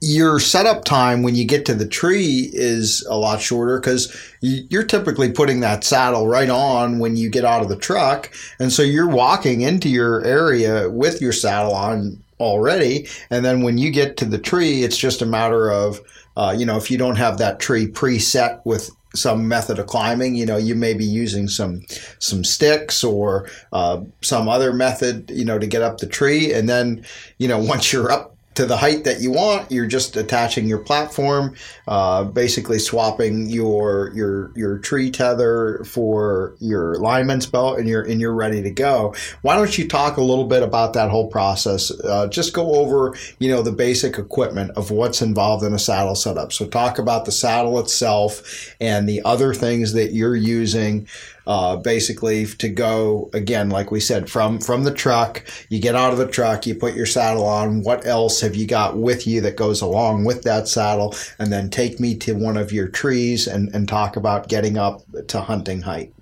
Your 0.00 0.40
setup 0.40 0.84
time 0.84 1.22
when 1.22 1.34
you 1.34 1.44
get 1.44 1.66
to 1.66 1.74
the 1.74 1.86
tree 1.86 2.50
is 2.52 3.06
a 3.08 3.16
lot 3.16 3.40
shorter 3.40 3.78
because 3.78 4.16
you're 4.40 4.82
typically 4.84 5.30
putting 5.30 5.60
that 5.60 5.84
saddle 5.84 6.26
right 6.26 6.50
on 6.50 6.98
when 6.98 7.16
you 7.16 7.30
get 7.30 7.44
out 7.44 7.62
of 7.62 7.68
the 7.68 7.76
truck. 7.76 8.32
And 8.58 8.72
so 8.72 8.82
you're 8.82 9.08
walking 9.08 9.60
into 9.60 9.88
your 9.88 10.24
area 10.24 10.90
with 10.90 11.20
your 11.20 11.32
saddle 11.32 11.74
on 11.74 12.20
already. 12.40 13.06
And 13.30 13.44
then 13.44 13.62
when 13.62 13.78
you 13.78 13.90
get 13.90 14.16
to 14.16 14.24
the 14.24 14.38
tree, 14.38 14.82
it's 14.82 14.96
just 14.96 15.22
a 15.22 15.26
matter 15.26 15.70
of 15.70 16.00
uh, 16.36 16.54
you 16.56 16.66
know, 16.66 16.76
if 16.76 16.90
you 16.90 16.98
don't 16.98 17.16
have 17.16 17.38
that 17.38 17.60
tree 17.60 17.86
preset 17.86 18.60
with 18.64 18.90
some 19.14 19.48
method 19.48 19.78
of 19.78 19.86
climbing. 19.86 20.34
You 20.34 20.46
know, 20.46 20.56
you 20.56 20.74
may 20.74 20.94
be 20.94 21.04
using 21.04 21.48
some 21.48 21.82
some 22.18 22.44
sticks 22.44 23.04
or 23.04 23.48
uh, 23.72 24.02
some 24.22 24.48
other 24.48 24.72
method, 24.72 25.30
you 25.30 25.44
know, 25.44 25.58
to 25.58 25.66
get 25.66 25.82
up 25.82 25.98
the 25.98 26.06
tree, 26.06 26.52
and 26.52 26.68
then 26.68 27.04
you 27.38 27.48
know 27.48 27.58
once 27.62 27.92
you're 27.92 28.10
up 28.10 28.31
to 28.54 28.66
the 28.66 28.76
height 28.76 29.04
that 29.04 29.20
you 29.20 29.30
want. 29.30 29.70
You're 29.70 29.86
just 29.86 30.16
attaching 30.16 30.66
your 30.66 30.78
platform, 30.78 31.54
uh, 31.88 32.24
basically 32.24 32.78
swapping 32.78 33.48
your 33.48 34.12
your 34.14 34.52
your 34.54 34.78
tree 34.78 35.10
tether 35.10 35.82
for 35.84 36.54
your 36.60 36.96
lineman's 36.96 37.46
belt, 37.46 37.78
and 37.78 37.88
you're 37.88 38.02
and 38.02 38.20
you're 38.20 38.34
ready 38.34 38.62
to 38.62 38.70
go. 38.70 39.14
Why 39.42 39.56
don't 39.56 39.76
you 39.76 39.88
talk 39.88 40.16
a 40.16 40.22
little 40.22 40.46
bit 40.46 40.62
about 40.62 40.92
that 40.94 41.10
whole 41.10 41.28
process? 41.28 41.90
Uh, 41.90 42.26
just 42.28 42.52
go 42.52 42.74
over 42.74 43.14
you 43.38 43.50
know 43.50 43.62
the 43.62 43.72
basic 43.72 44.18
equipment 44.18 44.72
of 44.72 44.90
what's 44.90 45.22
involved 45.22 45.64
in 45.64 45.72
a 45.72 45.78
saddle 45.78 46.14
setup. 46.14 46.52
So 46.52 46.66
talk 46.66 46.98
about 46.98 47.24
the 47.24 47.32
saddle 47.32 47.78
itself 47.80 48.74
and 48.80 49.08
the 49.08 49.22
other 49.24 49.54
things 49.54 49.92
that 49.94 50.12
you're 50.12 50.36
using 50.36 51.08
uh, 51.46 51.76
basically 51.76 52.46
to 52.46 52.68
go 52.68 53.30
again, 53.32 53.70
like 53.70 53.90
we 53.90 54.00
said, 54.00 54.30
from 54.30 54.60
from 54.60 54.84
the 54.84 54.92
truck. 54.92 55.44
You 55.68 55.80
get 55.80 55.94
out 55.94 56.12
of 56.12 56.18
the 56.18 56.28
truck, 56.28 56.66
you 56.66 56.74
put 56.74 56.94
your 56.94 57.06
saddle 57.06 57.46
on. 57.46 57.82
What 57.82 58.06
else 58.06 58.40
have 58.40 58.54
you 58.54 58.66
got 58.66 58.96
with 58.96 59.26
you 59.26 59.40
that 59.42 59.56
goes 59.56 59.80
along 59.80 60.24
with 60.24 60.42
that 60.42 60.68
saddle? 60.68 61.14
And 61.38 61.52
then 61.52 61.70
take 61.70 62.00
me 62.00 62.16
to 62.18 62.34
one 62.34 62.56
of 62.56 62.72
your 62.72 62.88
trees 62.88 63.46
and, 63.46 63.74
and 63.74 63.88
talk 63.88 64.16
about 64.16 64.48
getting 64.48 64.78
up 64.78 65.02
to 65.28 65.40
hunting 65.40 65.82
height. 65.82 66.12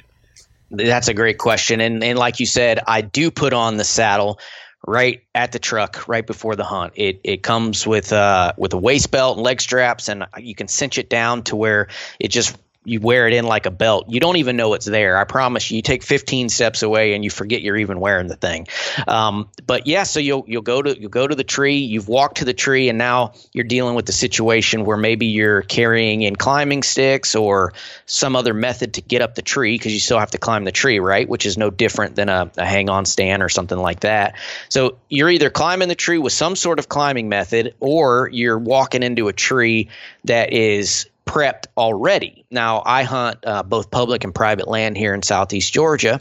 That's 0.71 1.09
a 1.09 1.15
great 1.15 1.39
question, 1.39 1.81
and 1.81 2.03
and 2.03 2.19
like 2.19 2.41
you 2.41 2.47
said, 2.47 2.81
I 2.87 3.01
do 3.01 3.31
put 3.31 3.53
on 3.53 3.77
the 3.77 3.85
saddle 3.85 4.39
right 4.87 5.23
at 5.35 5.53
the 5.53 5.59
truck 5.59 6.09
right 6.09 6.27
before 6.27 6.57
the 6.57 6.65
hunt. 6.65 6.93
It 6.97 7.21
it 7.25 7.43
comes 7.43 7.87
with 7.87 8.13
uh 8.13 8.53
with 8.57 8.73
a 8.73 8.79
waist 8.79 9.11
belt 9.11 9.37
and 9.37 9.45
leg 9.45 9.61
straps 9.61 10.09
and 10.09 10.27
you 10.39 10.55
can 10.55 10.69
cinch 10.69 10.97
it 10.99 11.11
down 11.11 11.43
to 11.45 11.57
where 11.57 11.89
it 12.19 12.29
just 12.29 12.57
you 12.83 12.99
wear 12.99 13.29
it 13.29 13.35
in 13.35 13.45
like 13.45 13.67
a 13.67 13.71
belt. 13.71 14.07
You 14.09 14.21
don't 14.21 14.37
even 14.37 14.57
know 14.57 14.73
it's 14.73 14.87
there. 14.87 15.19
I 15.19 15.25
promise 15.25 15.71
you. 15.71 15.77
You 15.77 15.83
take 15.83 16.03
15 16.03 16.49
steps 16.49 16.83
away 16.83 17.13
and 17.13 17.23
you 17.23 17.29
forget 17.29 17.61
you're 17.61 17.77
even 17.77 18.01
wearing 18.01 18.27
the 18.27 18.37
thing. 18.37 18.69
Um, 19.07 19.51
but 19.67 19.87
yeah, 19.87 20.05
so 20.05 20.19
you'll 20.19 20.45
you'll 20.47 20.63
go 20.63 20.81
to 20.81 20.99
you'll 20.99 21.11
go 21.11 21.27
to 21.27 21.35
the 21.35 21.45
tree. 21.45 21.77
You've 21.77 22.09
walked 22.09 22.39
to 22.39 22.47
the 22.47 22.55
tree, 22.55 22.89
and 22.89 22.97
now 22.97 23.35
you're 23.53 23.67
dealing 23.67 23.97
with 23.97 24.07
the 24.07 24.13
situation 24.13 24.87
where 24.87 24.97
maybe 24.97 25.27
you're 25.27 25.61
carrying 25.61 26.23
in 26.23 26.37
climbing 26.37 26.83
sticks 26.83 27.35
or 27.35 27.75
some 28.07 28.35
other 28.35 28.55
method 28.55 28.95
to 28.95 29.03
get 29.03 29.21
up 29.21 29.35
the 29.35 29.43
tree 29.43 29.75
because 29.75 29.93
you 29.93 30.01
still 30.01 30.19
have 30.19 30.31
to 30.31 30.39
climb 30.39 30.65
the 30.65 30.73
tree, 30.73 31.01
right? 31.01 31.29
Which 31.29 31.45
is 31.45 31.59
no 31.59 31.69
different 31.69 32.17
than 32.17 32.31
a, 32.31 32.51
a 32.57 32.65
hang 32.65 32.89
on 32.89 33.05
stand 33.05 33.43
or 33.43 33.51
something 33.51 33.79
like 33.79 34.01
that. 34.01 34.37
So 34.71 34.97
you're 35.11 35.29
either 35.29 35.51
climbing 35.51 35.89
the 35.89 35.95
tree 35.95 36.19
with 36.19 36.33
some 36.33 36.57
sort 36.57 36.79
of 36.79 36.89
climbing 36.89 37.29
method, 37.29 37.75
or 37.79 38.31
you're 38.33 38.59
walking 38.59 39.03
into 39.03 39.29
a 39.29 39.35
tree 39.35 39.91
that 40.25 40.55
is 40.55 41.10
prepped 41.31 41.67
already. 41.77 42.45
Now, 42.51 42.83
I 42.85 43.05
hunt 43.05 43.39
uh, 43.47 43.63
both 43.63 43.91
public 43.93 44.25
and 44.25 44.35
private 44.35 44.67
land 44.67 44.97
here 44.97 45.15
in 45.15 45.23
southeast 45.23 45.73
Georgia. 45.73 46.21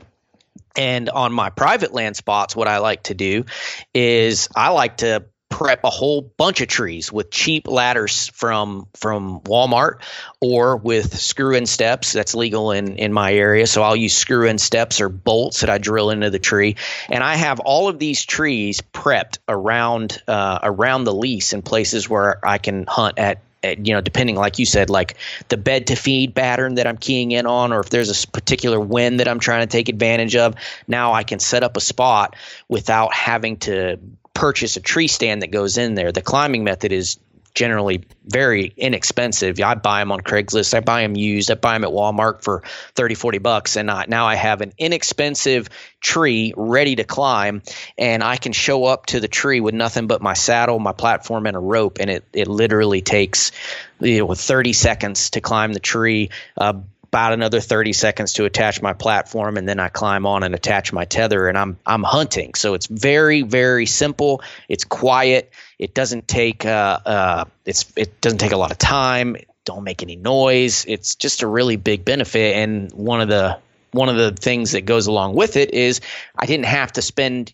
And 0.77 1.09
on 1.09 1.33
my 1.33 1.49
private 1.49 1.93
land 1.93 2.15
spots, 2.15 2.55
what 2.55 2.67
I 2.67 2.77
like 2.77 3.03
to 3.03 3.15
do 3.15 3.45
is 3.91 4.49
I 4.55 4.69
like 4.69 4.97
to 4.97 5.25
prep 5.49 5.83
a 5.83 5.89
whole 5.89 6.21
bunch 6.21 6.61
of 6.61 6.67
trees 6.67 7.11
with 7.11 7.31
cheap 7.31 7.67
ladders 7.67 8.27
from 8.35 8.87
from 8.95 9.41
Walmart 9.41 10.01
or 10.39 10.77
with 10.77 11.19
screw 11.19 11.55
in 11.55 11.65
steps 11.65 12.13
that's 12.13 12.35
legal 12.35 12.71
in 12.71 12.97
in 12.97 13.11
my 13.11 13.33
area 13.33 13.65
so 13.65 13.81
I'll 13.81 13.95
use 13.95 14.15
screw 14.15 14.47
in 14.47 14.59
steps 14.59 15.01
or 15.01 15.09
bolts 15.09 15.61
that 15.61 15.69
I 15.71 15.79
drill 15.79 16.11
into 16.11 16.29
the 16.29 16.37
tree 16.37 16.75
and 17.09 17.23
I 17.23 17.35
have 17.35 17.59
all 17.59 17.89
of 17.89 17.97
these 17.97 18.23
trees 18.25 18.81
prepped 18.93 19.39
around 19.47 20.21
uh, 20.27 20.59
around 20.61 21.05
the 21.05 21.15
lease 21.15 21.51
in 21.51 21.63
places 21.63 22.07
where 22.07 22.45
I 22.47 22.59
can 22.59 22.85
hunt 22.87 23.17
at 23.17 23.41
Uh, 23.61 23.75
you 23.83 23.93
know, 23.93 23.99
depending, 23.99 24.35
like 24.35 24.57
you 24.57 24.65
said, 24.65 24.89
like 24.89 25.17
the 25.49 25.57
bed 25.57 25.87
to 25.87 25.95
feed 25.95 26.33
pattern 26.33 26.75
that 26.75 26.87
I'm 26.87 26.97
keying 26.97 27.31
in 27.31 27.45
on, 27.45 27.73
or 27.73 27.81
if 27.81 27.89
there's 27.89 28.23
a 28.23 28.27
particular 28.27 28.79
wind 28.79 29.19
that 29.19 29.27
I'm 29.27 29.39
trying 29.39 29.61
to 29.61 29.67
take 29.67 29.89
advantage 29.89 30.35
of, 30.37 30.55
now 30.87 31.13
I 31.13 31.23
can 31.23 31.39
set 31.39 31.63
up 31.63 31.75
a 31.75 31.81
spot 31.81 32.35
without 32.69 33.13
having 33.13 33.57
to 33.57 33.99
purchase 34.33 34.77
a 34.77 34.79
tree 34.79 35.09
stand 35.09 35.41
that 35.41 35.51
goes 35.51 35.77
in 35.77 35.95
there. 35.95 36.13
The 36.13 36.21
climbing 36.21 36.63
method 36.63 36.93
is 36.93 37.17
generally 37.53 38.05
very 38.25 38.73
inexpensive. 38.77 39.59
I 39.59 39.75
buy 39.75 39.99
them 39.99 40.11
on 40.11 40.21
Craigslist. 40.21 40.73
I 40.73 40.79
buy 40.79 41.01
them 41.01 41.15
used. 41.15 41.51
I 41.51 41.55
buy 41.55 41.73
them 41.73 41.83
at 41.83 41.91
Walmart 41.91 42.41
for 42.41 42.63
30, 42.95 43.15
40 43.15 43.37
bucks. 43.39 43.75
And 43.75 43.89
I, 43.89 44.05
now 44.07 44.27
I 44.27 44.35
have 44.35 44.61
an 44.61 44.73
inexpensive 44.77 45.69
tree 45.99 46.53
ready 46.55 46.95
to 46.95 47.03
climb. 47.03 47.61
And 47.97 48.23
I 48.23 48.37
can 48.37 48.53
show 48.53 48.85
up 48.85 49.07
to 49.07 49.19
the 49.19 49.27
tree 49.27 49.59
with 49.59 49.73
nothing 49.73 50.07
but 50.07 50.21
my 50.21 50.33
saddle, 50.33 50.79
my 50.79 50.93
platform, 50.93 51.45
and 51.47 51.55
a 51.55 51.59
rope. 51.59 51.97
And 51.99 52.09
it, 52.09 52.25
it 52.33 52.47
literally 52.47 53.01
takes 53.01 53.51
you 53.99 54.19
know, 54.19 54.33
30 54.33 54.73
seconds 54.73 55.31
to 55.31 55.41
climb 55.41 55.73
the 55.73 55.79
tree. 55.79 56.29
Uh, 56.57 56.73
about 57.09 57.33
another 57.33 57.59
30 57.59 57.93
seconds 57.93 58.33
to 58.33 58.45
attach 58.45 58.83
my 58.83 58.93
platform 58.93 59.57
and 59.57 59.67
then 59.67 59.79
I 59.79 59.89
climb 59.89 60.27
on 60.27 60.43
and 60.43 60.53
attach 60.53 60.93
my 60.93 61.05
tether 61.05 61.47
and 61.47 61.57
I'm 61.57 61.79
I'm 61.83 62.03
hunting. 62.03 62.53
So 62.53 62.75
it's 62.75 62.85
very 62.85 63.41
very 63.41 63.87
simple. 63.87 64.43
It's 64.67 64.83
quiet. 64.83 65.51
It 65.79 65.95
doesn't 65.95 66.27
take 66.27 66.65
uh, 66.65 66.99
uh, 67.05 67.45
it's 67.65 67.91
it 67.95 68.21
doesn't 68.21 68.39
take 68.39 68.51
a 68.51 68.57
lot 68.57 68.71
of 68.71 68.77
time. 68.77 69.37
Don't 69.65 69.83
make 69.83 70.03
any 70.03 70.17
noise. 70.17 70.85
It's 70.87 71.15
just 71.15 71.41
a 71.41 71.47
really 71.47 71.77
big 71.77 72.03
benefit 72.05 72.55
and 72.55 72.91
one 72.91 73.21
of 73.21 73.29
the 73.29 73.59
one 73.91 74.09
of 74.09 74.17
the 74.17 74.31
things 74.31 74.73
that 74.73 74.81
goes 74.81 75.07
along 75.07 75.35
with 75.35 75.55
it 75.55 75.73
is 75.73 76.01
I 76.35 76.45
didn't 76.45 76.65
have 76.65 76.91
to 76.93 77.01
spend 77.01 77.53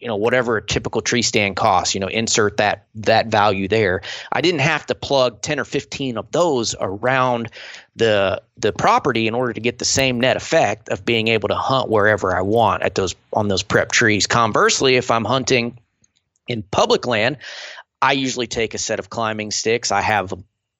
you 0.00 0.08
know 0.08 0.16
whatever 0.16 0.58
a 0.58 0.62
typical 0.62 1.00
tree 1.00 1.22
stand 1.22 1.56
costs 1.56 1.94
you 1.94 2.00
know 2.00 2.08
insert 2.08 2.58
that 2.58 2.86
that 2.96 3.28
value 3.28 3.66
there 3.66 4.02
i 4.30 4.40
didn't 4.40 4.60
have 4.60 4.84
to 4.84 4.94
plug 4.94 5.40
10 5.40 5.58
or 5.58 5.64
15 5.64 6.18
of 6.18 6.30
those 6.32 6.74
around 6.78 7.50
the 7.96 8.42
the 8.58 8.72
property 8.72 9.26
in 9.26 9.34
order 9.34 9.54
to 9.54 9.60
get 9.60 9.78
the 9.78 9.84
same 9.86 10.20
net 10.20 10.36
effect 10.36 10.90
of 10.90 11.04
being 11.04 11.28
able 11.28 11.48
to 11.48 11.54
hunt 11.54 11.88
wherever 11.88 12.36
i 12.36 12.42
want 12.42 12.82
at 12.82 12.94
those 12.94 13.14
on 13.32 13.48
those 13.48 13.62
prep 13.62 13.90
trees 13.90 14.26
conversely 14.26 14.96
if 14.96 15.10
i'm 15.10 15.24
hunting 15.24 15.78
in 16.48 16.62
public 16.62 17.06
land 17.06 17.38
i 18.02 18.12
usually 18.12 18.46
take 18.46 18.74
a 18.74 18.78
set 18.78 18.98
of 18.98 19.10
climbing 19.10 19.50
sticks. 19.50 19.90
I 19.90 20.00
have 20.00 20.32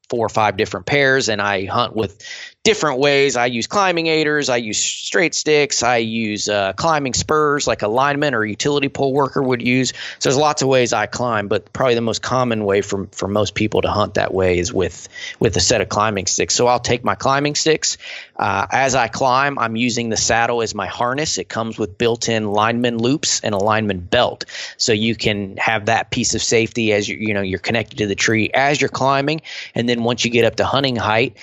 four 0.08 0.26
or 0.26 0.28
five 0.28 0.56
different 0.56 0.86
pairs 0.86 1.28
and 1.28 1.40
I 1.40 1.64
hunt 1.64 1.96
with 1.96 2.22
different 2.66 2.98
ways. 3.00 3.36
I 3.36 3.46
use 3.46 3.66
climbing 3.66 4.06
aiders, 4.06 4.48
I 4.48 4.56
use 4.58 4.78
straight 4.78 5.34
sticks, 5.34 5.82
I 5.82 5.96
use 5.96 6.48
uh, 6.48 6.72
climbing 6.74 7.14
spurs 7.14 7.66
like 7.66 7.82
a 7.82 7.88
lineman 7.88 8.34
or 8.34 8.44
utility 8.44 8.88
pole 8.88 9.12
worker 9.12 9.42
would 9.42 9.62
use. 9.62 9.90
So 10.18 10.28
there's 10.28 10.36
lots 10.36 10.62
of 10.62 10.68
ways 10.68 10.92
I 10.92 11.06
climb, 11.06 11.48
but 11.48 11.72
probably 11.72 11.94
the 11.94 12.00
most 12.00 12.22
common 12.22 12.64
way 12.64 12.82
for, 12.82 13.08
for 13.12 13.28
most 13.28 13.54
people 13.54 13.82
to 13.82 13.90
hunt 13.90 14.14
that 14.14 14.32
way 14.32 14.58
is 14.58 14.72
with 14.72 15.08
with 15.40 15.56
a 15.56 15.60
set 15.60 15.80
of 15.80 15.88
climbing 15.88 16.26
sticks. 16.26 16.54
So 16.54 16.66
I'll 16.66 16.78
take 16.78 17.02
my 17.02 17.14
climbing 17.14 17.54
sticks. 17.54 17.98
Uh, 18.36 18.66
as 18.70 18.94
I 18.94 19.08
climb, 19.08 19.58
I'm 19.58 19.76
using 19.76 20.10
the 20.10 20.16
saddle 20.16 20.62
as 20.62 20.74
my 20.74 20.86
harness. 20.86 21.38
It 21.38 21.48
comes 21.48 21.78
with 21.78 21.98
built-in 21.98 22.52
lineman 22.52 22.98
loops 22.98 23.40
and 23.40 23.54
a 23.54 23.58
lineman 23.58 24.00
belt, 24.00 24.44
so 24.76 24.92
you 24.92 25.16
can 25.16 25.56
have 25.56 25.86
that 25.86 26.10
piece 26.10 26.34
of 26.34 26.42
safety 26.42 26.92
as 26.92 27.08
you 27.08 27.16
you 27.16 27.34
know 27.34 27.40
you're 27.40 27.58
connected 27.58 27.98
to 27.98 28.06
the 28.06 28.14
tree 28.14 28.50
as 28.52 28.80
you're 28.80 28.90
climbing, 28.90 29.40
and 29.74 29.88
then 29.88 29.96
then 29.96 30.04
once 30.04 30.24
you 30.24 30.30
get 30.30 30.44
up 30.44 30.56
to 30.56 30.64
hunting 30.64 30.96
height, 30.96 31.36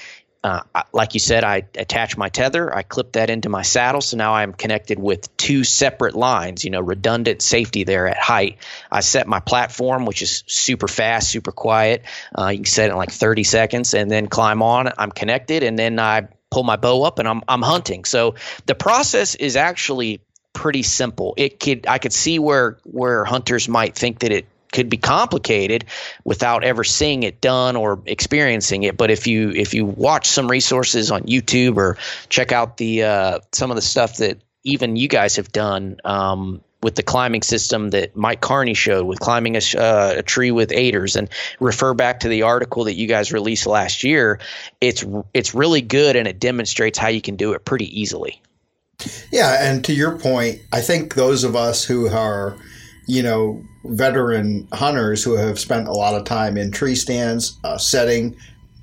uh, 0.43 0.61
like 0.91 1.13
you 1.13 1.21
said, 1.21 1.45
I 1.45 1.63
attach 1.75 2.17
my 2.17 2.27
tether, 2.27 2.75
I 2.75 2.83
clip 2.83 3.13
that 3.13 3.29
into 3.29 3.47
my 3.47 3.61
saddle. 3.61 4.01
So 4.01 4.17
now 4.17 4.33
I'm 4.33 4.51
connected 4.51 4.99
with 4.99 5.35
two 5.37 5.63
separate 5.63 6.15
lines, 6.15 6.65
you 6.65 6.69
know, 6.69 6.81
redundant 6.81 7.41
safety 7.41 7.85
there 7.85 8.07
at 8.07 8.17
height. 8.17 8.57
I 8.91 8.99
set 8.99 9.25
my 9.25 9.39
platform, 9.39 10.05
which 10.05 10.21
is 10.21 10.43
super 10.47 10.89
fast, 10.89 11.29
super 11.29 11.53
quiet. 11.53 12.03
Uh, 12.37 12.49
you 12.49 12.57
can 12.57 12.65
set 12.65 12.89
it 12.89 12.91
in 12.91 12.97
like 12.97 13.11
30 13.11 13.45
seconds 13.45 13.93
and 13.93 14.11
then 14.11 14.27
climb 14.27 14.61
on. 14.61 14.91
I'm 14.97 15.11
connected 15.11 15.63
and 15.63 15.79
then 15.79 15.97
I 15.97 16.27
pull 16.51 16.63
my 16.63 16.75
bow 16.75 17.03
up 17.03 17.19
and 17.19 17.27
I'm, 17.27 17.41
I'm 17.47 17.61
hunting. 17.61 18.03
So 18.03 18.35
the 18.65 18.75
process 18.75 19.35
is 19.35 19.55
actually 19.55 20.19
pretty 20.51 20.83
simple. 20.83 21.35
It 21.37 21.59
could, 21.59 21.87
I 21.87 21.99
could 21.99 22.13
see 22.13 22.37
where, 22.37 22.79
where 22.83 23.23
hunters 23.23 23.69
might 23.69 23.95
think 23.95 24.19
that 24.19 24.33
it 24.33 24.45
could 24.73 24.89
be 24.89 24.97
complicated 24.97 25.85
without 26.25 26.65
ever 26.65 26.83
seeing 26.83 27.23
it 27.23 27.39
done 27.39 27.77
or 27.77 28.01
experiencing 28.05 28.83
it. 28.83 28.97
But 28.97 29.11
if 29.11 29.27
you 29.27 29.51
if 29.51 29.73
you 29.73 29.85
watch 29.85 30.27
some 30.27 30.49
resources 30.49 31.11
on 31.11 31.23
YouTube 31.23 31.77
or 31.77 31.97
check 32.27 32.51
out 32.51 32.75
the 32.77 33.03
uh, 33.03 33.39
some 33.53 33.71
of 33.71 33.75
the 33.75 33.81
stuff 33.81 34.17
that 34.17 34.41
even 34.63 34.95
you 34.95 35.07
guys 35.07 35.37
have 35.37 35.51
done 35.51 35.97
um, 36.03 36.61
with 36.81 36.95
the 36.95 37.03
climbing 37.03 37.43
system 37.43 37.91
that 37.91 38.15
Mike 38.15 38.41
Carney 38.41 38.73
showed 38.73 39.05
with 39.05 39.19
climbing 39.19 39.55
a, 39.55 39.61
uh, 39.77 40.15
a, 40.17 40.23
tree 40.23 40.51
with 40.51 40.71
aiders 40.71 41.15
and 41.15 41.29
refer 41.59 41.93
back 41.93 42.21
to 42.21 42.27
the 42.27 42.43
article 42.43 42.85
that 42.85 42.95
you 42.95 43.07
guys 43.07 43.31
released 43.31 43.65
last 43.65 44.03
year. 44.03 44.39
It's 44.81 45.05
it's 45.33 45.53
really 45.53 45.81
good 45.81 46.15
and 46.15 46.27
it 46.27 46.39
demonstrates 46.39 46.97
how 46.97 47.07
you 47.07 47.21
can 47.21 47.35
do 47.35 47.53
it 47.53 47.63
pretty 47.63 47.99
easily. 47.99 48.41
Yeah, 49.31 49.57
and 49.59 49.83
to 49.85 49.93
your 49.93 50.17
point, 50.17 50.61
I 50.71 50.81
think 50.81 51.15
those 51.15 51.43
of 51.43 51.55
us 51.55 51.83
who 51.83 52.07
are 52.07 52.57
you 53.07 53.23
know, 53.23 53.61
veteran 53.85 54.67
hunters 54.73 55.23
who 55.23 55.35
have 55.35 55.59
spent 55.59 55.87
a 55.87 55.93
lot 55.93 56.15
of 56.15 56.25
time 56.25 56.57
in 56.57 56.71
tree 56.71 56.95
stands, 56.95 57.57
uh, 57.63 57.77
setting 57.77 58.35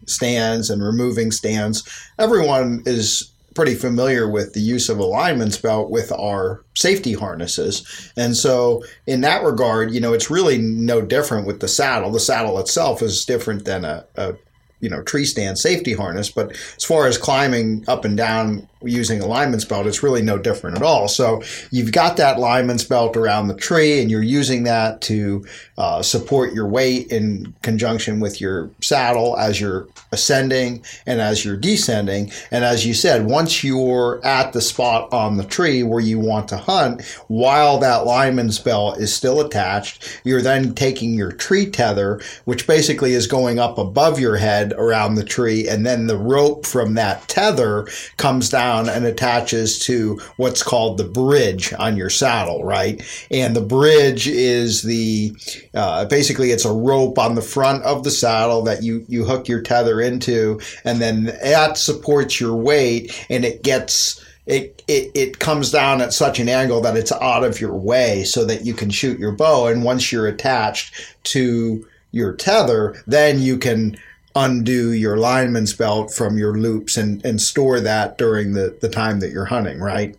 stands, 0.07 0.71
and 0.71 0.83
removing 0.83 1.31
stands. 1.31 1.89
Everyone 2.19 2.83
is 2.87 3.33
pretty 3.55 3.75
familiar 3.75 4.31
with 4.31 4.53
the 4.53 4.61
use 4.61 4.89
of 4.89 4.99
a 4.99 5.05
lineman's 5.05 5.59
belt 5.59 5.91
with 5.91 6.13
our 6.13 6.65
safety 6.75 7.15
harnesses. 7.15 8.13
And 8.17 8.37
so, 8.37 8.83
in 9.07 9.23
that 9.23 9.43
regard, 9.43 9.93
you 9.93 10.01
know, 10.01 10.13
it's 10.13 10.31
really 10.31 10.59
no 10.59 11.01
different 11.03 11.47
with 11.47 11.61
the 11.61 11.69
saddle. 11.69 12.11
The 12.11 12.21
saddle 12.21 12.59
itself 12.59 13.03
is 13.03 13.25
different 13.25 13.65
than 13.65 13.85
a, 13.85 14.07
a 14.17 14.35
you 14.81 14.89
know 14.89 15.03
tree 15.03 15.25
stand 15.25 15.59
safety 15.59 15.93
harness 15.93 16.31
but 16.31 16.53
as 16.77 16.85
far 16.85 17.07
as 17.07 17.19
climbing 17.19 17.85
up 17.89 18.05
and 18.05 18.17
down 18.17 18.67
using 18.83 19.21
a 19.21 19.27
lineman's 19.27 19.65
belt 19.65 19.87
it's 19.87 20.03
really 20.03 20.23
no 20.23 20.39
different 20.39 20.77
at 20.77 20.83
all. 20.83 21.09
So 21.09 21.43
you've 21.71 21.93
got 21.93 22.17
that 22.17 22.39
lineman's 22.39 22.85
belt 22.85 23.17
around 23.17 23.49
the 23.49 23.55
tree 23.55 24.01
and 24.01 24.11
you're 24.11 24.23
using 24.23 24.65
that 24.65 25.01
to 25.03 25.45
uh, 25.77 26.03
support 26.03 26.55
your 26.55 26.67
weight 26.67 27.11
in 27.13 27.55
conjunction 27.63 28.21
with 28.21 28.41
your 28.41 28.71
saddle 28.81 29.37
as 29.37 29.61
you're 29.61 29.87
ascending 30.13 30.85
and 31.07 31.21
as 31.21 31.45
you're 31.45 31.57
descending. 31.57 32.33
And 32.51 32.65
as 32.65 32.87
you 32.87 32.95
said 32.95 33.27
once 33.27 33.63
you're 33.63 34.25
at 34.25 34.53
the 34.53 34.61
spot 34.61 35.13
on 35.13 35.37
the 35.37 35.45
tree 35.45 35.83
where 35.83 36.01
you 36.01 36.19
want 36.19 36.49
to 36.49 36.57
hunt 36.57 37.05
while 37.29 37.79
that 37.79 38.07
lineman's 38.07 38.59
belt 38.59 38.99
is 38.99 39.13
still 39.13 39.41
attached 39.41 40.21
you're 40.25 40.43
then 40.43 40.75
taking 40.75 41.15
your 41.15 41.33
tree 41.33 41.69
tether 41.69 42.21
which 42.45 42.67
basically 42.67 43.13
is 43.13 43.27
going 43.27 43.59
up 43.59 43.79
above 43.79 44.19
your 44.19 44.37
head 44.37 44.70
around 44.75 45.15
the 45.15 45.25
tree, 45.25 45.69
and 45.69 45.85
then 45.85 46.07
the 46.07 46.19
rope 46.19 46.67
from 46.67 46.95
that 46.95 47.27
tether 47.29 47.87
comes 48.17 48.49
down 48.49 48.89
and 48.89 49.05
attaches 49.05 49.79
to 49.81 50.21
what's 50.37 50.63
called 50.63 50.99
the 50.99 51.05
bridge 51.05 51.73
on 51.79 51.97
your 51.97 52.11
saddle, 52.11 52.65
right? 52.65 53.03
And 53.31 53.55
the 53.55 53.61
bridge 53.61 54.27
is 54.29 54.83
the 54.83 55.33
uh, 55.75 56.05
basically 56.07 56.51
it's 56.51 56.65
a 56.65 56.73
rope 56.73 57.19
on 57.19 57.35
the 57.35 57.43
front 57.43 57.83
of 57.85 58.05
the 58.05 58.11
saddle 58.11 58.63
that 58.63 58.83
you 58.83 59.05
you 59.09 59.25
hook 59.25 59.49
your 59.49 59.63
tether 59.63 60.01
into, 60.01 60.61
and 60.85 61.01
then 61.01 61.25
that 61.43 61.79
supports 61.79 62.41
your 62.41 62.55
weight, 62.55 63.27
and 63.31 63.45
it 63.45 63.63
gets 63.63 64.25
it, 64.47 64.83
it, 64.89 65.13
it 65.15 65.39
comes 65.39 65.71
down 65.71 66.01
at 66.01 66.13
such 66.13 66.41
an 66.41 66.49
angle 66.49 66.81
that 66.81 66.97
it's 66.97 67.13
out 67.13 67.45
of 67.45 67.61
your 67.61 67.75
way 67.75 68.25
so 68.25 68.45
that 68.45 68.65
you 68.65 68.75
can 68.75 68.91
shoot 68.91 69.19
your 69.19 69.33
bow. 69.33 69.69
And 69.69 69.85
once 69.85 70.11
you're 70.11 70.27
attached 70.27 71.17
to 71.25 71.87
your 72.11 72.35
tether, 72.35 73.01
then 73.07 73.41
you 73.41 73.59
can 73.59 73.97
undo 74.35 74.93
your 74.93 75.17
lineman's 75.17 75.73
belt 75.73 76.13
from 76.13 76.39
your 76.39 76.57
loops 76.57 76.97
and, 76.97 77.25
and 77.25 77.41
store 77.41 77.81
that 77.81 78.17
during 78.17 78.53
the, 78.53 78.77
the 78.81 78.89
time 78.89 79.21
that 79.21 79.31
you're 79.31 79.47
hunting, 79.47 79.81
right? 79.81 80.17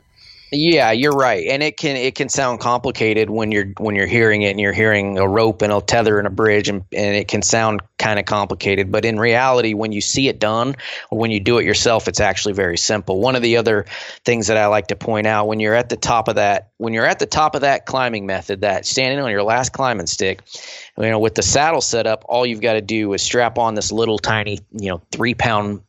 Yeah, 0.53 0.91
you're 0.91 1.13
right, 1.13 1.47
and 1.47 1.63
it 1.63 1.77
can 1.77 1.95
it 1.95 2.15
can 2.15 2.27
sound 2.27 2.59
complicated 2.59 3.29
when 3.29 3.53
you're 3.53 3.67
when 3.77 3.95
you're 3.95 4.05
hearing 4.05 4.41
it 4.41 4.49
and 4.49 4.59
you're 4.59 4.73
hearing 4.73 5.17
a 5.17 5.25
rope 5.25 5.61
and 5.61 5.71
a 5.71 5.79
tether 5.79 6.17
and 6.17 6.27
a 6.27 6.29
bridge, 6.29 6.67
and, 6.67 6.83
and 6.91 7.15
it 7.15 7.29
can 7.29 7.41
sound 7.41 7.81
kind 7.97 8.19
of 8.19 8.25
complicated. 8.25 8.91
But 8.91 9.05
in 9.05 9.17
reality, 9.17 9.73
when 9.73 9.93
you 9.93 10.01
see 10.01 10.27
it 10.27 10.39
done 10.39 10.75
or 11.09 11.19
when 11.19 11.31
you 11.31 11.39
do 11.39 11.57
it 11.59 11.63
yourself, 11.63 12.09
it's 12.09 12.19
actually 12.19 12.53
very 12.53 12.77
simple. 12.77 13.21
One 13.21 13.37
of 13.37 13.41
the 13.41 13.55
other 13.55 13.85
things 14.25 14.47
that 14.47 14.57
I 14.57 14.67
like 14.67 14.87
to 14.87 14.97
point 14.97 15.25
out 15.25 15.47
when 15.47 15.61
you're 15.61 15.73
at 15.75 15.87
the 15.87 15.95
top 15.95 16.27
of 16.27 16.35
that 16.35 16.71
when 16.79 16.93
you're 16.93 17.05
at 17.05 17.19
the 17.19 17.27
top 17.27 17.55
of 17.55 17.61
that 17.61 17.85
climbing 17.85 18.25
method, 18.25 18.59
that 18.59 18.85
standing 18.85 19.19
on 19.19 19.31
your 19.31 19.43
last 19.43 19.71
climbing 19.71 20.07
stick, 20.07 20.41
you 20.97 21.09
know, 21.09 21.19
with 21.19 21.35
the 21.35 21.43
saddle 21.43 21.79
set 21.79 22.07
up, 22.07 22.25
all 22.27 22.45
you've 22.45 22.59
got 22.59 22.73
to 22.73 22.81
do 22.81 23.13
is 23.13 23.21
strap 23.21 23.57
on 23.57 23.73
this 23.73 23.93
little 23.93 24.19
tiny, 24.19 24.59
you 24.73 24.89
know, 24.89 25.01
three 25.13 25.33
pound 25.33 25.83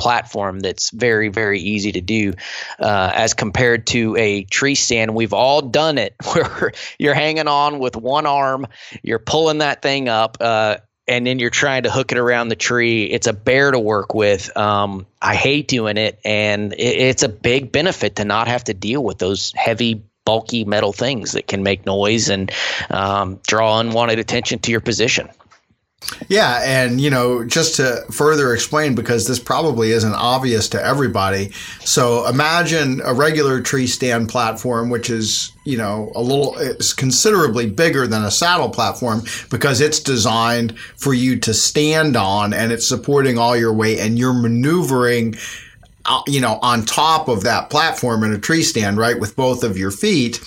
platform 0.00 0.60
that's 0.60 0.90
very 0.90 1.28
very 1.28 1.60
easy 1.60 1.92
to 1.92 2.00
do 2.00 2.32
uh, 2.80 3.12
as 3.14 3.34
compared 3.34 3.86
to 3.86 4.16
a 4.16 4.44
tree 4.44 4.74
stand. 4.74 5.14
We've 5.14 5.34
all 5.34 5.62
done 5.62 5.98
it 5.98 6.14
where 6.32 6.72
you're 6.98 7.14
hanging 7.14 7.46
on 7.46 7.78
with 7.78 7.96
one 7.96 8.26
arm 8.26 8.66
you're 9.02 9.18
pulling 9.18 9.58
that 9.58 9.82
thing 9.82 10.08
up 10.08 10.38
uh, 10.40 10.78
and 11.06 11.26
then 11.26 11.38
you're 11.38 11.50
trying 11.50 11.82
to 11.82 11.90
hook 11.90 12.12
it 12.12 12.18
around 12.18 12.48
the 12.48 12.56
tree. 12.56 13.04
It's 13.04 13.26
a 13.26 13.32
bear 13.32 13.70
to 13.70 13.78
work 13.78 14.14
with. 14.14 14.56
Um, 14.56 15.06
i 15.20 15.34
hate 15.34 15.68
doing 15.68 15.98
it 15.98 16.18
and 16.24 16.72
it, 16.72 16.78
it's 16.78 17.22
a 17.22 17.28
big 17.28 17.70
benefit 17.70 18.16
to 18.16 18.24
not 18.24 18.48
have 18.48 18.64
to 18.64 18.74
deal 18.74 19.04
with 19.04 19.18
those 19.18 19.52
heavy 19.54 20.02
bulky 20.24 20.64
metal 20.64 20.92
things 20.92 21.32
that 21.32 21.46
can 21.46 21.62
make 21.62 21.84
noise 21.86 22.28
and 22.28 22.52
um, 22.90 23.40
draw 23.46 23.80
unwanted 23.80 24.18
attention 24.18 24.58
to 24.60 24.70
your 24.70 24.80
position 24.80 25.28
yeah, 26.28 26.62
and 26.64 27.00
you 27.00 27.10
know, 27.10 27.44
just 27.44 27.76
to 27.76 28.04
further 28.10 28.54
explain, 28.54 28.94
because 28.94 29.26
this 29.26 29.38
probably 29.38 29.90
isn't 29.90 30.14
obvious 30.14 30.68
to 30.70 30.84
everybody. 30.84 31.52
So 31.80 32.26
imagine 32.26 33.00
a 33.04 33.12
regular 33.12 33.60
tree 33.60 33.86
stand 33.86 34.28
platform, 34.28 34.90
which 34.90 35.10
is 35.10 35.52
you 35.64 35.76
know 35.76 36.10
a 36.14 36.22
little, 36.22 36.56
it's 36.58 36.92
considerably 36.92 37.68
bigger 37.68 38.06
than 38.06 38.24
a 38.24 38.30
saddle 38.30 38.70
platform 38.70 39.22
because 39.50 39.80
it's 39.80 40.00
designed 40.00 40.78
for 40.78 41.12
you 41.12 41.38
to 41.40 41.52
stand 41.52 42.16
on, 42.16 42.52
and 42.54 42.72
it's 42.72 42.88
supporting 42.88 43.38
all 43.38 43.56
your 43.56 43.72
weight, 43.72 43.98
and 43.98 44.18
you're 44.18 44.32
maneuvering 44.32 45.36
uh, 46.06 46.22
you 46.26 46.40
know, 46.40 46.58
on 46.62 46.82
top 46.86 47.28
of 47.28 47.42
that 47.42 47.68
platform 47.68 48.24
in 48.24 48.32
a 48.32 48.38
tree 48.38 48.62
stand, 48.62 48.96
right, 48.96 49.20
with 49.20 49.36
both 49.36 49.62
of 49.62 49.76
your 49.76 49.90
feet 49.90 50.40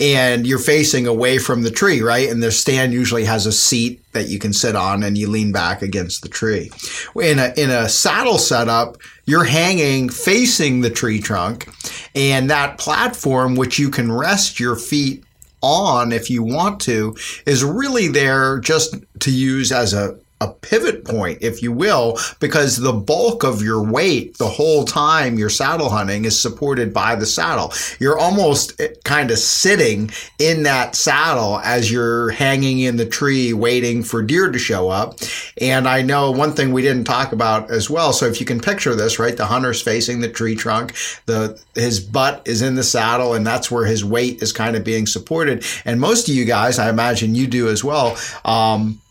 and 0.00 0.46
you're 0.46 0.58
facing 0.58 1.06
away 1.06 1.38
from 1.38 1.62
the 1.62 1.70
tree, 1.70 2.00
right? 2.02 2.28
And 2.28 2.42
the 2.42 2.50
stand 2.50 2.92
usually 2.92 3.24
has 3.24 3.46
a 3.46 3.52
seat 3.52 4.02
that 4.12 4.28
you 4.28 4.38
can 4.38 4.52
sit 4.52 4.74
on 4.74 5.02
and 5.02 5.16
you 5.16 5.28
lean 5.28 5.52
back 5.52 5.82
against 5.82 6.22
the 6.22 6.28
tree. 6.28 6.70
In 7.14 7.38
a, 7.38 7.52
in 7.56 7.70
a 7.70 7.88
saddle 7.88 8.38
setup, 8.38 8.96
you're 9.26 9.44
hanging 9.44 10.08
facing 10.08 10.80
the 10.80 10.90
tree 10.90 11.20
trunk 11.20 11.68
and 12.14 12.50
that 12.50 12.78
platform, 12.78 13.54
which 13.54 13.78
you 13.78 13.90
can 13.90 14.10
rest 14.10 14.58
your 14.58 14.76
feet 14.76 15.24
on 15.62 16.10
if 16.10 16.28
you 16.28 16.42
want 16.42 16.80
to, 16.80 17.16
is 17.46 17.62
really 17.62 18.08
there 18.08 18.58
just 18.58 18.96
to 19.20 19.30
use 19.30 19.70
as 19.70 19.94
a 19.94 20.18
a 20.42 20.52
pivot 20.52 21.04
point, 21.04 21.38
if 21.40 21.62
you 21.62 21.72
will, 21.72 22.18
because 22.40 22.76
the 22.76 22.92
bulk 22.92 23.44
of 23.44 23.62
your 23.62 23.82
weight 23.82 24.38
the 24.38 24.48
whole 24.48 24.84
time 24.84 25.38
you're 25.38 25.48
saddle 25.48 25.88
hunting 25.88 26.24
is 26.24 26.40
supported 26.40 26.92
by 26.92 27.14
the 27.14 27.26
saddle. 27.26 27.72
You're 28.00 28.18
almost 28.18 28.80
eh, 28.80 28.88
kind 29.04 29.30
of 29.30 29.38
sitting 29.38 30.10
in 30.38 30.64
that 30.64 30.96
saddle 30.96 31.60
as 31.60 31.90
you're 31.90 32.30
hanging 32.30 32.80
in 32.80 32.96
the 32.96 33.06
tree 33.06 33.52
waiting 33.52 34.02
for 34.02 34.22
deer 34.22 34.50
to 34.50 34.58
show 34.58 34.88
up. 34.88 35.18
And 35.60 35.86
I 35.86 36.02
know 36.02 36.30
one 36.30 36.52
thing 36.52 36.72
we 36.72 36.82
didn't 36.82 37.04
talk 37.04 37.32
about 37.32 37.70
as 37.70 37.88
well. 37.88 38.12
So 38.12 38.26
if 38.26 38.40
you 38.40 38.46
can 38.46 38.60
picture 38.60 38.94
this, 38.94 39.18
right? 39.18 39.36
The 39.36 39.46
hunter's 39.46 39.80
facing 39.80 40.20
the 40.20 40.28
tree 40.28 40.56
trunk, 40.56 40.94
the 41.26 41.60
his 41.74 42.00
butt 42.00 42.42
is 42.46 42.62
in 42.62 42.74
the 42.74 42.82
saddle, 42.82 43.34
and 43.34 43.46
that's 43.46 43.70
where 43.70 43.86
his 43.86 44.04
weight 44.04 44.42
is 44.42 44.52
kind 44.52 44.76
of 44.76 44.84
being 44.84 45.06
supported. 45.06 45.64
And 45.84 46.00
most 46.00 46.28
of 46.28 46.34
you 46.34 46.44
guys, 46.44 46.78
I 46.78 46.90
imagine 46.90 47.34
you 47.34 47.46
do 47.46 47.68
as 47.68 47.84
well. 47.84 48.16
Um, 48.44 49.01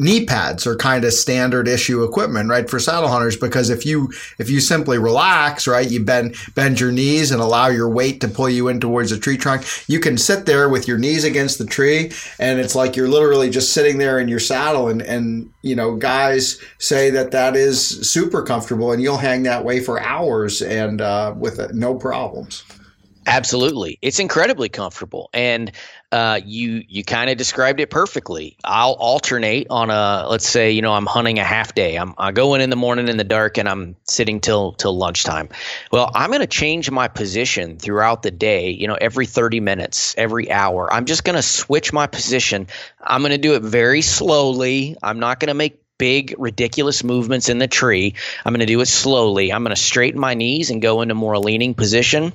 knee 0.00 0.24
pads 0.24 0.66
are 0.66 0.76
kind 0.76 1.04
of 1.04 1.12
standard 1.12 1.68
issue 1.68 2.02
equipment, 2.02 2.48
right, 2.48 2.68
for 2.68 2.78
saddle 2.78 3.08
hunters. 3.08 3.36
Because 3.36 3.70
if 3.70 3.86
you 3.86 4.10
if 4.38 4.50
you 4.50 4.60
simply 4.60 4.98
relax, 4.98 5.66
right, 5.66 5.88
you 5.88 6.02
bend 6.04 6.34
bend 6.54 6.80
your 6.80 6.92
knees 6.92 7.30
and 7.30 7.40
allow 7.40 7.68
your 7.68 7.88
weight 7.88 8.20
to 8.22 8.28
pull 8.28 8.48
you 8.48 8.68
in 8.68 8.80
towards 8.80 9.10
the 9.10 9.18
tree 9.18 9.36
trunk, 9.36 9.64
you 9.88 10.00
can 10.00 10.16
sit 10.18 10.46
there 10.46 10.68
with 10.68 10.88
your 10.88 10.98
knees 10.98 11.24
against 11.24 11.58
the 11.58 11.66
tree, 11.66 12.12
and 12.38 12.58
it's 12.58 12.74
like 12.74 12.96
you're 12.96 13.08
literally 13.08 13.50
just 13.50 13.72
sitting 13.72 13.98
there 13.98 14.18
in 14.18 14.28
your 14.28 14.40
saddle. 14.40 14.88
And 14.88 15.02
and 15.02 15.52
you 15.62 15.76
know, 15.76 15.96
guys 15.96 16.60
say 16.78 17.10
that 17.10 17.30
that 17.32 17.54
is 17.54 18.10
super 18.10 18.42
comfortable, 18.42 18.92
and 18.92 19.02
you'll 19.02 19.18
hang 19.18 19.42
that 19.44 19.64
way 19.64 19.80
for 19.80 20.00
hours 20.00 20.62
and 20.62 21.00
uh, 21.00 21.34
with 21.36 21.72
no 21.74 21.94
problems. 21.94 22.64
Absolutely, 23.26 23.98
it's 24.00 24.18
incredibly 24.18 24.70
comfortable, 24.70 25.28
and 25.34 25.72
uh, 26.10 26.40
you 26.42 26.82
you 26.88 27.04
kind 27.04 27.28
of 27.28 27.36
described 27.36 27.78
it 27.78 27.90
perfectly. 27.90 28.56
I'll 28.64 28.92
alternate 28.94 29.66
on 29.68 29.90
a 29.90 30.26
let's 30.28 30.48
say 30.48 30.70
you 30.70 30.80
know 30.80 30.94
I'm 30.94 31.04
hunting 31.04 31.38
a 31.38 31.44
half 31.44 31.74
day. 31.74 31.96
I'm 31.96 32.14
I 32.16 32.32
go 32.32 32.54
in 32.54 32.62
in 32.62 32.70
the 32.70 32.76
morning 32.76 33.08
in 33.08 33.18
the 33.18 33.24
dark, 33.24 33.58
and 33.58 33.68
I'm 33.68 33.96
sitting 34.04 34.40
till 34.40 34.72
till 34.72 34.96
lunchtime. 34.96 35.50
Well, 35.92 36.10
I'm 36.14 36.30
going 36.30 36.40
to 36.40 36.46
change 36.46 36.90
my 36.90 37.08
position 37.08 37.78
throughout 37.78 38.22
the 38.22 38.30
day. 38.30 38.70
You 38.70 38.88
know, 38.88 38.96
every 38.98 39.26
30 39.26 39.60
minutes, 39.60 40.14
every 40.16 40.50
hour. 40.50 40.90
I'm 40.92 41.04
just 41.04 41.22
going 41.22 41.36
to 41.36 41.42
switch 41.42 41.92
my 41.92 42.06
position. 42.06 42.68
I'm 42.98 43.20
going 43.20 43.32
to 43.32 43.38
do 43.38 43.54
it 43.54 43.62
very 43.62 44.00
slowly. 44.00 44.96
I'm 45.02 45.20
not 45.20 45.40
going 45.40 45.48
to 45.48 45.54
make 45.54 45.82
big, 45.98 46.34
ridiculous 46.38 47.04
movements 47.04 47.50
in 47.50 47.58
the 47.58 47.68
tree. 47.68 48.14
I'm 48.46 48.54
going 48.54 48.60
to 48.60 48.66
do 48.66 48.80
it 48.80 48.86
slowly. 48.86 49.52
I'm 49.52 49.62
going 49.62 49.76
to 49.76 49.80
straighten 49.80 50.18
my 50.18 50.32
knees 50.32 50.70
and 50.70 50.80
go 50.80 51.02
into 51.02 51.14
more 51.14 51.38
leaning 51.38 51.74
position 51.74 52.32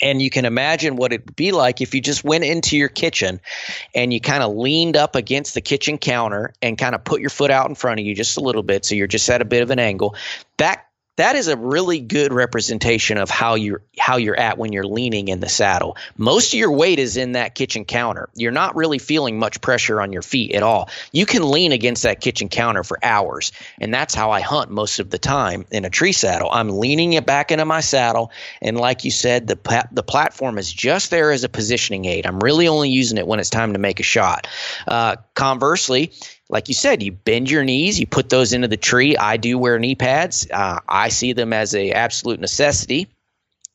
and 0.00 0.20
you 0.20 0.30
can 0.30 0.44
imagine 0.44 0.96
what 0.96 1.12
it'd 1.12 1.36
be 1.36 1.52
like 1.52 1.80
if 1.80 1.94
you 1.94 2.00
just 2.00 2.24
went 2.24 2.44
into 2.44 2.76
your 2.76 2.88
kitchen 2.88 3.40
and 3.94 4.12
you 4.12 4.20
kind 4.20 4.42
of 4.42 4.54
leaned 4.54 4.96
up 4.96 5.16
against 5.16 5.54
the 5.54 5.60
kitchen 5.60 5.98
counter 5.98 6.52
and 6.60 6.76
kind 6.76 6.94
of 6.94 7.04
put 7.04 7.20
your 7.20 7.30
foot 7.30 7.50
out 7.50 7.68
in 7.68 7.74
front 7.74 8.00
of 8.00 8.06
you 8.06 8.14
just 8.14 8.36
a 8.36 8.40
little 8.40 8.62
bit. 8.62 8.84
So 8.84 8.94
you're 8.94 9.06
just 9.06 9.28
at 9.30 9.40
a 9.40 9.46
bit 9.46 9.62
of 9.62 9.70
an 9.70 9.78
angle. 9.78 10.14
That 10.58 10.85
that 11.16 11.34
is 11.34 11.48
a 11.48 11.56
really 11.56 12.00
good 12.00 12.32
representation 12.32 13.18
of 13.18 13.30
how 13.30 13.54
you're 13.54 13.82
how 13.98 14.16
you're 14.18 14.38
at 14.38 14.58
when 14.58 14.72
you're 14.72 14.86
leaning 14.86 15.28
in 15.28 15.40
the 15.40 15.48
saddle. 15.48 15.96
Most 16.16 16.52
of 16.52 16.58
your 16.58 16.72
weight 16.72 16.98
is 16.98 17.16
in 17.16 17.32
that 17.32 17.54
kitchen 17.54 17.84
counter. 17.84 18.28
You're 18.34 18.52
not 18.52 18.76
really 18.76 18.98
feeling 18.98 19.38
much 19.38 19.60
pressure 19.60 20.00
on 20.00 20.12
your 20.12 20.22
feet 20.22 20.52
at 20.52 20.62
all. 20.62 20.90
You 21.12 21.26
can 21.26 21.50
lean 21.50 21.72
against 21.72 22.02
that 22.04 22.20
kitchen 22.20 22.48
counter 22.48 22.84
for 22.84 22.98
hours, 23.02 23.52
and 23.80 23.92
that's 23.92 24.14
how 24.14 24.30
I 24.30 24.40
hunt 24.40 24.70
most 24.70 24.98
of 24.98 25.10
the 25.10 25.18
time 25.18 25.64
in 25.70 25.84
a 25.84 25.90
tree 25.90 26.12
saddle. 26.12 26.50
I'm 26.50 26.68
leaning 26.68 27.14
it 27.14 27.26
back 27.26 27.50
into 27.50 27.64
my 27.64 27.80
saddle, 27.80 28.30
and 28.60 28.78
like 28.78 29.04
you 29.04 29.10
said, 29.10 29.46
the 29.46 29.88
the 29.92 30.02
platform 30.02 30.58
is 30.58 30.72
just 30.72 31.10
there 31.10 31.32
as 31.32 31.44
a 31.44 31.48
positioning 31.48 32.04
aid. 32.04 32.26
I'm 32.26 32.40
really 32.40 32.68
only 32.68 32.90
using 32.90 33.18
it 33.18 33.26
when 33.26 33.40
it's 33.40 33.50
time 33.50 33.72
to 33.72 33.78
make 33.78 34.00
a 34.00 34.04
shot. 34.04 34.46
Uh, 34.86 35.16
conversely, 35.34 36.12
like 36.48 36.68
you 36.68 36.74
said, 36.74 37.02
you 37.02 37.12
bend 37.12 37.50
your 37.50 37.64
knees, 37.64 37.98
you 37.98 38.06
put 38.06 38.28
those 38.28 38.52
into 38.52 38.68
the 38.68 38.76
tree. 38.76 39.16
I 39.16 39.36
do 39.36 39.58
wear 39.58 39.78
knee 39.78 39.96
pads. 39.96 40.48
Uh, 40.50 40.80
I 40.88 41.08
see 41.08 41.32
them 41.32 41.52
as 41.52 41.74
a 41.74 41.92
absolute 41.92 42.40
necessity. 42.40 43.08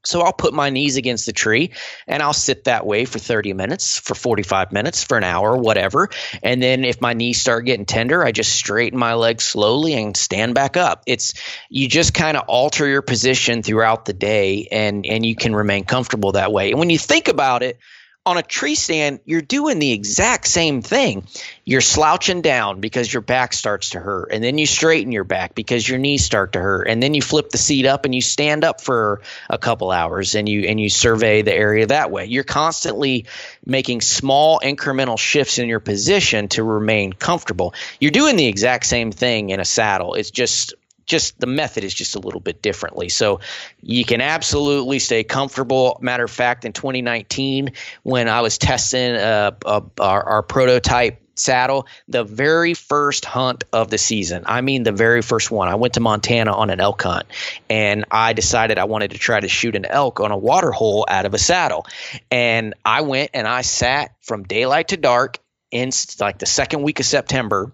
So 0.04 0.22
I'll 0.22 0.34
put 0.34 0.54
my 0.54 0.72
knees 0.72 0.98
against 0.98 1.28
the 1.28 1.32
tree 1.32 1.72
and 2.08 2.24
I'll 2.24 2.34
sit 2.34 2.64
that 2.64 2.88
way 2.88 3.06
for 3.06 3.20
30 3.20 3.54
minutes, 3.54 4.00
for 4.00 4.16
45 4.16 4.72
minutes, 4.72 5.04
for 5.04 5.16
an 5.16 5.24
hour, 5.24 5.56
whatever. 5.56 6.10
And 6.42 6.62
then 6.62 6.86
if 6.86 7.02
my 7.02 7.14
knees 7.14 7.40
start 7.40 7.66
getting 7.66 7.86
tender, 7.86 8.26
I 8.26 8.32
just 8.32 8.52
straighten 8.52 8.98
my 8.98 9.14
legs 9.14 9.44
slowly 9.44 9.94
and 9.94 10.18
stand 10.18 10.56
back 10.56 10.76
up. 10.76 11.04
It's 11.06 11.36
you 11.70 11.88
just 11.88 12.16
kind 12.16 12.36
of 12.36 12.46
alter 12.48 12.88
your 12.88 13.04
position 13.04 13.62
throughout 13.62 14.06
the 14.06 14.14
day 14.14 14.68
and 14.72 15.06
and 15.06 15.24
you 15.24 15.36
can 15.36 15.56
remain 15.56 15.84
comfortable 15.84 16.32
that 16.32 16.52
way. 16.52 16.72
And 16.72 16.80
when 16.80 16.90
you 16.90 16.98
think 16.98 17.28
about 17.28 17.62
it, 17.62 17.78
on 18.24 18.38
a 18.38 18.44
tree 18.44 18.76
stand, 18.76 19.20
you're 19.26 19.42
doing 19.42 19.80
the 19.80 19.94
exact 19.94 20.48
same 20.48 20.84
thing. 20.84 21.26
You're 21.66 21.82
slouching 21.82 22.42
down 22.42 22.80
because 22.80 23.12
your 23.12 23.22
back 23.22 23.52
starts 23.52 23.92
to 23.92 24.00
hurt, 24.00 24.30
and 24.32 24.44
then 24.44 24.60
you 24.60 24.68
straighten 24.68 25.12
your 25.12 25.24
back 25.24 25.56
because 25.56 25.88
your 25.88 25.98
knees 25.98 26.24
start 26.24 26.54
to 26.54 26.60
hurt, 26.60 26.88
and 26.88 27.02
then 27.02 27.16
you 27.16 27.22
flip 27.22 27.50
the 27.50 27.58
seat 27.58 27.88
up 27.88 28.06
and 28.06 28.14
you 28.14 28.22
stand 28.22 28.64
up 28.64 28.80
for 28.80 29.22
a 29.50 29.58
couple 29.58 29.90
hours 29.90 30.36
and 30.36 30.48
you 30.48 30.68
and 30.68 30.80
you 30.80 30.90
survey 30.90 31.42
the 31.42 31.54
area 31.54 31.88
that 31.88 32.12
way. 32.12 32.26
You're 32.26 32.44
constantly 32.44 33.26
making 33.66 34.02
small 34.02 34.60
incremental 34.60 35.18
shifts 35.18 35.58
in 35.58 35.68
your 35.68 35.80
position 35.80 36.48
to 36.50 36.64
remain 36.64 37.14
comfortable. 37.14 37.74
You're 38.00 38.12
doing 38.12 38.36
the 38.36 38.48
exact 38.48 38.86
same 38.86 39.12
thing 39.12 39.50
in 39.50 39.60
a 39.60 39.66
saddle. 39.66 40.14
It's 40.14 40.32
just 40.32 40.76
just 41.12 41.40
the 41.40 41.46
method 41.46 41.84
is 41.84 41.94
just 41.94 42.16
a 42.16 42.20
little 42.20 42.40
bit 42.40 42.62
differently. 42.62 43.10
So 43.10 43.42
you 43.82 44.06
can 44.06 44.22
absolutely 44.22 45.00
stay 45.00 45.24
comfortable. 45.26 46.00
Matter 46.02 46.24
of 46.24 46.32
fact, 46.32 46.64
in 46.64 46.72
2019, 46.72 47.74
when 48.04 48.30
I 48.30 48.42
was 48.42 48.58
testing 48.58 49.16
uh, 49.16 49.52
uh, 49.66 49.82
our, 50.00 50.24
our 50.24 50.44
prototype 50.44 51.22
saddle 51.36 51.88
the 52.08 52.24
very 52.24 52.74
first 52.74 53.26
hunt 53.26 53.64
of 53.74 53.90
the 53.90 53.98
season. 53.98 54.44
I 54.46 54.62
mean, 54.62 54.84
the 54.84 54.92
very 54.92 55.22
first 55.22 55.52
one. 55.52 55.68
I 55.68 55.76
went 55.76 55.96
to 55.96 56.00
Montana 56.00 56.54
on 56.54 56.70
an 56.70 56.80
elk 56.80 57.02
hunt 57.02 57.26
and 57.70 58.06
I 58.12 58.34
decided 58.34 58.78
I 58.78 58.86
wanted 58.86 59.12
to 59.12 59.18
try 59.18 59.40
to 59.40 59.48
shoot 59.48 59.76
an 59.76 59.86
elk 59.86 60.20
on 60.20 60.32
a 60.32 60.38
water 60.38 60.72
hole 60.72 61.06
out 61.10 61.26
of 61.26 61.34
a 61.34 61.40
saddle. 61.40 61.86
And 62.30 62.76
I 62.86 63.02
went 63.02 63.32
and 63.34 63.48
I 63.48 63.62
sat 63.62 64.16
from 64.22 64.44
daylight 64.44 64.90
to 64.90 64.98
dark 64.98 65.40
in 65.72 65.92
like 66.20 66.38
the 66.38 66.46
second 66.46 66.84
week 66.84 67.00
of 67.00 67.06
September 67.06 67.72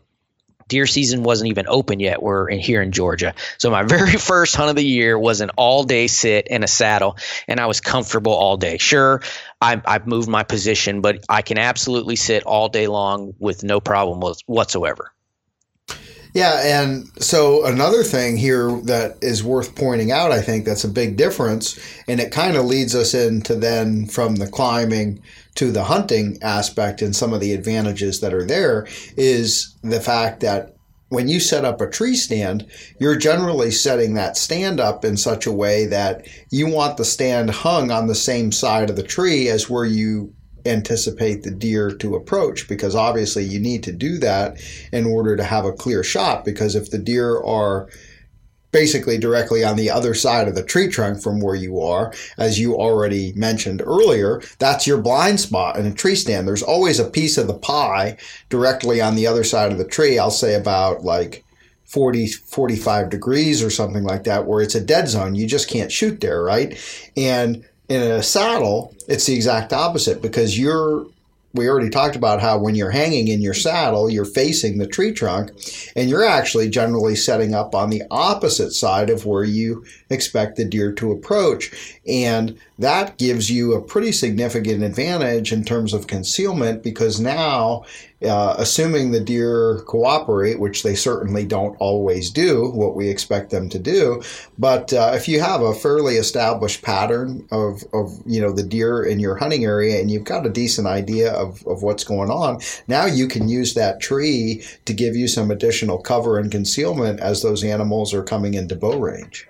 deer 0.67 0.85
season 0.85 1.23
wasn't 1.23 1.49
even 1.49 1.65
open 1.67 1.99
yet. 1.99 2.21
We're 2.21 2.49
in, 2.49 2.59
here 2.59 2.81
in 2.81 2.91
Georgia. 2.91 3.33
So 3.57 3.69
my 3.69 3.83
very 3.87 4.13
first 4.13 4.55
hunt 4.55 4.69
of 4.69 4.75
the 4.75 4.85
year 4.85 5.17
was 5.17 5.41
an 5.41 5.51
all 5.51 5.83
day 5.83 6.07
sit 6.07 6.47
in 6.47 6.63
a 6.63 6.67
saddle, 6.67 7.17
and 7.47 7.59
I 7.59 7.65
was 7.65 7.81
comfortable 7.81 8.33
all 8.33 8.57
day. 8.57 8.77
Sure, 8.77 9.21
I, 9.61 9.81
I've 9.85 10.07
moved 10.07 10.29
my 10.29 10.43
position, 10.43 11.01
but 11.01 11.23
I 11.29 11.41
can 11.41 11.57
absolutely 11.57 12.15
sit 12.15 12.43
all 12.43 12.69
day 12.69 12.87
long 12.87 13.33
with 13.39 13.63
no 13.63 13.79
problem 13.79 14.35
whatsoever. 14.45 15.11
Yeah, 16.33 16.83
and 16.83 17.09
so 17.19 17.65
another 17.65 18.03
thing 18.03 18.37
here 18.37 18.69
that 18.83 19.17
is 19.21 19.43
worth 19.43 19.75
pointing 19.75 20.11
out, 20.11 20.31
I 20.31 20.41
think 20.41 20.65
that's 20.65 20.83
a 20.83 20.89
big 20.89 21.17
difference, 21.17 21.79
and 22.07 22.19
it 22.19 22.31
kind 22.31 22.55
of 22.55 22.65
leads 22.65 22.93
us 22.93 23.15
into 23.15 23.55
then 23.55 24.05
from 24.05 24.35
the 24.35 24.45
climbing 24.45 25.23
to 25.57 25.71
the 25.71 25.83
hunting 25.83 26.37
aspect 26.41 27.01
and 27.01 27.15
some 27.15 27.33
of 27.33 27.41
the 27.41 27.53
advantages 27.53 28.21
that 28.21 28.33
are 28.33 28.45
there 28.45 28.87
is 29.17 29.75
the 29.81 29.99
fact 29.99 30.39
that 30.39 30.73
when 31.09 31.27
you 31.27 31.39
set 31.39 31.65
up 31.65 31.79
a 31.79 31.89
tree 31.89 32.15
stand, 32.15 32.65
you're 32.99 33.15
generally 33.15 33.71
setting 33.71 34.13
that 34.13 34.37
stand 34.37 34.79
up 34.79 35.05
in 35.05 35.17
such 35.17 35.45
a 35.45 35.51
way 35.51 35.85
that 35.85 36.27
you 36.51 36.67
want 36.67 36.97
the 36.97 37.05
stand 37.05 37.49
hung 37.49 37.91
on 37.91 38.07
the 38.07 38.15
same 38.15 38.51
side 38.51 38.89
of 38.89 38.95
the 38.95 39.03
tree 39.03 39.47
as 39.47 39.69
where 39.69 39.85
you 39.85 40.33
anticipate 40.65 41.43
the 41.43 41.51
deer 41.51 41.91
to 41.91 42.15
approach 42.15 42.67
because 42.67 42.93
obviously 42.93 43.43
you 43.43 43.59
need 43.59 43.83
to 43.83 43.91
do 43.91 44.17
that 44.17 44.57
in 44.91 45.05
order 45.05 45.35
to 45.37 45.43
have 45.43 45.65
a 45.65 45.71
clear 45.71 46.03
shot 46.03 46.43
because 46.43 46.75
if 46.75 46.91
the 46.91 46.97
deer 46.97 47.41
are 47.41 47.87
basically 48.77 49.17
directly 49.17 49.63
on 49.63 49.75
the 49.75 49.89
other 49.89 50.13
side 50.13 50.47
of 50.47 50.53
the 50.53 50.61
tree 50.61 50.87
trunk 50.87 51.19
from 51.19 51.41
where 51.41 51.55
you 51.55 51.81
are. 51.81 52.13
As 52.37 52.59
you 52.59 52.75
already 52.75 53.33
mentioned 53.33 53.81
earlier, 53.83 54.39
that's 54.59 54.85
your 54.85 54.99
blind 54.99 55.39
spot 55.39 55.77
in 55.77 55.87
a 55.87 55.91
tree 55.91 56.13
stand. 56.13 56.47
There's 56.47 56.61
always 56.61 56.99
a 56.99 57.09
piece 57.09 57.39
of 57.39 57.47
the 57.47 57.57
pie 57.57 58.17
directly 58.49 59.01
on 59.01 59.15
the 59.15 59.25
other 59.25 59.43
side 59.43 59.71
of 59.71 59.79
the 59.79 59.83
tree. 59.83 60.19
I'll 60.19 60.29
say 60.29 60.53
about 60.53 61.03
like 61.03 61.43
40, 61.85 62.27
45 62.27 63.09
degrees 63.09 63.63
or 63.63 63.71
something 63.71 64.03
like 64.03 64.25
that, 64.25 64.45
where 64.45 64.61
it's 64.61 64.75
a 64.75 64.79
dead 64.79 65.07
zone. 65.07 65.33
You 65.33 65.47
just 65.47 65.67
can't 65.67 65.91
shoot 65.91 66.21
there, 66.21 66.43
right? 66.43 66.77
And 67.17 67.65
in 67.89 68.03
a 68.03 68.21
saddle, 68.21 68.93
it's 69.07 69.25
the 69.25 69.33
exact 69.33 69.73
opposite 69.73 70.21
because 70.21 70.59
you're 70.59 71.07
we 71.57 71.67
already 71.67 71.89
talked 71.89 72.15
about 72.15 72.41
how 72.41 72.57
when 72.57 72.75
you're 72.75 72.91
hanging 72.91 73.27
in 73.27 73.41
your 73.41 73.53
saddle, 73.53 74.09
you're 74.09 74.25
facing 74.25 74.77
the 74.77 74.87
tree 74.87 75.11
trunk 75.11 75.51
and 75.95 76.09
you're 76.09 76.25
actually 76.25 76.69
generally 76.69 77.15
setting 77.15 77.53
up 77.53 77.75
on 77.75 77.89
the 77.89 78.03
opposite 78.11 78.71
side 78.71 79.09
of 79.09 79.25
where 79.25 79.43
you 79.43 79.83
expect 80.09 80.55
the 80.55 80.65
deer 80.65 80.91
to 80.93 81.11
approach. 81.11 81.99
And 82.07 82.57
that 82.79 83.17
gives 83.17 83.49
you 83.49 83.73
a 83.73 83.81
pretty 83.81 84.11
significant 84.11 84.83
advantage 84.83 85.51
in 85.51 85.65
terms 85.65 85.93
of 85.93 86.07
concealment 86.07 86.83
because 86.83 87.19
now 87.19 87.85
uh, 88.23 88.55
assuming 88.57 89.11
the 89.11 89.19
deer 89.19 89.81
cooperate, 89.85 90.59
which 90.59 90.83
they 90.83 90.95
certainly 90.95 91.45
don't 91.45 91.75
always 91.79 92.31
do, 92.31 92.69
what 92.71 92.95
we 92.95 93.09
expect 93.09 93.51
them 93.51 93.69
to 93.69 93.79
do. 93.79 94.21
But 94.57 94.91
uh, 94.91 95.11
if 95.13 95.27
you 95.27 95.39
have 95.39 95.61
a 95.61 95.75
fairly 95.75 96.15
established 96.15 96.81
pattern 96.81 97.47
of, 97.51 97.83
of 97.93 98.19
you 98.25 98.41
know 98.41 98.51
the 98.51 98.63
deer 98.63 99.03
in 99.03 99.19
your 99.19 99.35
hunting 99.35 99.65
area 99.65 99.99
and 99.99 100.09
you've 100.09 100.23
got 100.23 100.45
a 100.45 100.49
decent 100.49 100.87
idea 100.87 101.31
of, 101.33 101.65
of 101.67 101.83
what's 101.83 102.03
going 102.03 102.31
on, 102.31 102.59
now 102.87 103.05
you 103.05 103.27
can 103.27 103.47
use 103.47 103.73
that 103.75 103.99
tree 103.99 104.63
to 104.85 104.93
give 104.93 105.15
you 105.15 105.27
some 105.27 105.51
additional 105.51 105.99
cover 105.99 106.39
and 106.39 106.51
concealment 106.51 107.19
as 107.19 107.41
those 107.41 107.63
animals 107.63 108.13
are 108.13 108.23
coming 108.23 108.55
into 108.55 108.75
bow 108.75 108.97
range. 108.97 109.47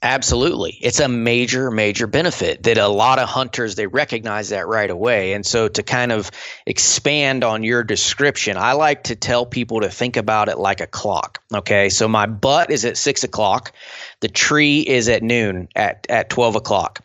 Absolutely. 0.00 0.78
It's 0.80 1.00
a 1.00 1.08
major, 1.08 1.70
major 1.70 2.06
benefit 2.06 2.62
that 2.64 2.78
a 2.78 2.86
lot 2.86 3.18
of 3.18 3.28
hunters 3.28 3.74
they 3.74 3.88
recognize 3.88 4.50
that 4.50 4.68
right 4.68 4.90
away. 4.90 5.32
And 5.32 5.44
so 5.44 5.66
to 5.66 5.82
kind 5.82 6.12
of 6.12 6.30
expand 6.66 7.42
on 7.42 7.64
your 7.64 7.82
description, 7.82 8.56
I 8.56 8.72
like 8.72 9.04
to 9.04 9.16
tell 9.16 9.44
people 9.44 9.80
to 9.80 9.88
think 9.88 10.16
about 10.16 10.48
it 10.48 10.58
like 10.58 10.80
a 10.80 10.86
clock. 10.86 11.42
Okay. 11.52 11.88
So 11.88 12.06
my 12.06 12.26
butt 12.26 12.70
is 12.70 12.84
at 12.84 12.96
six 12.96 13.24
o'clock. 13.24 13.72
The 14.20 14.28
tree 14.28 14.80
is 14.80 15.08
at 15.08 15.22
noon 15.22 15.68
at, 15.74 16.06
at 16.08 16.30
12 16.30 16.56
o'clock. 16.56 17.04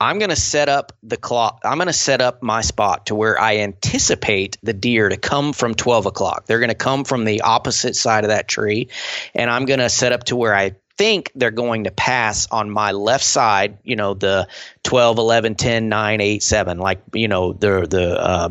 I'm 0.00 0.18
going 0.18 0.30
to 0.30 0.36
set 0.36 0.68
up 0.68 0.92
the 1.02 1.16
clock. 1.16 1.60
I'm 1.64 1.78
going 1.78 1.86
to 1.86 1.92
set 1.94 2.20
up 2.20 2.42
my 2.42 2.60
spot 2.60 3.06
to 3.06 3.14
where 3.14 3.40
I 3.40 3.58
anticipate 3.58 4.58
the 4.62 4.74
deer 4.74 5.08
to 5.08 5.16
come 5.16 5.54
from 5.54 5.74
12 5.74 6.06
o'clock. 6.06 6.44
They're 6.44 6.58
going 6.58 6.68
to 6.68 6.74
come 6.74 7.04
from 7.04 7.24
the 7.24 7.42
opposite 7.42 7.96
side 7.96 8.24
of 8.24 8.28
that 8.28 8.48
tree. 8.48 8.88
And 9.34 9.48
I'm 9.48 9.64
going 9.64 9.78
to 9.78 9.88
set 9.88 10.12
up 10.12 10.24
to 10.24 10.36
where 10.36 10.54
I 10.54 10.72
think 10.96 11.32
they're 11.34 11.50
going 11.50 11.84
to 11.84 11.90
pass 11.90 12.48
on 12.50 12.70
my 12.70 12.92
left 12.92 13.24
side, 13.24 13.78
you 13.82 13.96
know, 13.96 14.14
the 14.14 14.48
12, 14.84 15.18
11, 15.18 15.54
10, 15.56 15.88
9, 15.88 16.20
8, 16.20 16.42
7, 16.42 16.78
like, 16.78 17.00
you 17.12 17.28
know, 17.28 17.52
the, 17.52 17.86
the, 17.88 18.20
uh, 18.20 18.48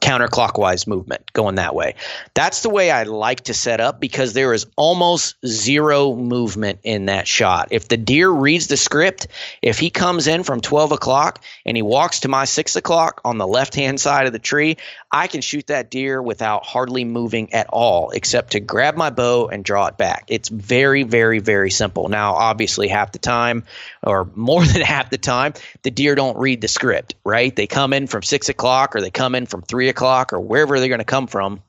counterclockwise 0.00 0.86
movement 0.86 1.32
going 1.32 1.56
that 1.56 1.74
way. 1.74 1.94
That's 2.34 2.62
the 2.62 2.70
way 2.70 2.90
I 2.90 3.04
like 3.04 3.42
to 3.44 3.54
set 3.54 3.80
up 3.80 4.00
because 4.00 4.32
there 4.32 4.52
is 4.54 4.66
almost 4.76 5.36
zero 5.46 6.14
movement 6.14 6.80
in 6.82 7.06
that 7.06 7.26
shot. 7.26 7.68
If 7.70 7.88
the 7.88 7.96
deer 7.96 8.30
reads 8.30 8.66
the 8.66 8.76
script, 8.76 9.28
if 9.62 9.78
he 9.78 9.90
comes 9.90 10.26
in 10.26 10.42
from 10.42 10.60
12 10.60 10.92
o'clock 10.92 11.42
and 11.64 11.76
he 11.76 11.82
walks 11.82 12.20
to 12.20 12.28
my 12.28 12.44
6 12.44 12.76
o'clock 12.76 13.20
on 13.24 13.38
the 13.38 13.46
left 13.46 13.74
hand 13.74 14.00
side 14.00 14.26
of 14.26 14.32
the 14.32 14.38
tree, 14.38 14.76
I 15.10 15.26
can 15.26 15.40
shoot 15.40 15.68
that 15.68 15.90
deer 15.90 16.20
without 16.22 16.66
hardly 16.66 17.04
moving 17.04 17.52
at 17.52 17.68
all 17.68 18.10
except 18.10 18.52
to 18.52 18.60
grab 18.60 18.96
my 18.96 19.10
bow 19.10 19.48
and 19.48 19.64
draw 19.64 19.86
it 19.86 19.96
back. 19.96 20.24
It's 20.28 20.48
very, 20.48 21.02
very, 21.02 21.38
very 21.38 21.70
simple. 21.70 22.08
Now, 22.08 22.34
obviously, 22.34 22.88
half 22.88 23.12
the 23.12 23.18
time 23.18 23.64
or 24.02 24.28
more 24.34 24.64
than 24.66 24.82
half 24.82 25.10
the 25.10 25.18
time, 25.18 25.54
the 25.82 25.90
deer 25.90 26.14
don't 26.14 26.38
read 26.38 26.60
the 26.60 26.68
script, 26.68 27.14
right? 27.24 27.54
They 27.54 27.66
come 27.66 27.92
in 27.92 28.06
from 28.06 28.22
6 28.22 28.48
o'clock 28.48 28.96
or 28.96 29.00
they 29.00 29.10
come 29.10 29.34
in 29.34 29.46
from 29.46 29.62
3 29.62 29.87
o'clock 29.88 30.32
or 30.32 30.40
wherever 30.40 30.78
they're 30.78 30.88
going 30.88 30.98
to 30.98 31.04
come 31.04 31.26
from. 31.26 31.62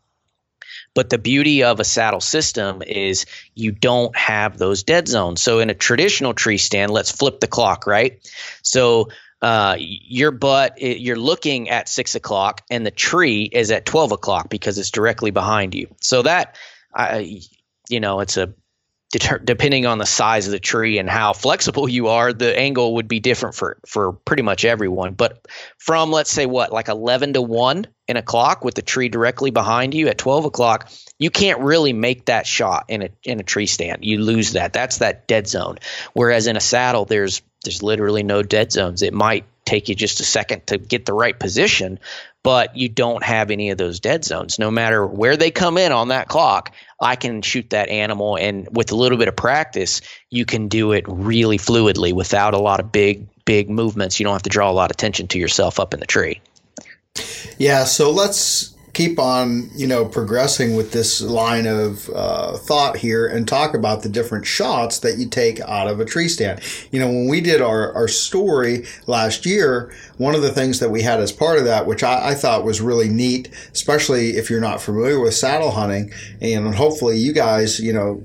But 0.94 1.10
the 1.10 1.18
beauty 1.18 1.64
of 1.64 1.80
a 1.80 1.84
saddle 1.84 2.22
system 2.22 2.82
is 2.86 3.26
you 3.54 3.72
don't 3.72 4.16
have 4.16 4.58
those 4.58 4.84
dead 4.84 5.08
zones. 5.08 5.42
So 5.42 5.60
in 5.60 5.70
a 5.70 5.76
traditional 5.76 6.34
tree 6.34 6.58
stand, 6.58 6.92
let's 6.92 7.12
flip 7.12 7.40
the 7.40 7.48
clock, 7.48 7.86
right? 7.86 8.20
So 8.64 9.10
uh, 9.42 9.76
your 9.80 10.32
butt, 10.32 10.82
you're 10.82 11.16
looking 11.16 11.70
at 11.70 11.88
six 11.88 12.16
o'clock, 12.16 12.62
and 12.70 12.86
the 12.86 12.92
tree 12.92 13.44
is 13.44 13.72
at 13.72 13.86
12 13.86 14.12
o'clock 14.14 14.50
because 14.50 14.78
it's 14.78 14.92
directly 14.92 15.32
behind 15.32 15.76
you. 15.76 15.88
So 16.02 16.24
that, 16.24 16.58
I, 16.94 17.42
you 17.88 18.00
know, 18.00 18.20
it's 18.20 18.38
a 18.38 18.54
depending 19.12 19.88
on 19.88 19.98
the 19.98 20.06
size 20.06 20.46
of 20.46 20.52
the 20.52 20.60
tree 20.60 21.00
and 21.00 21.10
how 21.10 21.34
flexible 21.34 21.90
you 21.90 22.10
are, 22.10 22.32
the 22.32 22.56
angle 22.56 22.96
would 22.96 23.08
be 23.08 23.20
different 23.20 23.56
for 23.56 23.80
for 23.86 24.14
pretty 24.14 24.44
much 24.44 24.66
everyone. 24.66 25.14
But 25.14 25.48
from 25.78 26.12
let's 26.12 26.32
say 26.32 26.46
what 26.46 26.72
like 26.72 26.90
eleven 26.90 27.34
to 27.34 27.42
one 27.42 27.88
in 28.10 28.18
a 28.18 28.22
clock 28.24 28.66
with 28.66 28.74
the 28.74 28.82
tree 28.82 29.08
directly 29.08 29.52
behind 29.52 29.94
you 29.94 30.08
at 30.08 30.18
twelve 30.18 30.44
o'clock, 30.44 30.92
you 31.20 31.30
can't 31.30 31.60
really 31.60 31.94
make 31.94 32.26
that 32.26 32.48
shot 32.48 32.86
in 32.88 33.04
a 33.04 33.10
in 33.24 33.40
a 33.40 33.44
tree 33.44 33.68
stand. 33.68 34.04
You 34.04 34.18
lose 34.18 34.54
that. 34.54 34.74
That's 34.74 34.98
that 34.98 35.28
dead 35.28 35.48
zone. 35.48 35.78
Whereas 36.14 36.48
in 36.48 36.58
a 36.58 36.62
saddle, 36.62 37.06
there's 37.06 37.44
there's 37.64 37.84
literally 37.84 38.24
no 38.24 38.42
dead 38.42 38.72
zones. 38.72 39.04
It 39.04 39.14
might 39.14 39.46
take 39.64 39.90
you 39.90 39.96
just 39.96 40.20
a 40.22 40.24
second 40.24 40.66
to 40.68 40.80
get 40.80 41.06
the 41.06 41.14
right 41.14 41.38
position, 41.40 42.00
but 42.42 42.76
you 42.76 42.90
don't 42.90 43.24
have 43.24 43.52
any 43.52 43.70
of 43.70 43.78
those 43.78 44.00
dead 44.00 44.26
zones. 44.26 44.58
No 44.58 44.72
matter 44.72 45.06
where 45.06 45.38
they 45.38 45.52
come 45.52 45.78
in 45.78 45.92
on 45.92 46.08
that 46.08 46.28
clock, 46.28 46.74
I 47.00 47.16
can 47.16 47.44
shoot 47.44 47.70
that 47.70 47.90
animal. 47.90 48.38
And 48.38 48.68
with 48.76 48.92
a 48.92 48.96
little 48.96 49.20
bit 49.20 49.28
of 49.28 49.36
practice, 49.36 50.02
you 50.32 50.46
can 50.46 50.68
do 50.68 50.94
it 50.94 51.06
really 51.08 51.60
fluidly 51.60 52.14
without 52.14 52.56
a 52.56 52.60
lot 52.60 52.80
of 52.80 52.92
big, 52.92 53.28
big 53.46 53.70
movements. 53.70 54.20
You 54.20 54.24
don't 54.24 54.34
have 54.34 54.44
to 54.44 54.50
draw 54.50 54.72
a 54.72 54.74
lot 54.74 54.90
of 54.90 54.96
attention 54.96 55.28
to 55.28 55.38
yourself 55.38 55.80
up 55.80 55.94
in 55.94 56.00
the 56.00 56.08
tree. 56.08 56.42
Yeah, 57.60 57.84
so 57.84 58.10
let's 58.10 58.74
keep 58.94 59.20
on, 59.20 59.70
you 59.76 59.86
know, 59.86 60.06
progressing 60.06 60.76
with 60.76 60.92
this 60.92 61.22
line 61.22 61.68
of 61.68 62.10
uh, 62.10 62.58
thought 62.58 62.98
here 62.98 63.28
and 63.28 63.48
talk 63.48 63.74
about 63.74 64.02
the 64.02 64.10
different 64.10 64.46
shots 64.46 65.00
that 65.00 65.18
you 65.18 65.28
take 65.28 65.60
out 65.62 65.88
of 65.88 66.00
a 66.00 66.06
tree 66.06 66.28
stand. 66.28 66.62
You 66.92 67.00
know, 67.00 67.08
when 67.08 67.28
we 67.28 67.42
did 67.42 67.62
our, 67.62 67.94
our 67.94 68.08
story 68.08 68.86
last 69.08 69.46
year, 69.46 69.94
one 70.18 70.36
of 70.36 70.42
the 70.42 70.52
things 70.52 70.80
that 70.80 70.90
we 70.90 71.02
had 71.02 71.20
as 71.20 71.32
part 71.32 71.60
of 71.60 71.66
that, 71.66 71.86
which 71.86 72.02
I, 72.02 72.30
I 72.30 72.34
thought 72.34 72.64
was 72.64 72.82
really 72.82 73.10
neat, 73.10 73.50
especially 73.74 74.38
if 74.38 74.50
you're 74.50 74.62
not 74.62 74.82
familiar 74.82 75.20
with 75.20 75.34
saddle 75.34 75.72
hunting, 75.72 76.12
and 76.42 76.76
hopefully 76.76 77.18
you 77.18 77.34
guys, 77.34 77.80
you 77.80 77.94
know, 77.94 78.24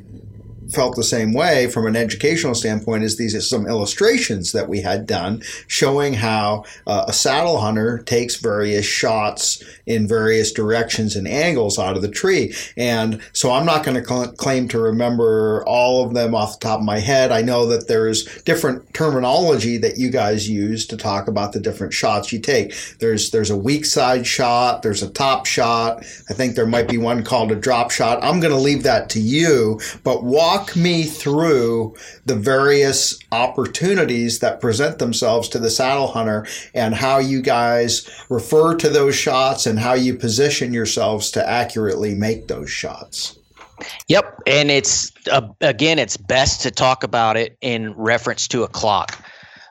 felt 0.72 0.96
the 0.96 1.02
same 1.02 1.32
way 1.32 1.68
from 1.68 1.86
an 1.86 1.96
educational 1.96 2.54
standpoint 2.54 3.04
is 3.04 3.16
these 3.16 3.34
are 3.34 3.40
some 3.40 3.66
illustrations 3.66 4.52
that 4.52 4.68
we 4.68 4.80
had 4.80 5.06
done 5.06 5.42
showing 5.66 6.14
how 6.14 6.64
uh, 6.86 7.04
a 7.08 7.12
saddle 7.12 7.58
hunter 7.58 7.98
takes 7.98 8.36
various 8.36 8.86
shots 8.86 9.62
in 9.86 10.08
various 10.08 10.52
directions 10.52 11.16
and 11.16 11.28
angles 11.28 11.78
out 11.78 11.96
of 11.96 12.02
the 12.02 12.08
tree. 12.08 12.54
And 12.76 13.20
so 13.32 13.52
I'm 13.52 13.66
not 13.66 13.84
going 13.84 14.00
to 14.00 14.06
cl- 14.06 14.32
claim 14.32 14.68
to 14.68 14.78
remember 14.78 15.64
all 15.66 16.04
of 16.06 16.14
them 16.14 16.34
off 16.34 16.58
the 16.58 16.64
top 16.66 16.80
of 16.80 16.84
my 16.84 16.98
head. 16.98 17.32
I 17.32 17.42
know 17.42 17.66
that 17.66 17.88
there's 17.88 18.24
different 18.42 18.94
terminology 18.94 19.76
that 19.78 19.98
you 19.98 20.10
guys 20.10 20.48
use 20.48 20.86
to 20.86 20.96
talk 20.96 21.28
about 21.28 21.52
the 21.52 21.60
different 21.60 21.92
shots 21.92 22.32
you 22.32 22.38
take. 22.38 22.74
There's 22.98 23.30
there's 23.30 23.50
a 23.50 23.56
weak 23.56 23.84
side 23.84 24.26
shot, 24.26 24.82
there's 24.82 25.02
a 25.02 25.10
top 25.10 25.46
shot. 25.46 26.04
I 26.30 26.34
think 26.34 26.54
there 26.54 26.66
might 26.66 26.88
be 26.88 26.98
one 26.98 27.24
called 27.24 27.52
a 27.52 27.56
drop 27.56 27.90
shot. 27.90 28.22
I'm 28.22 28.40
going 28.40 28.52
to 28.52 28.58
leave 28.58 28.82
that 28.84 29.08
to 29.10 29.20
you, 29.20 29.80
but 30.02 30.24
walk 30.24 30.53
walk 30.54 30.76
me 30.76 31.02
through 31.02 31.94
the 32.26 32.36
various 32.36 33.18
opportunities 33.32 34.38
that 34.38 34.60
present 34.60 34.98
themselves 35.00 35.48
to 35.48 35.58
the 35.58 35.70
saddle 35.70 36.06
hunter 36.06 36.46
and 36.74 36.94
how 36.94 37.18
you 37.18 37.42
guys 37.42 38.08
refer 38.28 38.76
to 38.76 38.88
those 38.88 39.16
shots 39.16 39.66
and 39.66 39.80
how 39.80 39.94
you 39.94 40.14
position 40.14 40.72
yourselves 40.72 41.32
to 41.32 41.48
accurately 41.48 42.14
make 42.14 42.46
those 42.46 42.70
shots. 42.70 43.36
Yep, 44.06 44.42
and 44.46 44.70
it's 44.70 45.10
uh, 45.28 45.48
again, 45.60 45.98
it's 45.98 46.16
best 46.16 46.62
to 46.62 46.70
talk 46.70 47.02
about 47.02 47.36
it 47.36 47.58
in 47.60 47.92
reference 47.94 48.46
to 48.48 48.62
a 48.62 48.68
clock. 48.68 49.18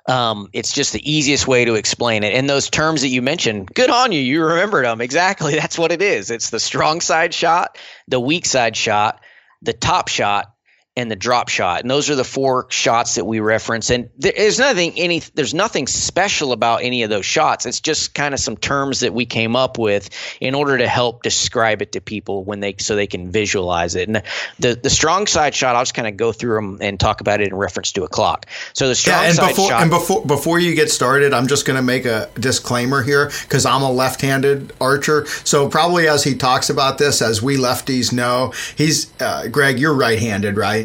Um, 0.05 0.49
it's 0.51 0.73
just 0.73 0.91
the 0.91 1.09
easiest 1.09 1.47
way 1.47 1.63
to 1.63 1.75
explain 1.75 2.25
it. 2.25 2.33
And 2.33 2.49
those 2.49 2.69
terms 2.69 3.03
that 3.03 3.07
you 3.07 3.21
mentioned, 3.21 3.73
good 3.73 3.89
on 3.89 4.11
you. 4.11 4.19
You 4.19 4.43
remembered 4.43 4.85
them 4.85 4.99
exactly. 4.99 5.55
That's 5.59 5.79
what 5.79 5.93
it 5.93 6.01
is. 6.01 6.29
It's 6.29 6.49
the 6.49 6.59
strong 6.59 6.99
side 6.99 7.33
shot, 7.33 7.77
the 8.09 8.19
weak 8.19 8.45
side 8.45 8.75
shot, 8.75 9.21
the 9.61 9.71
top 9.71 10.09
shot, 10.09 10.52
and 10.95 11.09
the 11.09 11.15
drop 11.15 11.49
shot. 11.49 11.81
And 11.81 11.89
those 11.89 12.09
are 12.11 12.15
the 12.15 12.23
four 12.23 12.67
shots 12.69 13.15
that 13.15 13.25
we 13.25 13.39
reference. 13.39 13.89
And 13.89 14.09
there's 14.17 14.59
nothing 14.59 14.93
any 14.97 15.19
there's 15.33 15.53
nothing 15.53 15.87
special 15.87 16.51
about 16.51 16.83
any 16.83 17.01
of 17.01 17.09
those 17.09 17.25
shots. 17.25 17.65
It's 17.65 17.79
just 17.79 18.13
kind 18.13 18.33
of 18.33 18.39
some 18.39 18.57
terms 18.57 18.99
that 18.99 19.13
we 19.13 19.25
came 19.25 19.55
up 19.55 19.79
with 19.79 20.09
in 20.39 20.53
order 20.53 20.77
to 20.77 20.87
help 20.87 21.23
describe 21.23 21.81
it 21.81 21.93
to 21.93 22.01
people 22.01 22.43
when 22.43 22.59
they 22.59 22.75
so 22.77 22.95
they 22.95 23.07
can 23.07 23.31
visualize 23.31 23.95
it. 23.95 24.07
And 24.07 24.21
the 24.59 24.79
the 24.81 24.89
strong 24.89 25.25
side 25.25 25.55
shot, 25.55 25.75
I'll 25.75 25.81
just 25.81 25.95
kind 25.95 26.07
of 26.07 26.15
go 26.15 26.31
through 26.31 26.55
them 26.55 26.77
and 26.81 26.99
talk 26.99 27.21
about 27.21 27.41
it 27.41 27.47
in 27.47 27.55
reference 27.55 27.91
to 27.93 28.03
a 28.03 28.07
clock. 28.07 28.45
So 28.73 28.87
the 28.87 28.95
strong 28.95 29.23
yeah, 29.23 29.27
and 29.29 29.35
side 29.35 29.49
before, 29.49 29.69
shot 29.69 29.81
and 29.81 29.89
before 29.89 30.23
before 30.25 30.59
you 30.59 30.75
get 30.75 30.91
started, 30.91 31.33
I'm 31.33 31.47
just 31.47 31.65
going 31.65 31.77
to 31.77 31.83
make 31.83 32.05
a 32.05 32.29
disclaimer 32.35 33.01
here 33.01 33.31
because 33.41 33.65
I'm 33.65 33.81
a 33.81 33.91
left-handed 33.91 34.73
archer. 34.79 35.25
So 35.43 35.69
probably 35.69 36.07
as 36.07 36.23
he 36.23 36.35
talks 36.35 36.69
about 36.69 36.99
this, 36.99 37.19
as 37.19 37.41
we 37.41 37.57
lefties 37.57 38.13
know, 38.13 38.53
he's 38.77 39.11
uh, 39.19 39.47
Greg, 39.47 39.79
you're 39.79 39.95
right-handed, 39.95 40.55
right? 40.55 40.82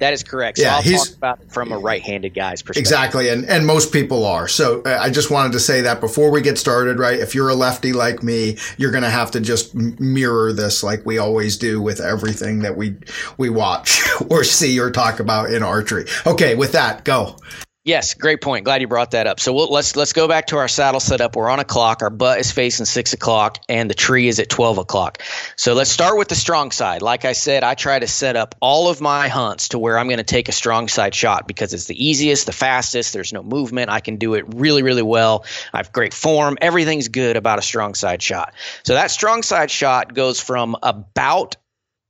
That 0.00 0.14
is 0.14 0.22
correct. 0.22 0.56
So 0.56 0.64
yeah, 0.64 0.76
I'll 0.76 0.82
he's 0.82 1.08
talk 1.08 1.16
about 1.16 1.40
it 1.40 1.52
from 1.52 1.72
a 1.72 1.78
right-handed 1.78 2.34
guy's 2.34 2.62
perspective. 2.62 2.80
Exactly, 2.80 3.28
and 3.28 3.44
and 3.44 3.66
most 3.66 3.92
people 3.92 4.24
are. 4.24 4.48
So 4.48 4.82
uh, 4.82 4.98
I 5.00 5.10
just 5.10 5.30
wanted 5.30 5.52
to 5.52 5.60
say 5.60 5.82
that 5.82 6.00
before 6.00 6.30
we 6.30 6.40
get 6.40 6.56
started, 6.58 6.98
right? 6.98 7.18
If 7.18 7.34
you're 7.34 7.50
a 7.50 7.54
lefty 7.54 7.92
like 7.92 8.22
me, 8.22 8.56
you're 8.78 8.90
going 8.92 9.04
to 9.04 9.10
have 9.10 9.30
to 9.32 9.40
just 9.40 9.74
mirror 9.74 10.54
this 10.54 10.82
like 10.82 11.04
we 11.04 11.18
always 11.18 11.58
do 11.58 11.82
with 11.82 12.00
everything 12.00 12.60
that 12.60 12.78
we 12.78 12.96
we 13.36 13.50
watch 13.50 14.00
or 14.30 14.42
see 14.42 14.80
or 14.80 14.90
talk 14.90 15.20
about 15.20 15.52
in 15.52 15.62
archery. 15.62 16.06
Okay, 16.26 16.54
with 16.54 16.72
that, 16.72 17.04
go. 17.04 17.36
Yes, 17.82 18.12
great 18.12 18.42
point. 18.42 18.66
Glad 18.66 18.82
you 18.82 18.88
brought 18.88 19.12
that 19.12 19.26
up. 19.26 19.40
So 19.40 19.54
we'll, 19.54 19.72
let's 19.72 19.96
let's 19.96 20.12
go 20.12 20.28
back 20.28 20.48
to 20.48 20.58
our 20.58 20.68
saddle 20.68 21.00
setup. 21.00 21.34
We're 21.34 21.48
on 21.48 21.60
a 21.60 21.64
clock. 21.64 22.02
Our 22.02 22.10
butt 22.10 22.38
is 22.38 22.52
facing 22.52 22.84
six 22.84 23.14
o'clock, 23.14 23.56
and 23.70 23.88
the 23.88 23.94
tree 23.94 24.28
is 24.28 24.38
at 24.38 24.50
twelve 24.50 24.76
o'clock. 24.76 25.22
So 25.56 25.72
let's 25.72 25.90
start 25.90 26.18
with 26.18 26.28
the 26.28 26.34
strong 26.34 26.72
side. 26.72 27.00
Like 27.00 27.24
I 27.24 27.32
said, 27.32 27.64
I 27.64 27.72
try 27.72 27.98
to 27.98 28.06
set 28.06 28.36
up 28.36 28.54
all 28.60 28.90
of 28.90 29.00
my 29.00 29.28
hunts 29.28 29.68
to 29.68 29.78
where 29.78 29.98
I'm 29.98 30.08
going 30.08 30.18
to 30.18 30.24
take 30.24 30.50
a 30.50 30.52
strong 30.52 30.88
side 30.88 31.14
shot 31.14 31.48
because 31.48 31.72
it's 31.72 31.86
the 31.86 32.06
easiest, 32.06 32.44
the 32.44 32.52
fastest. 32.52 33.14
There's 33.14 33.32
no 33.32 33.42
movement. 33.42 33.88
I 33.88 34.00
can 34.00 34.16
do 34.16 34.34
it 34.34 34.44
really, 34.54 34.82
really 34.82 35.02
well. 35.02 35.46
I 35.72 35.78
have 35.78 35.90
great 35.90 36.12
form. 36.12 36.58
Everything's 36.60 37.08
good 37.08 37.38
about 37.38 37.58
a 37.58 37.62
strong 37.62 37.94
side 37.94 38.20
shot. 38.20 38.52
So 38.82 38.92
that 38.92 39.10
strong 39.10 39.42
side 39.42 39.70
shot 39.70 40.12
goes 40.12 40.38
from 40.38 40.76
about 40.82 41.56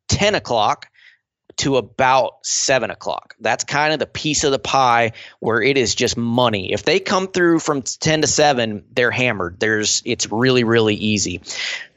ten 0.09 0.35
o'clock 0.35 0.89
to 1.61 1.77
about 1.77 2.39
seven 2.43 2.91
o'clock. 2.91 3.37
That's 3.39 3.65
kind 3.65 3.93
of 3.93 3.99
the 3.99 4.07
piece 4.07 4.45
of 4.45 4.51
the 4.51 4.59
pie 4.59 5.13
where 5.41 5.61
it 5.61 5.77
is 5.77 5.95
just 5.95 6.17
money. 6.17 6.73
If 6.73 6.85
they 6.85 7.01
come 7.01 7.29
through 7.29 7.59
from 7.59 7.83
ten 7.83 8.23
to 8.23 8.27
seven, 8.27 8.85
they're 8.93 9.11
hammered. 9.11 9.61
There's 9.61 10.03
it's 10.07 10.31
really 10.33 10.65
really 10.65 10.95
easy, 10.95 11.43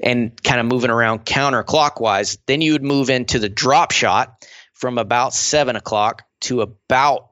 and 0.01 0.31
kind 0.43 0.59
of 0.59 0.65
moving 0.65 0.89
around 0.89 1.25
counterclockwise. 1.25 2.37
Then 2.45 2.61
you 2.61 2.73
would 2.73 2.83
move 2.83 3.09
into 3.09 3.39
the 3.39 3.49
drop 3.49 3.91
shot 3.91 4.45
from 4.73 4.97
about 4.97 5.33
seven 5.33 5.77
o'clock 5.77 6.23
to 6.41 6.61
about 6.61 7.29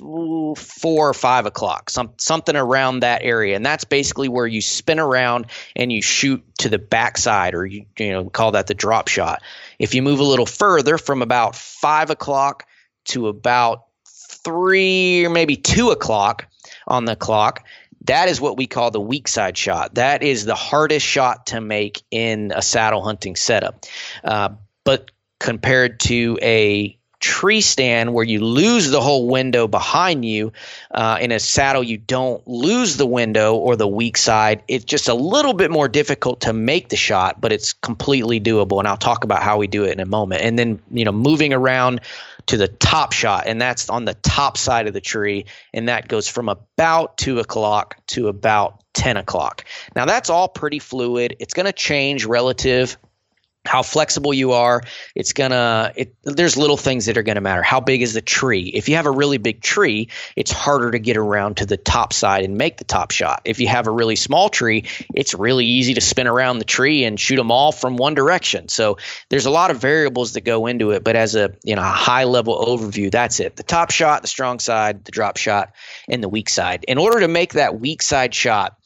four 0.00 1.10
or 1.10 1.14
five 1.14 1.46
o'clock, 1.46 1.90
some 1.90 2.14
something 2.18 2.56
around 2.56 3.00
that 3.00 3.22
area, 3.22 3.54
and 3.54 3.64
that's 3.64 3.84
basically 3.84 4.28
where 4.28 4.46
you 4.46 4.60
spin 4.60 4.98
around 4.98 5.46
and 5.76 5.92
you 5.92 6.02
shoot 6.02 6.42
to 6.58 6.68
the 6.68 6.78
backside, 6.78 7.54
or 7.54 7.64
you 7.64 7.86
you 7.98 8.12
know 8.12 8.28
call 8.28 8.52
that 8.52 8.66
the 8.66 8.74
drop 8.74 9.08
shot. 9.08 9.42
If 9.80 9.94
you 9.94 10.02
move 10.02 10.20
a 10.20 10.24
little 10.24 10.46
further, 10.46 10.98
from 10.98 11.22
about 11.22 11.56
five 11.56 12.10
o'clock 12.10 12.66
to 13.06 13.28
about 13.28 13.86
three 14.06 15.24
or 15.24 15.30
maybe 15.30 15.56
two 15.56 15.90
o'clock 15.90 16.46
on 16.86 17.06
the 17.06 17.16
clock, 17.16 17.64
that 18.04 18.28
is 18.28 18.40
what 18.40 18.58
we 18.58 18.66
call 18.66 18.90
the 18.90 19.00
weak 19.00 19.26
side 19.26 19.56
shot. 19.56 19.94
That 19.94 20.22
is 20.22 20.44
the 20.44 20.54
hardest 20.54 21.06
shot 21.06 21.46
to 21.46 21.62
make 21.62 22.02
in 22.10 22.52
a 22.54 22.60
saddle 22.60 23.02
hunting 23.02 23.36
setup. 23.36 23.86
Uh, 24.22 24.50
but 24.84 25.10
compared 25.38 25.98
to 26.00 26.38
a 26.42 26.98
tree 27.20 27.60
stand 27.60 28.12
where 28.12 28.24
you 28.24 28.40
lose 28.40 28.90
the 28.90 29.00
whole 29.00 29.28
window 29.28 29.68
behind 29.68 30.24
you. 30.24 30.52
Uh, 30.90 31.18
in 31.20 31.30
a 31.32 31.38
saddle, 31.38 31.84
you 31.84 31.98
don't 31.98 32.46
lose 32.48 32.96
the 32.96 33.06
window 33.06 33.54
or 33.54 33.76
the 33.76 33.86
weak 33.86 34.16
side. 34.16 34.62
It's 34.66 34.86
just 34.86 35.08
a 35.08 35.14
little 35.14 35.52
bit 35.52 35.70
more 35.70 35.86
difficult 35.86 36.42
to 36.42 36.52
make 36.52 36.88
the 36.88 36.96
shot, 36.96 37.40
but 37.40 37.52
it's 37.52 37.74
completely 37.74 38.40
doable. 38.40 38.78
And 38.78 38.88
I'll 38.88 38.96
talk 38.96 39.24
about 39.24 39.42
how 39.42 39.58
we 39.58 39.66
do 39.66 39.84
it 39.84 39.92
in 39.92 40.00
a 40.00 40.06
moment. 40.06 40.42
And 40.42 40.58
then, 40.58 40.80
you 40.90 41.04
know, 41.04 41.12
moving 41.12 41.52
around 41.52 42.00
to 42.46 42.56
the 42.56 42.68
top 42.68 43.12
shot, 43.12 43.44
and 43.46 43.60
that's 43.60 43.90
on 43.90 44.06
the 44.06 44.14
top 44.14 44.56
side 44.56 44.86
of 44.88 44.94
the 44.94 45.00
tree. 45.00 45.44
And 45.74 45.88
that 45.88 46.08
goes 46.08 46.26
from 46.26 46.48
about 46.48 47.18
two 47.18 47.38
o'clock 47.38 47.98
to 48.08 48.28
about 48.28 48.82
10 48.94 49.18
o'clock. 49.18 49.64
Now, 49.94 50.06
that's 50.06 50.30
all 50.30 50.48
pretty 50.48 50.78
fluid. 50.78 51.36
It's 51.38 51.54
going 51.54 51.66
to 51.66 51.72
change 51.72 52.24
relative 52.24 52.96
how 53.64 53.82
flexible 53.82 54.32
you 54.32 54.52
are 54.52 54.82
it's 55.14 55.34
gonna 55.34 55.92
it, 55.94 56.14
there's 56.22 56.56
little 56.56 56.78
things 56.78 57.06
that 57.06 57.18
are 57.18 57.22
gonna 57.22 57.42
matter. 57.42 57.62
How 57.62 57.80
big 57.80 58.00
is 58.00 58.14
the 58.14 58.22
tree? 58.22 58.68
If 58.68 58.88
you 58.88 58.96
have 58.96 59.06
a 59.06 59.10
really 59.10 59.38
big 59.38 59.60
tree 59.60 60.08
it's 60.34 60.50
harder 60.50 60.90
to 60.92 60.98
get 60.98 61.18
around 61.18 61.58
to 61.58 61.66
the 61.66 61.76
top 61.76 62.12
side 62.12 62.44
and 62.44 62.56
make 62.56 62.78
the 62.78 62.84
top 62.84 63.10
shot. 63.10 63.42
If 63.44 63.60
you 63.60 63.68
have 63.68 63.86
a 63.86 63.90
really 63.90 64.16
small 64.16 64.48
tree 64.48 64.84
it's 65.14 65.34
really 65.34 65.66
easy 65.66 65.94
to 65.94 66.00
spin 66.00 66.26
around 66.26 66.58
the 66.58 66.64
tree 66.64 67.04
and 67.04 67.20
shoot 67.20 67.36
them 67.36 67.50
all 67.50 67.70
from 67.70 67.96
one 67.96 68.14
direction. 68.14 68.68
So 68.68 68.96
there's 69.28 69.46
a 69.46 69.50
lot 69.50 69.70
of 69.70 69.78
variables 69.78 70.32
that 70.32 70.42
go 70.42 70.66
into 70.66 70.92
it 70.92 71.04
but 71.04 71.14
as 71.14 71.34
a 71.34 71.52
you 71.62 71.76
know 71.76 71.82
a 71.82 71.84
high 71.84 72.24
level 72.24 72.64
overview 72.64 73.10
that's 73.10 73.40
it. 73.40 73.56
The 73.56 73.62
top 73.62 73.90
shot 73.90 74.22
the 74.22 74.28
strong 74.28 74.58
side 74.58 75.04
the 75.04 75.12
drop 75.12 75.36
shot 75.36 75.74
and 76.08 76.22
the 76.22 76.28
weak 76.30 76.48
side. 76.48 76.84
In 76.88 76.96
order 76.96 77.20
to 77.20 77.28
make 77.28 77.52
that 77.54 77.78
weak 77.78 78.00
side 78.00 78.34
shot 78.34 78.79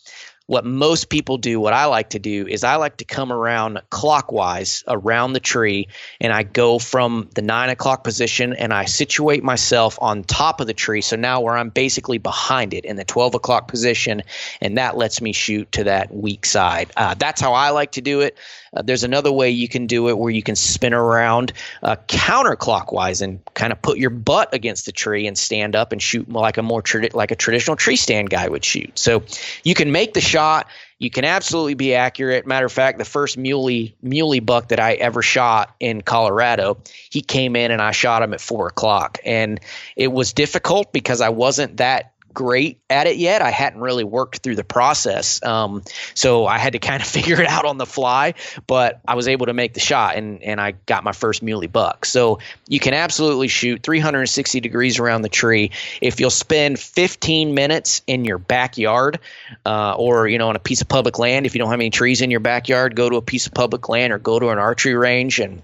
what 0.46 0.64
most 0.64 1.08
people 1.08 1.38
do, 1.38 1.58
what 1.58 1.72
I 1.72 1.86
like 1.86 2.10
to 2.10 2.18
do 2.18 2.46
is 2.46 2.64
I 2.64 2.76
like 2.76 2.98
to 2.98 3.06
come 3.06 3.32
around 3.32 3.80
clockwise 3.88 4.84
around 4.86 5.32
the 5.32 5.40
tree 5.40 5.88
and 6.20 6.32
I 6.32 6.42
go 6.42 6.78
from 6.78 7.30
the 7.34 7.40
nine 7.40 7.70
o'clock 7.70 8.04
position 8.04 8.52
and 8.52 8.72
I 8.72 8.84
situate 8.84 9.42
myself 9.42 9.98
on 10.02 10.22
top 10.22 10.60
of 10.60 10.66
the 10.66 10.74
tree. 10.74 11.00
So 11.00 11.16
now 11.16 11.40
where 11.40 11.56
I'm 11.56 11.70
basically 11.70 12.18
behind 12.18 12.74
it 12.74 12.84
in 12.84 12.96
the 12.96 13.04
12 13.04 13.34
o'clock 13.34 13.68
position, 13.68 14.22
and 14.60 14.76
that 14.76 14.98
lets 14.98 15.22
me 15.22 15.32
shoot 15.32 15.72
to 15.72 15.84
that 15.84 16.14
weak 16.14 16.44
side. 16.44 16.92
Uh, 16.94 17.14
that's 17.14 17.40
how 17.40 17.54
I 17.54 17.70
like 17.70 17.92
to 17.92 18.02
do 18.02 18.20
it. 18.20 18.36
Uh, 18.74 18.82
there's 18.82 19.04
another 19.04 19.32
way 19.32 19.50
you 19.50 19.68
can 19.68 19.86
do 19.86 20.08
it 20.08 20.18
where 20.18 20.30
you 20.30 20.42
can 20.42 20.56
spin 20.56 20.92
around 20.92 21.52
uh, 21.82 21.96
counterclockwise 22.08 23.22
and 23.22 23.44
kind 23.54 23.72
of 23.72 23.80
put 23.80 23.98
your 23.98 24.10
butt 24.10 24.52
against 24.52 24.86
the 24.86 24.92
tree 24.92 25.26
and 25.26 25.38
stand 25.38 25.76
up 25.76 25.92
and 25.92 26.02
shoot 26.02 26.28
like 26.28 26.58
a 26.58 26.62
more 26.62 26.82
tradi- 26.82 27.14
like 27.14 27.30
a 27.30 27.36
traditional 27.36 27.76
tree 27.76 27.96
stand 27.96 28.30
guy 28.30 28.48
would 28.48 28.64
shoot. 28.64 28.98
So 28.98 29.22
you 29.62 29.74
can 29.74 29.92
make 29.92 30.14
the 30.14 30.20
shot. 30.20 30.68
You 30.98 31.10
can 31.10 31.24
absolutely 31.24 31.74
be 31.74 31.94
accurate. 31.94 32.46
Matter 32.46 32.66
of 32.66 32.72
fact, 32.72 32.98
the 32.98 33.04
first 33.04 33.36
muley 33.36 33.96
muley 34.00 34.40
buck 34.40 34.68
that 34.68 34.80
I 34.80 34.94
ever 34.94 35.22
shot 35.22 35.74
in 35.80 36.00
Colorado, 36.00 36.78
he 37.10 37.20
came 37.20 37.56
in 37.56 37.70
and 37.70 37.82
I 37.82 37.90
shot 37.90 38.22
him 38.22 38.32
at 38.32 38.40
four 38.40 38.68
o'clock, 38.68 39.18
and 39.24 39.60
it 39.96 40.08
was 40.08 40.32
difficult 40.32 40.92
because 40.92 41.20
I 41.20 41.30
wasn't 41.30 41.78
that 41.78 42.13
great 42.34 42.80
at 42.90 43.06
it 43.06 43.16
yet. 43.16 43.40
I 43.40 43.50
hadn't 43.50 43.80
really 43.80 44.04
worked 44.04 44.38
through 44.38 44.56
the 44.56 44.64
process. 44.64 45.42
Um, 45.42 45.82
so 46.14 46.46
I 46.46 46.58
had 46.58 46.74
to 46.74 46.78
kind 46.78 47.00
of 47.00 47.08
figure 47.14 47.40
it 47.40 47.46
out 47.46 47.64
on 47.64 47.78
the 47.78 47.86
fly, 47.86 48.34
but 48.66 49.00
I 49.06 49.14
was 49.14 49.28
able 49.28 49.46
to 49.46 49.54
make 49.54 49.74
the 49.74 49.80
shot 49.80 50.16
and, 50.16 50.42
and 50.42 50.60
I 50.60 50.72
got 50.72 51.04
my 51.04 51.12
first 51.12 51.42
muley 51.42 51.68
buck. 51.68 52.04
So 52.04 52.40
you 52.68 52.80
can 52.80 52.94
absolutely 52.94 53.48
shoot 53.48 53.82
360 53.82 54.60
degrees 54.60 54.98
around 54.98 55.22
the 55.22 55.28
tree. 55.28 55.70
If 56.00 56.20
you'll 56.20 56.30
spend 56.30 56.78
15 56.78 57.54
minutes 57.54 58.02
in 58.06 58.24
your 58.24 58.38
backyard 58.38 59.20
uh, 59.64 59.94
or, 59.96 60.28
you 60.28 60.38
know, 60.38 60.48
on 60.48 60.56
a 60.56 60.60
piece 60.60 60.80
of 60.80 60.88
public 60.88 61.18
land, 61.18 61.46
if 61.46 61.54
you 61.54 61.60
don't 61.60 61.70
have 61.70 61.80
any 61.80 61.90
trees 61.90 62.20
in 62.20 62.30
your 62.30 62.40
backyard, 62.40 62.96
go 62.96 63.08
to 63.08 63.16
a 63.16 63.22
piece 63.22 63.46
of 63.46 63.54
public 63.54 63.88
land 63.88 64.12
or 64.12 64.18
go 64.18 64.38
to 64.38 64.48
an 64.48 64.58
archery 64.58 64.94
range 64.94 65.38
and 65.38 65.62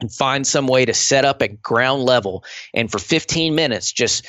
and 0.00 0.12
find 0.12 0.46
some 0.46 0.66
way 0.66 0.84
to 0.84 0.94
set 0.94 1.24
up 1.24 1.42
at 1.42 1.62
ground 1.62 2.04
level 2.04 2.44
and 2.72 2.90
for 2.90 2.98
15 2.98 3.54
minutes 3.54 3.92
just 3.92 4.26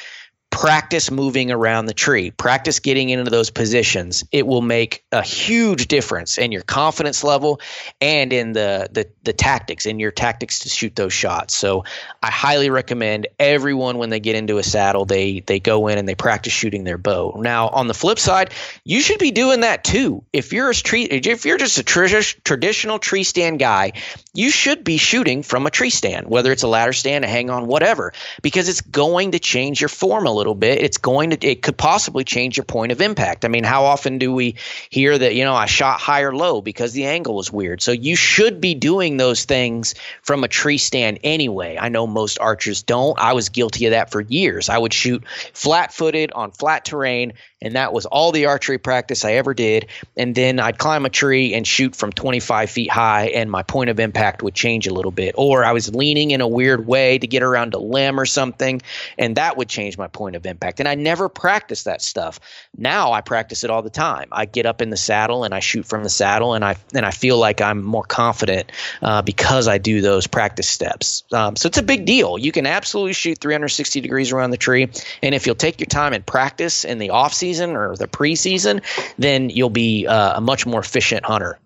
practice 0.59 1.09
moving 1.09 1.51
around 1.51 1.85
the 1.85 1.93
tree, 1.93 2.31
practice 2.31 2.81
getting 2.81 3.07
into 3.07 3.31
those 3.31 3.49
positions. 3.49 4.25
It 4.29 4.45
will 4.45 4.61
make 4.61 5.05
a 5.09 5.21
huge 5.21 5.87
difference 5.87 6.37
in 6.37 6.51
your 6.51 6.63
confidence 6.63 7.23
level 7.23 7.61
and 8.01 8.33
in 8.33 8.51
the 8.51 8.89
the, 8.91 9.07
the 9.23 9.31
tactics, 9.31 9.85
in 9.85 9.99
your 9.99 10.11
tactics 10.11 10.59
to 10.59 10.69
shoot 10.69 10.97
those 10.97 11.13
shots. 11.13 11.55
So 11.55 11.85
I 12.21 12.29
highly 12.29 12.69
recommend 12.69 13.27
everyone 13.39 13.99
when 13.99 14.09
they 14.09 14.19
get 14.19 14.35
into 14.35 14.57
a 14.57 14.63
saddle, 14.63 15.05
they 15.05 15.39
they 15.39 15.61
go 15.61 15.87
in 15.87 15.97
and 15.97 16.09
they 16.09 16.15
practice 16.15 16.51
shooting 16.51 16.83
their 16.83 16.97
bow. 16.97 17.39
Now 17.39 17.69
on 17.69 17.87
the 17.87 17.93
flip 17.93 18.19
side, 18.19 18.51
you 18.83 18.99
should 18.99 19.19
be 19.19 19.31
doing 19.31 19.61
that 19.61 19.85
too. 19.85 20.25
If 20.33 20.51
you're 20.51 20.71
a 20.71 20.75
tree, 20.75 21.03
if 21.03 21.45
you're 21.45 21.57
just 21.57 21.77
a 21.77 21.83
traditional 21.83 22.99
tree 22.99 23.23
stand 23.23 23.59
guy, 23.59 23.93
you 24.33 24.49
should 24.49 24.83
be 24.83 24.97
shooting 24.97 25.41
from 25.41 25.67
a 25.67 25.71
tree 25.71 25.89
stand, 25.89 26.27
whether 26.27 26.51
it's 26.51 26.63
a 26.63 26.67
ladder 26.67 26.91
stand, 26.93 27.23
a 27.23 27.29
hang 27.29 27.49
on, 27.49 27.65
whatever, 27.65 28.11
because 28.41 28.67
it's 28.67 28.81
going 28.81 29.31
to 29.31 29.39
change 29.39 29.79
your 29.79 29.87
form 29.87 30.25
a 30.25 30.31
little 30.31 30.48
bit, 30.55 30.81
it's 30.81 30.97
going 30.97 31.31
to 31.31 31.47
it 31.47 31.61
could 31.61 31.77
possibly 31.77 32.23
change 32.23 32.57
your 32.57 32.63
point 32.63 32.91
of 32.91 33.01
impact. 33.01 33.45
I 33.45 33.47
mean, 33.47 33.63
how 33.63 33.85
often 33.85 34.17
do 34.17 34.33
we 34.33 34.55
hear 34.89 35.17
that, 35.17 35.35
you 35.35 35.43
know, 35.43 35.55
I 35.55 35.65
shot 35.65 35.99
high 35.99 36.21
or 36.21 36.35
low 36.35 36.61
because 36.61 36.93
the 36.93 37.05
angle 37.05 37.35
was 37.35 37.51
weird. 37.51 37.81
So 37.81 37.91
you 37.91 38.15
should 38.15 38.61
be 38.61 38.75
doing 38.75 39.17
those 39.17 39.45
things 39.45 39.95
from 40.21 40.43
a 40.43 40.47
tree 40.47 40.77
stand 40.77 41.19
anyway. 41.23 41.77
I 41.79 41.89
know 41.89 42.07
most 42.07 42.39
archers 42.39 42.83
don't. 42.83 43.17
I 43.19 43.33
was 43.33 43.49
guilty 43.49 43.85
of 43.85 43.91
that 43.91 44.11
for 44.11 44.21
years. 44.21 44.69
I 44.69 44.77
would 44.77 44.93
shoot 44.93 45.23
flat-footed 45.53 46.31
on 46.31 46.51
flat 46.51 46.85
terrain 46.85 47.33
and 47.61 47.75
that 47.75 47.91
was 47.91 48.05
all 48.05 48.31
the 48.31 48.45
archery 48.45 48.77
practice 48.77 49.25
I 49.25 49.33
ever 49.33 49.53
did. 49.53 49.87
And 50.15 50.33
then 50.33 50.59
I'd 50.59 50.77
climb 50.77 51.05
a 51.05 51.09
tree 51.09 51.53
and 51.53 51.67
shoot 51.67 51.95
from 51.95 52.11
25 52.11 52.69
feet 52.69 52.91
high, 52.91 53.27
and 53.27 53.51
my 53.51 53.63
point 53.63 53.89
of 53.89 53.99
impact 53.99 54.43
would 54.43 54.53
change 54.53 54.87
a 54.87 54.93
little 54.93 55.11
bit. 55.11 55.35
Or 55.37 55.65
I 55.65 55.73
was 55.73 55.93
leaning 55.93 56.31
in 56.31 56.41
a 56.41 56.47
weird 56.47 56.85
way 56.87 57.17
to 57.17 57.27
get 57.27 57.43
around 57.43 57.73
a 57.73 57.79
limb 57.79 58.19
or 58.19 58.25
something, 58.25 58.81
and 59.17 59.35
that 59.35 59.57
would 59.57 59.67
change 59.67 59.97
my 59.97 60.07
point 60.07 60.28
of 60.35 60.45
impact. 60.45 60.79
And 60.79 60.87
I 60.87 60.95
never 60.95 61.29
practiced 61.29 61.85
that 61.85 62.01
stuff. 62.01 62.39
Now 62.77 63.11
I 63.11 63.21
practice 63.21 63.63
it 63.63 63.69
all 63.69 63.81
the 63.81 63.89
time. 63.89 64.29
I 64.31 64.45
get 64.45 64.65
up 64.65 64.81
in 64.81 64.89
the 64.89 64.97
saddle 64.97 65.43
and 65.43 65.53
I 65.53 65.59
shoot 65.59 65.85
from 65.85 66.03
the 66.03 66.09
saddle, 66.09 66.53
and 66.53 66.63
I 66.63 66.77
and 66.93 67.05
I 67.05 67.11
feel 67.11 67.37
like 67.37 67.61
I'm 67.61 67.83
more 67.83 68.03
confident 68.03 68.71
uh, 69.01 69.21
because 69.21 69.67
I 69.67 69.77
do 69.77 70.01
those 70.01 70.27
practice 70.27 70.67
steps. 70.67 71.23
Um, 71.31 71.55
so 71.55 71.67
it's 71.67 71.77
a 71.77 71.83
big 71.83 72.05
deal. 72.05 72.37
You 72.37 72.51
can 72.51 72.65
absolutely 72.65 73.13
shoot 73.13 73.39
360 73.39 74.01
degrees 74.01 74.31
around 74.31 74.51
the 74.51 74.57
tree, 74.57 74.89
and 75.21 75.35
if 75.35 75.45
you'll 75.45 75.55
take 75.55 75.79
your 75.79 75.87
time 75.87 76.13
and 76.13 76.25
practice 76.25 76.85
in 76.85 76.97
the 76.97 77.11
off 77.11 77.33
season 77.33 77.75
or 77.75 77.95
the 77.95 78.07
preseason, 78.07 78.83
then 79.17 79.49
you'll 79.49 79.69
be 79.69 80.07
uh, 80.07 80.37
a 80.37 80.41
much 80.41 80.65
more 80.65 80.79
efficient 80.79 81.25
hunter. 81.25 81.59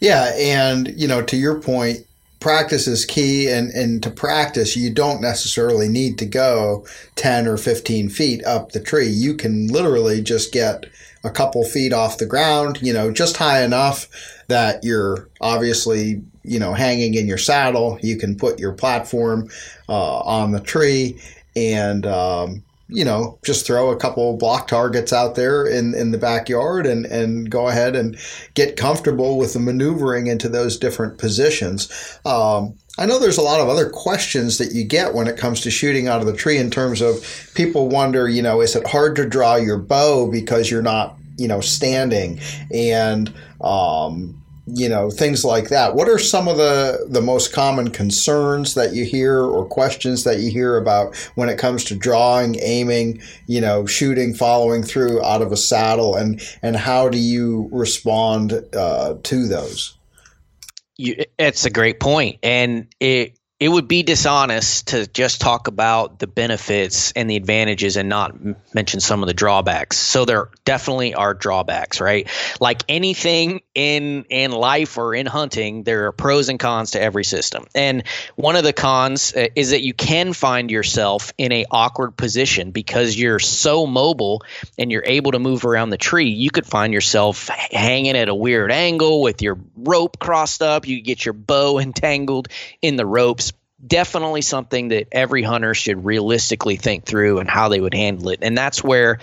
Yeah, 0.00 0.32
and 0.36 0.88
you 0.96 1.08
know, 1.08 1.22
to 1.22 1.36
your 1.36 1.60
point, 1.60 2.06
practice 2.44 2.86
is 2.86 3.06
key 3.06 3.48
and, 3.48 3.70
and 3.70 4.02
to 4.02 4.10
practice 4.10 4.76
you 4.76 4.92
don't 4.92 5.22
necessarily 5.22 5.88
need 5.88 6.18
to 6.18 6.26
go 6.26 6.86
10 7.14 7.46
or 7.46 7.56
15 7.56 8.10
feet 8.10 8.44
up 8.44 8.72
the 8.72 8.80
tree. 8.80 9.08
You 9.08 9.34
can 9.34 9.68
literally 9.68 10.20
just 10.20 10.52
get 10.52 10.84
a 11.24 11.30
couple 11.30 11.64
feet 11.64 11.94
off 11.94 12.18
the 12.18 12.26
ground 12.26 12.82
you 12.82 12.92
know 12.92 13.10
just 13.10 13.38
high 13.38 13.64
enough 13.64 14.08
that 14.48 14.84
you're 14.84 15.26
obviously 15.40 16.22
you 16.42 16.58
know 16.58 16.74
hanging 16.74 17.14
in 17.14 17.26
your 17.26 17.38
saddle. 17.38 17.98
You 18.02 18.18
can 18.18 18.36
put 18.36 18.58
your 18.58 18.72
platform 18.72 19.48
uh, 19.88 20.18
on 20.18 20.52
the 20.52 20.60
tree 20.60 21.18
and 21.56 22.04
um, 22.04 22.62
you 22.88 23.04
know, 23.04 23.38
just 23.44 23.66
throw 23.66 23.90
a 23.90 23.96
couple 23.96 24.36
block 24.36 24.68
targets 24.68 25.12
out 25.12 25.34
there 25.34 25.66
in, 25.66 25.94
in 25.94 26.10
the 26.10 26.18
backyard 26.18 26.86
and, 26.86 27.06
and 27.06 27.50
go 27.50 27.68
ahead 27.68 27.96
and 27.96 28.18
get 28.54 28.76
comfortable 28.76 29.38
with 29.38 29.54
the 29.54 29.60
maneuvering 29.60 30.26
into 30.26 30.48
those 30.48 30.78
different 30.78 31.18
positions. 31.18 31.88
Um, 32.26 32.74
I 32.98 33.06
know 33.06 33.18
there's 33.18 33.38
a 33.38 33.42
lot 33.42 33.60
of 33.60 33.68
other 33.68 33.88
questions 33.88 34.58
that 34.58 34.72
you 34.72 34.84
get 34.84 35.14
when 35.14 35.26
it 35.26 35.38
comes 35.38 35.62
to 35.62 35.70
shooting 35.70 36.08
out 36.08 36.20
of 36.20 36.26
the 36.26 36.36
tree 36.36 36.58
in 36.58 36.70
terms 36.70 37.00
of 37.00 37.50
people 37.54 37.88
wonder, 37.88 38.28
you 38.28 38.42
know, 38.42 38.60
is 38.60 38.76
it 38.76 38.86
hard 38.86 39.16
to 39.16 39.28
draw 39.28 39.56
your 39.56 39.78
bow 39.78 40.30
because 40.30 40.70
you're 40.70 40.82
not, 40.82 41.16
you 41.36 41.48
know, 41.48 41.60
standing? 41.60 42.38
And, 42.72 43.32
um, 43.60 44.43
you 44.66 44.88
know 44.88 45.10
things 45.10 45.44
like 45.44 45.68
that. 45.68 45.94
What 45.94 46.08
are 46.08 46.18
some 46.18 46.48
of 46.48 46.56
the 46.56 47.06
the 47.08 47.20
most 47.20 47.52
common 47.52 47.90
concerns 47.90 48.74
that 48.74 48.94
you 48.94 49.04
hear 49.04 49.40
or 49.42 49.66
questions 49.66 50.24
that 50.24 50.40
you 50.40 50.50
hear 50.50 50.76
about 50.76 51.16
when 51.34 51.48
it 51.48 51.58
comes 51.58 51.84
to 51.84 51.94
drawing 51.94 52.58
aiming 52.60 53.20
you 53.46 53.60
know 53.60 53.86
shooting 53.86 54.34
following 54.34 54.82
through 54.82 55.22
out 55.22 55.42
of 55.42 55.52
a 55.52 55.56
saddle? 55.56 56.16
And 56.16 56.40
and 56.62 56.76
how 56.76 57.08
do 57.08 57.18
you 57.18 57.68
respond 57.72 58.64
uh, 58.74 59.16
to 59.22 59.48
those? 59.48 59.96
You, 60.96 61.24
it's 61.38 61.64
a 61.64 61.70
great 61.70 61.98
point. 62.00 62.38
And 62.42 62.86
it 63.00 63.38
it 63.64 63.70
would 63.70 63.88
be 63.88 64.02
dishonest 64.02 64.88
to 64.88 65.06
just 65.06 65.40
talk 65.40 65.68
about 65.68 66.18
the 66.18 66.26
benefits 66.26 67.12
and 67.12 67.30
the 67.30 67.36
advantages 67.36 67.96
and 67.96 68.10
not 68.10 68.34
mention 68.74 69.00
some 69.00 69.22
of 69.22 69.26
the 69.26 69.32
drawbacks. 69.32 69.96
So 69.96 70.26
there 70.26 70.50
definitely 70.66 71.14
are 71.14 71.32
drawbacks, 71.32 71.98
right? 71.98 72.28
Like 72.60 72.82
anything 72.90 73.62
in 73.74 74.26
in 74.28 74.50
life 74.50 74.98
or 74.98 75.14
in 75.14 75.24
hunting, 75.24 75.82
there 75.82 76.08
are 76.08 76.12
pros 76.12 76.50
and 76.50 76.60
cons 76.60 76.90
to 76.90 77.00
every 77.00 77.24
system. 77.24 77.64
And 77.74 78.02
one 78.36 78.56
of 78.56 78.64
the 78.64 78.74
cons 78.74 79.32
uh, 79.34 79.46
is 79.56 79.70
that 79.70 79.80
you 79.80 79.94
can 79.94 80.34
find 80.34 80.70
yourself 80.70 81.32
in 81.38 81.50
a 81.50 81.64
awkward 81.70 82.18
position 82.18 82.70
because 82.70 83.16
you're 83.16 83.38
so 83.38 83.86
mobile 83.86 84.42
and 84.76 84.92
you're 84.92 85.04
able 85.06 85.32
to 85.32 85.38
move 85.38 85.64
around 85.64 85.88
the 85.88 85.96
tree. 85.96 86.28
You 86.28 86.50
could 86.50 86.66
find 86.66 86.92
yourself 86.92 87.48
hanging 87.48 88.14
at 88.14 88.28
a 88.28 88.34
weird 88.34 88.70
angle 88.70 89.22
with 89.22 89.40
your 89.40 89.58
rope 89.74 90.18
crossed 90.18 90.60
up. 90.60 90.86
You 90.86 91.00
get 91.00 91.24
your 91.24 91.32
bow 91.32 91.78
entangled 91.78 92.48
in 92.82 92.96
the 92.96 93.06
ropes 93.06 93.53
definitely 93.86 94.42
something 94.42 94.88
that 94.88 95.08
every 95.12 95.42
hunter 95.42 95.74
should 95.74 96.04
realistically 96.04 96.76
think 96.76 97.04
through 97.04 97.38
and 97.38 97.48
how 97.48 97.68
they 97.68 97.80
would 97.80 97.94
handle 97.94 98.30
it. 98.30 98.40
And 98.42 98.56
that's 98.56 98.82
where 98.82 99.18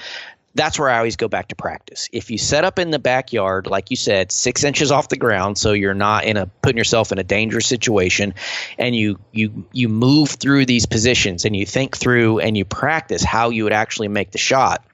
that's 0.54 0.78
where 0.78 0.90
I 0.90 0.98
always 0.98 1.16
go 1.16 1.30
back 1.30 1.48
to 1.50 1.56
practice. 1.56 2.10
If 2.12 2.30
you 2.30 2.38
set 2.38 2.66
up 2.66 2.78
in 2.78 2.92
the 2.92 3.00
backyard, 3.00 3.68
like 3.68 3.90
you 3.90 3.96
said, 3.96 4.34
six 4.34 4.66
inches 4.66 4.92
off 4.92 5.08
the 5.08 5.16
ground, 5.16 5.58
so 5.58 5.72
you're 5.72 5.94
not 5.94 6.26
in 6.26 6.36
a 6.36 6.48
putting 6.62 6.78
yourself 6.78 7.12
in 7.14 7.20
a 7.20 7.24
dangerous 7.24 7.66
situation, 7.66 8.34
and 8.78 8.96
you 8.96 9.20
you 9.32 9.66
you 9.72 9.88
move 9.88 10.30
through 10.30 10.66
these 10.66 10.86
positions 10.86 11.46
and 11.46 11.56
you 11.56 11.66
think 11.66 11.96
through 11.96 12.40
and 12.40 12.58
you 12.58 12.66
practice 12.66 13.24
how 13.24 13.50
you 13.50 13.64
would 13.64 13.74
actually 13.74 14.10
make 14.10 14.32
the 14.32 14.38
shot, 14.38 14.86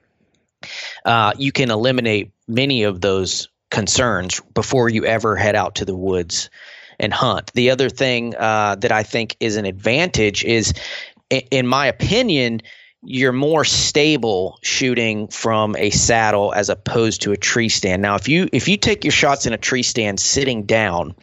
uh, 1.04 1.32
you 1.36 1.50
can 1.50 1.70
eliminate 1.70 2.30
many 2.46 2.84
of 2.84 3.00
those 3.00 3.48
concerns 3.70 4.40
before 4.54 4.88
you 4.88 5.04
ever 5.04 5.36
head 5.36 5.54
out 5.54 5.76
to 5.76 5.84
the 5.84 5.96
woods 5.96 6.50
and 6.98 7.12
hunt. 7.12 7.52
The 7.54 7.70
other 7.70 7.90
thing 7.90 8.34
uh, 8.36 8.76
that 8.76 8.92
I 8.92 9.02
think 9.02 9.36
is 9.40 9.56
an 9.56 9.64
advantage 9.64 10.44
is, 10.44 10.74
in 11.30 11.66
my 11.66 11.86
opinion, 11.86 12.62
you're 13.02 13.32
more 13.32 13.64
stable 13.64 14.58
shooting 14.62 15.28
from 15.28 15.76
a 15.76 15.90
saddle 15.90 16.52
as 16.52 16.68
opposed 16.68 17.22
to 17.22 17.32
a 17.32 17.36
tree 17.36 17.68
stand. 17.68 18.02
Now, 18.02 18.16
if 18.16 18.28
you 18.28 18.48
if 18.52 18.66
you 18.66 18.76
take 18.76 19.04
your 19.04 19.12
shots 19.12 19.46
in 19.46 19.52
a 19.52 19.58
tree 19.58 19.84
stand 19.84 20.18
sitting 20.18 20.64
down, 20.64 21.14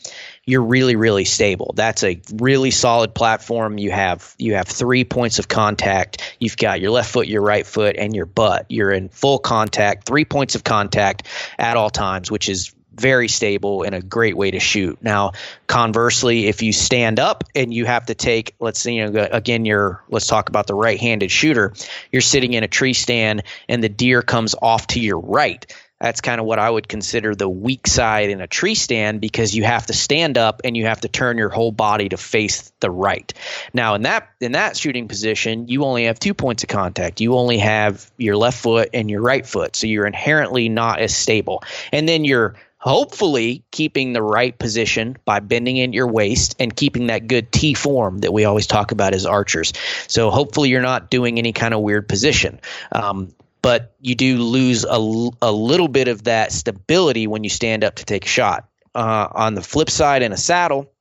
you're 0.46 0.64
really 0.64 0.96
really 0.96 1.26
stable. 1.26 1.74
That's 1.76 2.04
a 2.04 2.22
really 2.34 2.72
solid 2.72 3.14
platform. 3.14 3.78
You 3.78 3.92
have 3.92 4.36
you 4.38 4.56
have 4.56 4.68
three 4.68 5.04
points 5.04 5.38
of 5.38 5.50
contact. 5.50 6.38
You've 6.40 6.56
got 6.58 6.80
your 6.80 6.92
left 6.92 7.12
foot, 7.12 7.28
your 7.28 7.42
right 7.42 7.66
foot, 7.66 7.98
and 7.98 8.16
your 8.16 8.26
butt. 8.26 8.68
You're 8.70 8.92
in 8.92 9.10
full 9.10 9.40
contact, 9.40 10.06
three 10.06 10.26
points 10.26 10.56
of 10.56 10.64
contact 10.64 11.24
at 11.60 11.76
all 11.76 11.90
times, 11.90 12.32
which 12.32 12.48
is 12.48 12.74
very 12.96 13.28
stable 13.28 13.84
and 13.84 13.94
a 13.94 14.02
great 14.02 14.38
way 14.38 14.52
to 14.52 14.60
shoot. 14.60 14.98
Now, 15.02 15.34
conversely, 15.68 16.48
if 16.48 16.62
you 16.62 16.74
stand 16.74 17.20
up 17.20 17.44
and 17.54 17.74
you 17.74 17.86
have 17.86 18.06
to 18.08 18.16
take, 18.16 18.56
let's 18.60 18.80
say, 18.80 18.94
you 18.94 19.10
know, 19.10 19.28
again, 19.32 19.66
you're, 19.66 20.04
let's 20.10 20.28
talk 20.28 20.50
about 20.50 20.68
the 20.68 20.76
right 20.76 21.00
handed 21.00 21.32
shooter, 21.32 21.74
you're 22.12 22.22
sitting 22.22 22.54
in 22.54 22.64
a 22.64 22.68
tree 22.68 22.94
stand 22.94 23.44
and 23.68 23.84
the 23.84 23.90
deer 23.90 24.22
comes 24.22 24.56
off 24.62 24.88
to 24.88 25.00
your 25.00 25.20
right. 25.20 25.66
That's 26.00 26.20
kind 26.20 26.42
of 26.42 26.46
what 26.46 26.60
I 26.60 26.70
would 26.70 26.90
consider 26.90 27.36
the 27.36 27.48
weak 27.48 27.88
side 27.88 28.30
in 28.30 28.42
a 28.42 28.48
tree 28.48 28.76
stand 28.76 29.22
because 29.22 29.56
you 29.56 29.64
have 29.64 29.86
to 29.86 29.94
stand 29.94 30.38
up 30.38 30.62
and 30.66 30.76
you 30.76 30.86
have 30.86 31.02
to 31.02 31.08
turn 31.08 31.38
your 31.38 31.50
whole 31.50 31.72
body 31.72 32.10
to 32.10 32.18
face 32.18 32.74
the 32.82 32.92
right. 32.92 33.34
Now 33.74 33.96
in 33.96 34.02
that 34.02 34.30
in 34.42 34.52
that 34.52 34.76
shooting 34.76 35.08
position, 35.08 35.70
you 35.70 35.86
only 35.86 36.06
have 36.06 36.20
two 36.20 36.34
points 36.34 36.64
of 36.64 36.70
contact. 36.70 37.22
You 37.22 37.36
only 37.36 37.60
have 37.60 38.12
your 38.18 38.36
left 38.36 38.62
foot 38.62 38.90
and 38.94 39.10
your 39.10 39.22
right 39.22 39.46
foot. 39.46 39.78
So 39.78 39.88
you're 39.88 40.06
inherently 40.06 40.68
not 40.68 41.00
as 41.00 41.16
stable. 41.16 41.64
And 41.94 42.10
then 42.10 42.26
you're 42.26 42.56
hopefully 42.86 43.64
keeping 43.72 44.14
the 44.14 44.22
right 44.22 44.58
position 44.60 45.18
by 45.26 45.40
bending 45.40 45.76
in 45.76 45.92
your 45.92 46.08
waist 46.08 46.56
and 46.60 46.76
keeping 46.76 47.08
that 47.08 47.26
good 47.26 47.52
T 47.52 47.74
form 47.74 48.20
that 48.20 48.32
we 48.32 48.46
always 48.46 48.68
talk 48.68 48.92
about 48.92 49.16
as 49.16 49.26
archers. 49.26 49.74
So 50.08 50.30
hopefully 50.30 50.70
you're 50.70 50.84
not 50.84 51.10
doing 51.10 51.40
any 51.40 51.52
kind 51.52 51.74
of 51.74 51.82
weird 51.82 52.08
position. 52.08 52.62
Um, 52.92 53.34
but 53.64 53.96
you 54.00 54.14
do 54.14 54.38
lose 54.38 54.86
a, 54.86 55.30
a 55.42 55.52
little 55.52 55.88
bit 55.88 56.08
of 56.08 56.26
that 56.26 56.52
stability 56.52 57.26
when 57.26 57.44
you 57.44 57.50
stand 57.50 57.84
up 57.84 57.96
to 57.96 58.06
take 58.06 58.26
a 58.26 58.30
shot. 58.30 58.70
Uh, 58.94 59.28
on 59.32 59.56
the 59.56 59.64
flip 59.64 59.90
side, 59.90 60.22
in 60.22 60.32
a 60.32 60.38
saddle, 60.38 60.94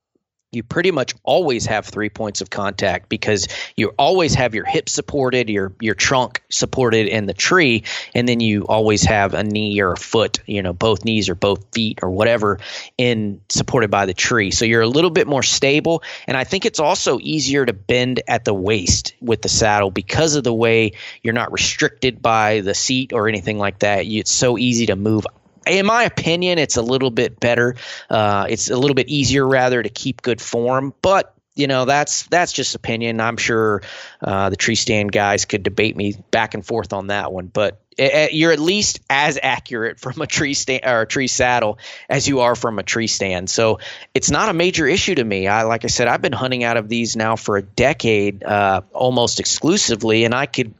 you 0.55 0.62
pretty 0.62 0.90
much 0.90 1.14
always 1.22 1.66
have 1.66 1.86
three 1.86 2.09
points 2.09 2.40
of 2.40 2.50
contact 2.50 3.09
because 3.09 3.48
you 3.76 3.88
always 3.98 4.34
have 4.34 4.55
your 4.55 4.64
hip 4.64 4.88
supported, 4.88 5.50
your 5.50 5.72
your 5.80 5.94
trunk 5.94 6.42
supported 6.50 7.07
in 7.09 7.26
the 7.26 7.34
tree, 7.34 7.84
and 8.14 8.28
then 8.28 8.40
you 8.40 8.66
always 8.66 9.02
have 9.02 9.34
a 9.34 9.42
knee 9.42 9.80
or 9.80 9.92
a 9.92 9.96
foot, 9.96 10.40
you 10.46 10.62
know, 10.62 10.72
both 10.72 11.05
knees 11.05 11.28
or 11.28 11.34
both 11.34 11.72
feet 11.72 12.00
or 12.02 12.11
whatever 12.11 12.59
in 12.98 13.40
supported 13.48 13.90
by 13.90 14.07
the 14.07 14.14
tree. 14.14 14.50
So 14.50 14.64
you're 14.64 14.82
a 14.82 14.88
little 14.88 15.11
bit 15.11 15.26
more 15.26 15.42
stable, 15.42 16.02
and 16.26 16.36
I 16.36 16.44
think 16.44 16.66
it's 16.66 16.80
also 16.80 17.18
easier 17.20 17.64
to 17.64 17.72
bend 17.72 18.22
at 18.28 18.44
the 18.44 18.55
waist 18.55 19.14
with 19.20 19.42
the 19.42 19.48
saddle 19.48 19.90
because 19.90 20.34
of 20.36 20.44
the 20.44 20.55
way 20.55 20.92
you're 21.22 21.34
not 21.34 21.52
restricted 21.52 22.22
by 22.22 22.61
the 22.61 22.74
seat 22.74 23.12
or 23.12 23.28
anything 23.28 23.59
like 23.59 23.80
that. 23.80 24.07
It's 24.07 24.32
so 24.32 24.59
easy 24.59 24.86
to 24.86 24.96
move 24.96 25.26
in 25.66 25.86
my 25.86 26.04
opinion, 26.04 26.58
it's 26.58 26.76
a 26.76 26.82
little 26.82 27.10
bit 27.10 27.38
better. 27.40 27.76
Uh, 28.10 28.46
it's 28.48 28.70
a 28.70 28.76
little 28.76 28.94
bit 28.94 29.08
easier, 29.08 29.46
rather, 29.46 29.82
to 29.82 29.88
keep 29.88 30.22
good 30.22 30.40
form. 30.40 30.94
But 31.02 31.34
you 31.56 31.68
know 31.68 31.84
that's 31.84 32.24
that's 32.24 32.52
just 32.52 32.74
opinion. 32.74 33.20
I'm 33.20 33.36
sure 33.36 33.82
uh, 34.20 34.50
the 34.50 34.56
tree 34.56 34.74
stand 34.74 35.12
guys 35.12 35.44
could 35.44 35.62
debate 35.62 35.96
me 35.96 36.14
back 36.30 36.54
and 36.54 36.66
forth 36.66 36.92
on 36.92 37.08
that 37.08 37.32
one. 37.32 37.46
But 37.46 37.80
it, 37.96 38.32
you're 38.32 38.52
at 38.52 38.58
least 38.58 39.00
as 39.08 39.38
accurate 39.40 40.00
from 40.00 40.20
a 40.20 40.26
tree 40.26 40.54
stand 40.54 40.84
or 40.84 41.02
a 41.02 41.06
tree 41.06 41.28
saddle 41.28 41.78
as 42.08 42.26
you 42.26 42.40
are 42.40 42.56
from 42.56 42.78
a 42.78 42.82
tree 42.82 43.06
stand. 43.06 43.48
So 43.48 43.78
it's 44.14 44.30
not 44.30 44.48
a 44.48 44.52
major 44.52 44.86
issue 44.86 45.14
to 45.14 45.24
me. 45.24 45.46
I 45.46 45.62
like 45.62 45.84
I 45.84 45.88
said, 45.88 46.08
I've 46.08 46.22
been 46.22 46.32
hunting 46.32 46.64
out 46.64 46.76
of 46.76 46.88
these 46.88 47.14
now 47.14 47.36
for 47.36 47.56
a 47.56 47.62
decade, 47.62 48.42
uh, 48.42 48.82
almost 48.92 49.38
exclusively, 49.38 50.24
and 50.24 50.34
I 50.34 50.46
could 50.46 50.74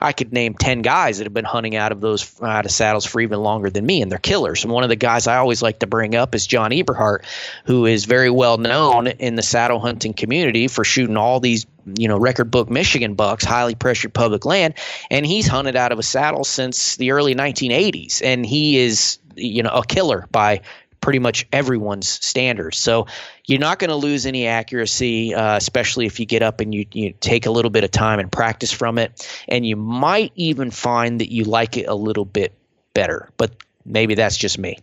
I 0.00 0.12
could 0.12 0.32
name 0.32 0.54
10 0.54 0.82
guys 0.82 1.18
that 1.18 1.24
have 1.24 1.34
been 1.34 1.44
hunting 1.44 1.76
out 1.76 1.92
of 1.92 2.00
those 2.00 2.40
out 2.42 2.64
of 2.64 2.70
saddles 2.70 3.04
for 3.04 3.20
even 3.20 3.40
longer 3.40 3.68
than 3.68 3.84
me, 3.84 4.00
and 4.00 4.10
they're 4.10 4.18
killers. 4.18 4.64
And 4.64 4.72
one 4.72 4.82
of 4.82 4.88
the 4.88 4.96
guys 4.96 5.26
I 5.26 5.36
always 5.36 5.60
like 5.60 5.80
to 5.80 5.86
bring 5.86 6.14
up 6.14 6.34
is 6.34 6.46
John 6.46 6.70
Eberhart, 6.70 7.24
who 7.66 7.86
is 7.86 8.06
very 8.06 8.30
well 8.30 8.56
known 8.56 9.08
in 9.08 9.34
the 9.34 9.42
saddle 9.42 9.78
hunting 9.78 10.14
community 10.14 10.68
for 10.68 10.84
shooting 10.84 11.16
all 11.16 11.40
these 11.40 11.66
you 11.98 12.08
know 12.08 12.18
record 12.18 12.50
book 12.50 12.70
Michigan 12.70 13.14
bucks, 13.14 13.44
highly 13.44 13.74
pressured 13.74 14.14
public 14.14 14.44
land, 14.44 14.74
and 15.10 15.26
he's 15.26 15.46
hunted 15.46 15.76
out 15.76 15.92
of 15.92 15.98
a 15.98 16.02
saddle 16.02 16.44
since 16.44 16.96
the 16.96 17.10
early 17.10 17.34
1980s, 17.34 18.22
and 18.24 18.44
he 18.46 18.78
is 18.78 19.18
you 19.36 19.62
know 19.62 19.70
a 19.70 19.84
killer 19.84 20.26
by 20.30 20.62
pretty 21.00 21.18
much 21.18 21.46
everyone's 21.52 22.08
standards. 22.08 22.78
So 22.78 23.06
you're 23.46 23.58
not 23.58 23.78
going 23.78 23.90
to 23.90 23.96
lose 23.96 24.26
any 24.26 24.46
accuracy, 24.46 25.34
uh, 25.34 25.56
especially 25.56 26.06
if 26.06 26.20
you 26.20 26.26
get 26.26 26.42
up 26.42 26.60
and 26.60 26.74
you, 26.74 26.86
you 26.92 27.14
take 27.20 27.46
a 27.46 27.50
little 27.50 27.70
bit 27.70 27.84
of 27.84 27.90
time 27.90 28.18
and 28.18 28.30
practice 28.30 28.72
from 28.72 28.98
it. 28.98 29.26
And 29.48 29.66
you 29.66 29.76
might 29.76 30.32
even 30.34 30.70
find 30.70 31.20
that 31.20 31.32
you 31.32 31.44
like 31.44 31.76
it 31.76 31.86
a 31.86 31.94
little 31.94 32.24
bit 32.24 32.54
better, 32.94 33.30
but 33.36 33.52
maybe 33.84 34.14
that's 34.14 34.36
just 34.36 34.58
me. 34.58 34.78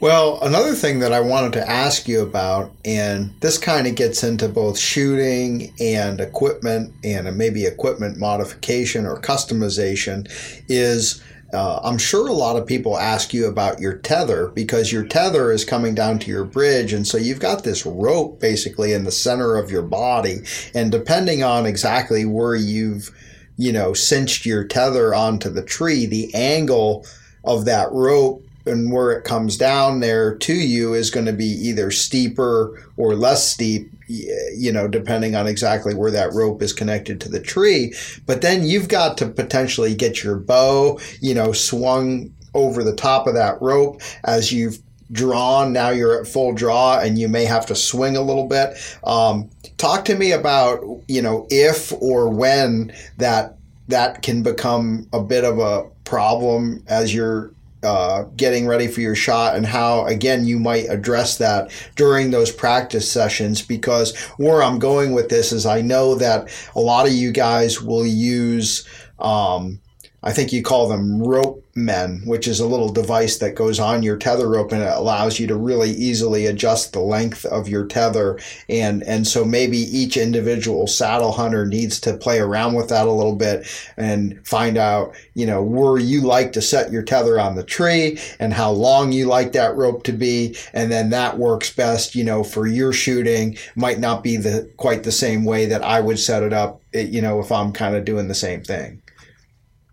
Well, 0.00 0.40
another 0.42 0.74
thing 0.74 1.00
that 1.00 1.12
I 1.12 1.20
wanted 1.20 1.52
to 1.52 1.68
ask 1.68 2.08
you 2.08 2.22
about, 2.22 2.72
and 2.84 3.34
this 3.40 3.58
kind 3.58 3.86
of 3.86 3.94
gets 3.94 4.24
into 4.24 4.48
both 4.48 4.78
shooting 4.78 5.72
and 5.78 6.20
equipment 6.20 6.94
and 7.04 7.36
maybe 7.36 7.66
equipment 7.66 8.16
modification 8.16 9.06
or 9.06 9.20
customization, 9.20 10.26
is 10.68 11.22
uh, 11.52 11.80
I'm 11.82 11.98
sure 11.98 12.28
a 12.28 12.32
lot 12.32 12.56
of 12.56 12.66
people 12.66 12.98
ask 12.98 13.32
you 13.34 13.46
about 13.46 13.80
your 13.80 13.96
tether 13.98 14.48
because 14.48 14.92
your 14.92 15.04
tether 15.04 15.50
is 15.50 15.64
coming 15.64 15.94
down 15.94 16.18
to 16.20 16.30
your 16.30 16.44
bridge. 16.44 16.92
And 16.92 17.06
so 17.06 17.16
you've 17.18 17.40
got 17.40 17.64
this 17.64 17.84
rope 17.84 18.40
basically 18.40 18.92
in 18.92 19.04
the 19.04 19.12
center 19.12 19.56
of 19.56 19.70
your 19.70 19.82
body. 19.82 20.38
And 20.74 20.92
depending 20.92 21.42
on 21.42 21.66
exactly 21.66 22.24
where 22.24 22.54
you've, 22.54 23.10
you 23.56 23.72
know, 23.72 23.94
cinched 23.94 24.46
your 24.46 24.64
tether 24.64 25.14
onto 25.14 25.50
the 25.50 25.62
tree, 25.62 26.06
the 26.06 26.32
angle 26.34 27.04
of 27.44 27.64
that 27.64 27.90
rope 27.90 28.44
and 28.70 28.92
where 28.92 29.12
it 29.12 29.24
comes 29.24 29.56
down 29.56 30.00
there 30.00 30.34
to 30.36 30.54
you 30.54 30.94
is 30.94 31.10
going 31.10 31.26
to 31.26 31.32
be 31.32 31.44
either 31.44 31.90
steeper 31.90 32.82
or 32.96 33.14
less 33.14 33.48
steep 33.48 33.90
you 34.08 34.72
know 34.72 34.88
depending 34.88 35.36
on 35.36 35.46
exactly 35.46 35.94
where 35.94 36.10
that 36.10 36.32
rope 36.32 36.62
is 36.62 36.72
connected 36.72 37.20
to 37.20 37.28
the 37.28 37.40
tree. 37.40 37.94
But 38.26 38.42
then 38.42 38.64
you've 38.64 38.88
got 38.88 39.16
to 39.18 39.26
potentially 39.26 39.94
get 39.94 40.22
your 40.22 40.36
bow 40.36 40.98
you 41.20 41.34
know 41.34 41.52
swung 41.52 42.32
over 42.54 42.82
the 42.82 42.94
top 42.94 43.26
of 43.26 43.34
that 43.34 43.60
rope 43.62 44.00
as 44.24 44.52
you've 44.52 44.78
drawn. 45.12 45.72
Now 45.72 45.90
you're 45.90 46.20
at 46.20 46.26
full 46.26 46.52
draw 46.52 46.98
and 46.98 47.18
you 47.18 47.28
may 47.28 47.44
have 47.44 47.66
to 47.66 47.74
swing 47.74 48.16
a 48.16 48.22
little 48.22 48.46
bit. 48.46 48.76
Um, 49.04 49.50
talk 49.76 50.04
to 50.06 50.16
me 50.16 50.32
about 50.32 50.82
you 51.08 51.22
know 51.22 51.46
if 51.50 51.92
or 52.00 52.28
when 52.28 52.92
that 53.18 53.56
that 53.88 54.22
can 54.22 54.42
become 54.42 55.08
a 55.12 55.20
bit 55.20 55.44
of 55.44 55.58
a 55.58 55.88
problem 56.04 56.82
as 56.88 57.14
you're 57.14 57.52
uh, 57.82 58.24
getting 58.36 58.66
ready 58.66 58.86
for 58.86 59.00
your 59.00 59.14
shot 59.14 59.56
and 59.56 59.64
how 59.66 60.04
again 60.04 60.44
you 60.44 60.58
might 60.58 60.88
address 60.90 61.38
that 61.38 61.70
during 61.96 62.30
those 62.30 62.52
practice 62.52 63.10
sessions 63.10 63.62
because 63.62 64.16
where 64.36 64.62
i'm 64.62 64.78
going 64.78 65.12
with 65.12 65.28
this 65.30 65.50
is 65.50 65.64
i 65.64 65.80
know 65.80 66.14
that 66.14 66.48
a 66.74 66.80
lot 66.80 67.06
of 67.06 67.12
you 67.12 67.32
guys 67.32 67.80
will 67.80 68.06
use 68.06 68.86
um, 69.18 69.80
I 70.22 70.32
think 70.32 70.52
you 70.52 70.62
call 70.62 70.88
them 70.88 71.22
rope 71.22 71.64
men, 71.74 72.22
which 72.26 72.46
is 72.46 72.60
a 72.60 72.66
little 72.66 72.92
device 72.92 73.38
that 73.38 73.54
goes 73.54 73.80
on 73.80 74.02
your 74.02 74.16
tether 74.16 74.48
rope 74.48 74.72
and 74.72 74.82
it 74.82 74.92
allows 74.92 75.38
you 75.38 75.46
to 75.46 75.56
really 75.56 75.90
easily 75.92 76.46
adjust 76.46 76.92
the 76.92 77.00
length 77.00 77.46
of 77.46 77.68
your 77.68 77.86
tether. 77.86 78.38
And, 78.68 79.02
and 79.04 79.26
so 79.26 79.44
maybe 79.44 79.78
each 79.78 80.16
individual 80.16 80.86
saddle 80.86 81.32
hunter 81.32 81.64
needs 81.64 82.00
to 82.00 82.16
play 82.16 82.38
around 82.38 82.74
with 82.74 82.88
that 82.90 83.06
a 83.06 83.12
little 83.12 83.36
bit 83.36 83.66
and 83.96 84.46
find 84.46 84.76
out, 84.76 85.14
you 85.34 85.46
know, 85.46 85.62
where 85.62 85.98
you 85.98 86.20
like 86.22 86.52
to 86.52 86.62
set 86.62 86.92
your 86.92 87.02
tether 87.02 87.40
on 87.40 87.54
the 87.54 87.64
tree 87.64 88.18
and 88.38 88.52
how 88.52 88.70
long 88.70 89.12
you 89.12 89.26
like 89.26 89.52
that 89.52 89.76
rope 89.76 90.02
to 90.02 90.12
be. 90.12 90.56
And 90.74 90.92
then 90.92 91.10
that 91.10 91.38
works 91.38 91.74
best, 91.74 92.14
you 92.14 92.24
know, 92.24 92.44
for 92.44 92.66
your 92.66 92.92
shooting 92.92 93.56
might 93.74 94.00
not 94.00 94.22
be 94.22 94.36
the 94.36 94.70
quite 94.76 95.04
the 95.04 95.12
same 95.12 95.44
way 95.44 95.66
that 95.66 95.82
I 95.82 96.00
would 96.00 96.18
set 96.18 96.42
it 96.42 96.52
up, 96.52 96.82
you 96.92 97.22
know, 97.22 97.40
if 97.40 97.50
I'm 97.50 97.72
kind 97.72 97.96
of 97.96 98.04
doing 98.04 98.28
the 98.28 98.34
same 98.34 98.62
thing. 98.62 99.00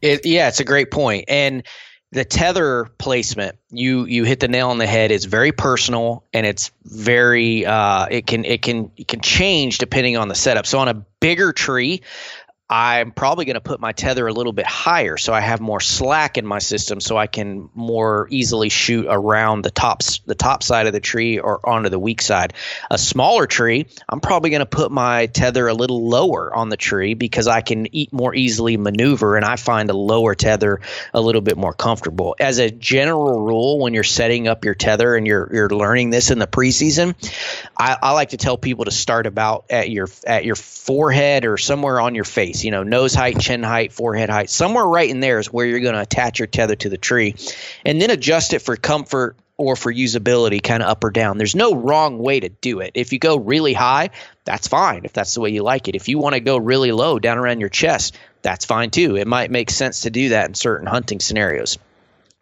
It, 0.01 0.25
yeah, 0.25 0.47
it's 0.47 0.59
a 0.59 0.65
great 0.65 0.91
point. 0.91 1.25
And 1.27 1.63
the 2.11 2.23
tether 2.23 2.85
placement, 2.97 3.57
you 3.69 4.05
you 4.05 4.23
hit 4.23 4.39
the 4.39 4.47
nail 4.47 4.69
on 4.69 4.77
the 4.77 4.87
head. 4.87 5.11
It's 5.11 5.25
very 5.25 5.51
personal 5.51 6.23
and 6.33 6.45
it's 6.45 6.71
very 6.83 7.65
uh, 7.65 8.07
it 8.09 8.25
can 8.25 8.45
it 8.45 8.61
can 8.61 8.91
it 8.95 9.07
can 9.07 9.19
change 9.19 9.77
depending 9.77 10.15
on 10.15 10.27
the 10.27 10.35
setup. 10.35 10.65
So 10.65 10.79
on 10.79 10.87
a 10.87 11.05
bigger 11.19 11.51
tree, 11.51 12.01
I'm 12.69 13.11
probably 13.11 13.45
going 13.45 13.53
to 13.53 13.61
put 13.61 13.79
my 13.79 13.93
tether 13.93 14.27
a 14.27 14.33
little 14.33 14.51
bit 14.51 14.65
higher 14.65 15.15
so 15.15 15.31
I 15.31 15.39
have 15.39 15.61
more 15.61 15.79
slack 15.79 16.37
in 16.37 16.45
my 16.45 16.59
system 16.59 16.99
so 16.99 17.15
I 17.15 17.27
can 17.27 17.69
more 17.73 18.27
easily 18.29 18.67
shoot 18.67 19.05
around 19.07 19.61
the 19.61 19.71
tops 19.71 20.19
the 20.25 20.35
top 20.35 20.63
side 20.63 20.85
of 20.85 20.91
the 20.91 20.99
tree 20.99 21.39
or 21.39 21.61
onto 21.67 21.87
the 21.87 21.97
weak 21.97 22.21
side. 22.21 22.53
A 22.91 22.97
smaller 22.97 23.47
tree, 23.47 23.87
I'm 24.09 24.19
probably 24.19 24.49
going 24.49 24.59
to 24.59 24.65
put 24.65 24.91
my 24.91 25.27
tether 25.27 25.69
a 25.69 25.73
little 25.73 26.09
lower 26.09 26.53
on 26.53 26.67
the 26.67 26.75
tree 26.75 27.13
because 27.13 27.47
I 27.47 27.61
can 27.61 27.95
eat 27.95 28.11
more 28.11 28.35
easily 28.35 28.75
maneuver 28.75 29.37
and 29.37 29.45
I 29.45 29.55
find 29.55 29.89
a 29.89 29.95
lower 29.95 30.35
tether 30.35 30.81
a 31.13 31.21
little 31.21 31.41
bit 31.41 31.55
more 31.55 31.73
comfortable. 31.73 32.35
As 32.37 32.57
a 32.57 32.69
general 32.69 33.39
rule, 33.39 33.79
when 33.79 33.93
you're 33.93 34.03
setting 34.03 34.49
up 34.49 34.65
your 34.65 34.75
tether 34.75 35.15
and 35.15 35.25
you're 35.25 35.49
you're 35.53 35.69
learning 35.69 36.09
this 36.09 36.31
in 36.31 36.39
the 36.39 36.47
preseason, 36.47 37.15
I, 37.77 37.97
I 38.01 38.11
like 38.11 38.29
to 38.29 38.37
tell 38.37 38.57
people 38.57 38.83
to 38.85 38.91
start 38.91 39.25
about 39.25 39.67
at 39.69 39.89
your 39.89 40.09
at 40.25 40.43
your 40.43 40.55
forehead 40.55 41.45
or 41.45 41.57
somewhere 41.57 42.01
on 42.01 42.13
your 42.13 42.25
face 42.25 42.56
you 42.63 42.71
know, 42.71 42.83
nose 42.83 43.13
height, 43.13 43.39
chin 43.39 43.63
height, 43.63 43.91
forehead 43.91 44.29
height. 44.29 44.49
Somewhere 44.49 44.85
right 44.85 45.09
in 45.09 45.19
there 45.19 45.39
is 45.39 45.51
where 45.51 45.65
you're 45.65 45.79
going 45.79 45.95
to 45.95 46.01
attach 46.01 46.39
your 46.39 46.47
tether 46.47 46.75
to 46.75 46.89
the 46.89 46.97
tree 46.97 47.35
and 47.85 48.01
then 48.01 48.09
adjust 48.09 48.53
it 48.53 48.59
for 48.59 48.75
comfort 48.75 49.35
or 49.57 49.75
for 49.75 49.91
usability, 49.91 50.61
kind 50.61 50.83
of 50.83 50.89
up 50.89 51.03
or 51.03 51.09
down. 51.09 51.37
There's 51.37 51.55
no 51.55 51.73
wrong 51.73 52.19
way 52.19 52.39
to 52.39 52.49
do 52.49 52.79
it. 52.79 52.91
If 52.93 53.11
you 53.11 53.19
go 53.19 53.37
really 53.37 53.73
high, 53.73 54.11
that's 54.45 54.67
fine 54.67 55.03
if 55.03 55.13
that's 55.13 55.33
the 55.33 55.41
way 55.41 55.49
you 55.49 55.63
like 55.63 55.87
it. 55.87 55.95
If 55.95 56.07
you 56.09 56.19
want 56.19 56.35
to 56.35 56.39
go 56.39 56.57
really 56.57 56.91
low 56.91 57.17
down 57.17 57.37
around 57.37 57.59
your 57.59 57.69
chest, 57.69 58.17
that's 58.43 58.65
fine 58.65 58.91
too. 58.91 59.17
It 59.17 59.27
might 59.27 59.49
make 59.49 59.71
sense 59.71 60.01
to 60.01 60.11
do 60.11 60.29
that 60.29 60.47
in 60.47 60.53
certain 60.53 60.87
hunting 60.87 61.19
scenarios. 61.19 61.79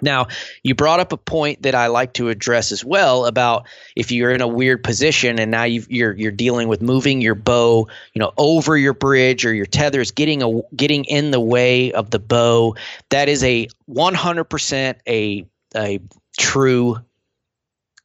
Now, 0.05 0.27
you 0.63 0.75
brought 0.75 1.01
up 1.01 1.11
a 1.11 1.17
point 1.17 1.63
that 1.63 1.75
I 1.75 1.87
like 1.87 2.13
to 2.13 2.29
address 2.29 2.71
as 2.71 2.85
well 2.85 3.25
about 3.25 3.67
if 3.95 4.11
you're 4.11 4.31
in 4.31 4.41
a 4.41 4.47
weird 4.47 4.83
position 4.83 5.39
and 5.39 5.51
now 5.51 5.63
you 5.63 5.81
are 5.81 5.85
you're, 5.89 6.13
you're 6.13 6.31
dealing 6.31 6.69
with 6.69 6.81
moving 6.81 7.19
your 7.19 7.35
bow, 7.35 7.89
you 8.13 8.19
know, 8.19 8.31
over 8.37 8.77
your 8.77 8.93
bridge 8.93 9.45
or 9.45 9.53
your 9.53 9.65
tethers 9.65 10.11
getting 10.11 10.41
a 10.41 10.61
getting 10.73 11.03
in 11.03 11.31
the 11.31 11.39
way 11.39 11.91
of 11.91 12.09
the 12.09 12.19
bow. 12.19 12.75
That 13.09 13.27
is 13.27 13.43
a 13.43 13.67
100% 13.89 14.95
a 15.07 15.45
a 15.75 15.99
true 16.37 16.97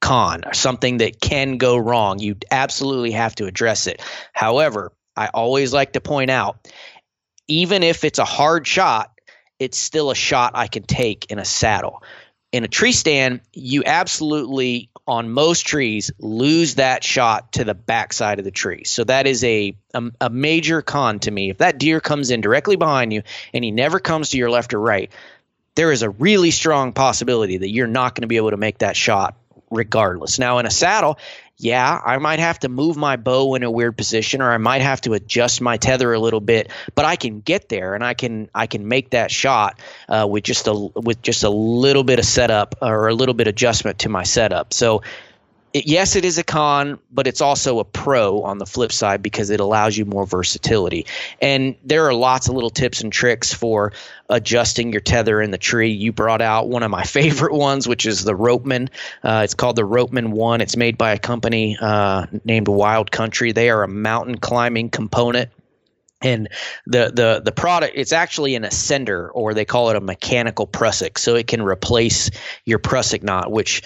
con, 0.01 0.43
something 0.55 0.99
that 0.99 1.21
can 1.21 1.59
go 1.59 1.77
wrong. 1.77 2.19
You 2.19 2.37
absolutely 2.51 3.13
have 3.13 3.35
to 3.37 3.47
address 3.47 3.87
it. 3.87 4.03
However, 4.33 4.93
I 5.17 5.29
always 5.29 5.73
like 5.73 5.93
to 5.93 6.01
point 6.01 6.31
out 6.31 6.67
even 7.51 7.83
if 7.83 8.05
it's 8.05 8.21
a 8.21 8.25
hard 8.25 8.65
shot, 8.65 9.11
it's 9.61 9.79
still 9.79 10.11
a 10.11 10.15
shot 10.17 10.53
I 10.57 10.67
can 10.67 10.83
take 10.83 11.31
in 11.31 11.39
a 11.39 11.45
saddle. 11.45 12.03
In 12.51 12.65
a 12.65 12.69
tree 12.69 12.91
stand, 12.91 13.43
you 13.53 13.85
absolutely 13.87 14.91
on 15.07 15.31
most 15.31 15.67
trees 15.67 16.11
lose 16.19 16.77
that 16.77 17.05
shot 17.05 17.53
to 17.53 17.65
the 17.65 17.75
backside 17.75 18.41
of 18.41 18.45
the 18.45 18.51
tree. 18.51 18.83
So 18.85 19.05
that 19.05 19.29
is 19.29 19.45
a, 19.45 19.77
a, 19.95 20.03
a 20.21 20.31
major 20.31 20.83
con 20.83 21.21
to 21.21 21.31
me. 21.31 21.51
If 21.51 21.59
that 21.59 21.79
deer 21.79 22.01
comes 22.01 22.31
in 22.31 22.41
directly 22.41 22.75
behind 22.75 23.13
you 23.13 23.23
and 23.53 23.63
he 23.63 23.71
never 23.71 24.01
comes 24.01 24.31
to 24.31 24.39
your 24.39 24.51
left 24.51 24.75
or 24.75 24.81
right, 24.81 25.13
there 25.77 25.93
is 25.93 26.03
a 26.03 26.11
really 26.11 26.51
strong 26.51 26.93
possibility 26.93 27.59
that 27.59 27.71
you're 27.71 27.87
not 27.87 28.17
going 28.17 28.23
to 28.23 28.29
be 28.29 28.37
able 28.37 28.51
to 28.51 28.57
make 28.57 28.79
that 28.79 28.97
shot 28.97 29.37
regardless. 29.71 30.39
Now 30.39 30.59
in 30.59 30.67
a 30.67 30.71
saddle, 30.71 31.19
yeah, 31.63 32.01
I 32.03 32.17
might 32.19 32.39
have 32.39 32.59
to 32.61 32.71
move 32.71 32.97
my 32.97 33.17
bow 33.17 33.55
in 33.55 33.63
a 33.63 33.71
weird 33.71 33.95
position 33.95 34.41
or 34.41 34.51
I 34.51 34.57
might 34.57 34.81
have 34.81 35.03
to 35.03 35.13
adjust 35.13 35.61
my 35.61 35.77
tether 35.77 36.13
a 36.13 36.19
little 36.19 36.41
bit, 36.41 36.71
but 36.95 37.05
I 37.05 37.17
can 37.17 37.41
get 37.41 37.69
there 37.69 37.95
and 37.95 38.03
I 38.03 38.15
can 38.15 38.49
I 38.55 38.67
can 38.67 38.89
make 38.89 39.11
that 39.11 39.31
shot 39.31 39.79
uh, 40.09 40.27
with 40.29 40.43
just 40.43 40.67
a 40.69 40.73
with 40.73 41.21
just 41.21 41.45
a 41.45 41.51
little 41.51 42.03
bit 42.03 42.19
of 42.19 42.25
setup 42.25 42.77
or 42.81 43.09
a 43.09 43.15
little 43.15 43.35
bit 43.35 43.47
of 43.47 43.53
adjustment 43.53 44.01
to 44.01 44.09
my 44.09 44.23
setup. 44.23 44.73
So 44.73 45.03
it, 45.73 45.87
yes, 45.87 46.17
it 46.17 46.25
is 46.25 46.39
a 46.39 46.45
con, 46.45 46.99
but 47.11 47.27
it's 47.27 47.41
also 47.41 47.79
a 47.79 47.85
pro 47.85 48.43
on 48.43 48.59
the 48.59 48.67
flip 48.67 48.93
side 48.93 49.23
because 49.23 49.51
it 49.51 49.61
allows 49.61 49.97
you 49.97 50.05
more 50.05 50.27
versatility. 50.27 51.07
And 51.41 51.77
there 51.85 52.07
are 52.07 52.15
lots 52.15 52.49
of 52.49 52.55
little 52.55 52.71
tips 52.71 53.03
and 53.03 53.13
tricks 53.13 53.55
for 53.55 53.93
adjusting 54.29 54.93
your 54.93 55.01
tether 55.01 55.41
in 55.41 55.51
the 55.51 55.59
tree. 55.59 55.91
You 55.91 56.13
brought 56.13 56.43
out 56.43 56.69
one 56.69 56.83
of 56.83 56.91
my 56.91 57.03
favorite 57.05 57.55
ones, 57.55 57.87
which 57.87 58.07
is 58.07 58.25
the 58.25 58.35
Ropeman. 58.35 58.89
Uh, 59.23 59.43
it's 59.45 59.55
called 59.55 59.77
the 59.77 59.87
Ropeman 59.87 60.31
One. 60.31 60.61
It's 60.61 60.77
made 60.77 60.99
by 60.99 61.13
a 61.13 61.19
company 61.19 61.77
uh, 61.81 62.27
named 62.45 62.69
Wild 62.69 63.11
Country. 63.11 63.53
They 63.53 63.71
are 63.71 63.83
a 63.83 63.89
mountain 63.89 64.39
climbing 64.39 64.91
component 64.91 65.51
and 66.23 66.49
the 66.87 67.11
the 67.15 67.41
the 67.43 67.53
product 67.53 67.95
it's 67.97 68.13
actually 68.13 68.55
an 68.55 68.63
ascender 68.65 69.31
or 69.33 69.55
they 69.55 69.65
call 69.65 69.89
it 69.89 69.97
a 69.97 70.01
mechanical 70.01 70.67
prusik 70.67 71.17
so 71.17 71.35
it 71.35 71.47
can 71.47 71.63
replace 71.63 72.31
your 72.67 72.79
prusik 72.79 73.23
knot 73.23 73.51
which 73.51 73.83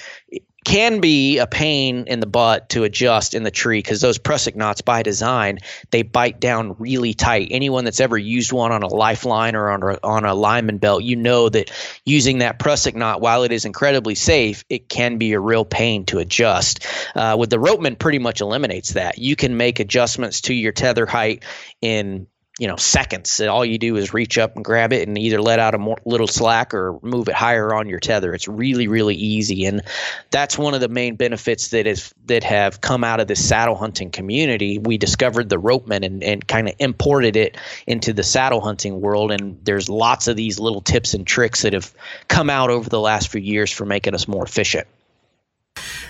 can 0.64 1.00
be 1.00 1.38
a 1.38 1.46
pain 1.46 2.04
in 2.06 2.20
the 2.20 2.26
butt 2.26 2.70
to 2.70 2.84
adjust 2.84 3.34
in 3.34 3.42
the 3.42 3.50
tree 3.50 3.78
because 3.78 4.00
those 4.00 4.18
prusik 4.18 4.56
knots 4.56 4.80
by 4.80 5.02
design 5.02 5.58
they 5.90 6.02
bite 6.02 6.40
down 6.40 6.76
really 6.78 7.14
tight. 7.14 7.48
Anyone 7.50 7.84
that's 7.84 8.00
ever 8.00 8.16
used 8.16 8.52
one 8.52 8.72
on 8.72 8.82
a 8.82 8.88
lifeline 8.88 9.54
or 9.54 9.70
on 9.70 9.82
a, 9.82 9.98
on 10.02 10.24
a 10.24 10.34
lineman 10.34 10.78
belt 10.78 11.02
you 11.02 11.16
know 11.16 11.48
that 11.48 11.70
using 12.04 12.38
that 12.38 12.58
prusik 12.58 12.94
knot 12.94 13.20
while 13.20 13.42
it 13.42 13.52
is 13.52 13.64
incredibly 13.64 14.14
safe 14.14 14.64
it 14.68 14.88
can 14.88 15.18
be 15.18 15.32
a 15.32 15.40
real 15.40 15.64
pain 15.64 16.06
to 16.06 16.18
adjust. 16.18 16.86
Uh, 17.14 17.36
with 17.38 17.50
the 17.50 17.58
ropeman 17.58 17.98
pretty 17.98 18.18
much 18.18 18.40
eliminates 18.40 18.94
that. 18.94 19.18
You 19.18 19.36
can 19.36 19.56
make 19.56 19.80
adjustments 19.80 20.42
to 20.42 20.54
your 20.54 20.72
tether 20.72 21.06
height 21.06 21.44
in 21.80 22.26
you 22.58 22.68
know 22.68 22.76
seconds. 22.76 23.40
All 23.40 23.64
you 23.64 23.78
do 23.78 23.96
is 23.96 24.14
reach 24.14 24.38
up 24.38 24.54
and 24.54 24.64
grab 24.64 24.92
it 24.92 25.08
and 25.08 25.18
either 25.18 25.42
let 25.42 25.58
out 25.58 25.74
a 25.74 25.78
more, 25.78 25.98
little 26.04 26.28
slack 26.28 26.72
or 26.72 26.98
move 27.02 27.28
it 27.28 27.34
higher 27.34 27.74
on 27.74 27.88
your 27.88 27.98
tether. 27.98 28.32
It's 28.32 28.46
really 28.46 28.86
really 28.86 29.16
easy. 29.16 29.64
And 29.66 29.82
that's 30.30 30.56
one 30.56 30.74
of 30.74 30.80
the 30.80 30.88
main 30.88 31.16
benefits 31.16 31.68
that 31.68 31.86
is 31.86 32.14
that 32.26 32.44
have 32.44 32.80
come 32.80 33.02
out 33.02 33.20
of 33.20 33.26
the 33.26 33.36
saddle 33.36 33.74
hunting 33.74 34.10
community. 34.10 34.78
We 34.78 34.98
discovered 34.98 35.48
the 35.48 35.60
ropeman 35.60 36.04
and, 36.04 36.22
and 36.22 36.46
kind 36.46 36.68
of 36.68 36.74
imported 36.78 37.36
it 37.36 37.56
into 37.86 38.12
the 38.12 38.22
saddle 38.22 38.60
hunting 38.60 39.00
world. 39.00 39.32
And 39.32 39.58
there's 39.64 39.88
lots 39.88 40.28
of 40.28 40.36
these 40.36 40.60
little 40.60 40.80
tips 40.80 41.14
and 41.14 41.26
tricks 41.26 41.62
that 41.62 41.72
have 41.72 41.92
come 42.28 42.50
out 42.50 42.70
over 42.70 42.88
the 42.88 43.00
last 43.00 43.28
few 43.28 43.40
years 43.40 43.72
for 43.72 43.84
making 43.84 44.14
us 44.14 44.28
more 44.28 44.44
efficient. 44.44 44.86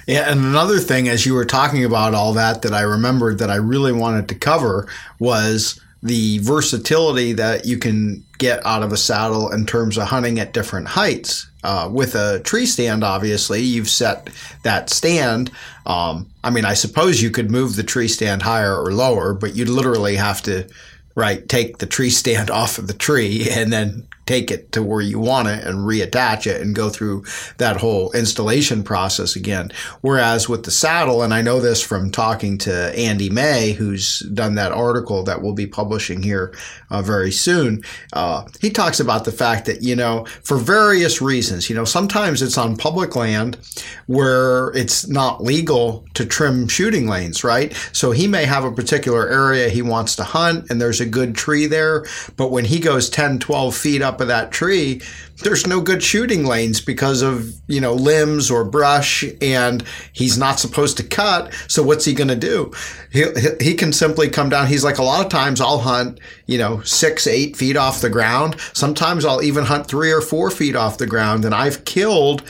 Yeah, 0.07 0.31
and 0.31 0.41
another 0.41 0.79
thing, 0.79 1.09
as 1.09 1.25
you 1.25 1.33
were 1.33 1.47
talking 1.47 1.85
about 1.85 2.13
all 2.13 2.35
that, 2.35 2.63
that 2.63 2.75
I 2.75 2.83
remembered 2.83 3.39
that 3.39 3.51
I 3.51 3.57
really 3.57 3.93
wanted 3.93 4.29
to 4.29 4.35
cover 4.35 4.87
was 5.19 5.81
the 6.05 6.39
versatility 6.39 7.33
that 7.33 7.65
you 7.65 7.79
can 7.79 8.23
get 8.37 8.65
out 8.67 8.83
of 8.83 8.93
a 8.93 8.97
saddle 8.97 9.51
in 9.51 9.65
terms 9.65 9.97
of 9.97 10.07
hunting 10.07 10.39
at 10.39 10.53
different 10.53 10.87
heights. 10.87 11.51
Uh, 11.65 11.89
with 11.91 12.15
a 12.15 12.41
tree 12.41 12.67
stand, 12.67 13.03
obviously, 13.03 13.63
you've 13.63 13.89
set 13.89 14.29
that 14.65 14.91
stand. 14.91 15.51
Um, 15.87 16.29
I 16.45 16.51
mean, 16.51 16.67
I 16.67 16.75
suppose 16.75 17.23
you 17.23 17.31
could 17.31 17.51
move 17.51 17.75
the 17.75 17.83
tree 17.83 18.09
stand 18.09 18.43
higher 18.43 18.77
or 18.77 18.93
lower, 18.93 19.33
but 19.33 19.57
you'd 19.57 19.71
literally 19.71 20.17
have 20.17 20.43
to, 20.43 20.69
right, 21.15 21.49
take 21.49 21.79
the 21.79 21.87
tree 21.87 22.11
stand 22.11 22.51
off 22.51 22.77
of 22.77 22.87
the 22.87 22.93
tree 22.93 23.49
and 23.51 23.73
then 23.73 24.07
take 24.27 24.51
it 24.51 24.73
to 24.73 24.83
where 24.83 25.01
you 25.01 25.19
want 25.19 25.49
it 25.49 25.65
and 25.65 25.81
reattach 25.81 26.47
it 26.47 26.61
and 26.61 26.75
go 26.75 26.89
through 26.89 27.25
that 27.59 27.77
whole 27.77 28.11
installation 28.13 28.83
process 28.83 29.37
again. 29.37 29.71
Whereas 30.01 30.49
with 30.49 30.65
the 30.65 30.71
saddle, 30.71 31.23
and 31.23 31.35
I 31.35 31.43
know 31.43 31.61
this 31.61 31.83
from 31.83 32.11
talking 32.11 32.59
to 32.59 32.99
Andy 32.99 33.31
May, 33.31 33.73
who's 33.73 34.21
done 34.21 34.55
that 34.55 34.73
article 34.73 35.23
that 35.25 35.43
we'll 35.43 35.53
be 35.53 35.67
publishing 35.67 36.23
here 36.23 36.55
uh, 36.91 37.03
very 37.03 37.31
soon, 37.31 37.83
uh, 38.13 38.45
he 38.61 38.71
talks 38.71 39.01
about 39.01 39.25
the 39.25 39.33
fact 39.33 39.67
that, 39.67 39.83
you 39.83 39.97
know, 39.97 40.25
for 40.43 40.57
various 40.57 41.21
reasons, 41.21 41.69
you 41.69 41.77
know, 41.77 41.85
sometimes 41.85 42.43
it's 42.43 42.59
on 42.59 42.77
public 42.77 43.17
land 43.17 43.59
where 44.07 44.71
it's 44.71 45.09
not 45.09 45.43
legal 45.43 46.07
to 46.15 46.25
trim 46.25 46.69
shooting 46.69 47.07
lanes, 47.07 47.45
right? 47.45 47.75
So 47.93 48.11
he 48.11 48.27
may 48.27 48.45
have 48.45 48.65
a 48.65 48.73
particular 48.73 49.29
area 49.29 49.69
he 49.69 49.83
wants 49.83 50.17
to 50.17 50.25
hunt 50.25 50.71
and 50.71 50.81
there's 50.81 51.01
a 51.01 51.07
good 51.07 51.35
tree 51.35 51.67
there, 51.67 52.05
but 52.37 52.51
when 52.51 52.65
he 52.65 52.79
goes 52.79 53.11
10, 53.11 53.39
12 53.39 53.75
feet 53.75 54.03
up 54.03 54.14
of 54.21 54.29
that 54.29 54.53
tree, 54.53 55.01
there's 55.43 55.67
no 55.67 55.81
good 55.81 56.03
shooting 56.03 56.45
lanes 56.45 56.81
because 56.81 57.23
of, 57.23 57.53
you 57.67 57.81
know, 57.81 57.95
limbs 57.95 58.51
or 58.51 58.65
brush 58.65 59.25
and 59.41 59.85
he's 60.13 60.39
not 60.39 60.59
supposed 60.59 60.97
to 60.97 61.03
cut. 61.03 61.53
So 61.69 61.83
what's 61.83 62.05
he 62.05 62.15
going 62.15 62.29
to 62.29 62.37
do? 62.37 62.73
He, 63.13 63.25
he 63.61 63.75
can 63.75 63.93
simply 63.93 64.29
come 64.29 64.49
down. 64.49 64.67
He's 64.67 64.85
like, 64.85 64.99
a 64.99 65.03
lot 65.03 65.25
of 65.25 65.31
times 65.31 65.61
I'll 65.61 65.79
hunt, 65.79 66.21
you 66.47 66.59
know, 66.59 66.81
six, 66.83 67.27
eight 67.27 67.57
feet 67.57 67.77
off 67.77 68.01
the 68.01 68.11
ground. 68.11 68.57
Sometimes 68.73 69.25
I'll 69.25 69.43
even 69.43 69.65
hunt 69.65 69.87
three 69.87 70.13
or 70.13 70.21
four 70.21 70.51
feet 70.51 70.77
off 70.77 70.99
the 70.99 71.07
ground 71.07 71.45
and 71.45 71.55
I've 71.55 71.85
killed 71.85 72.43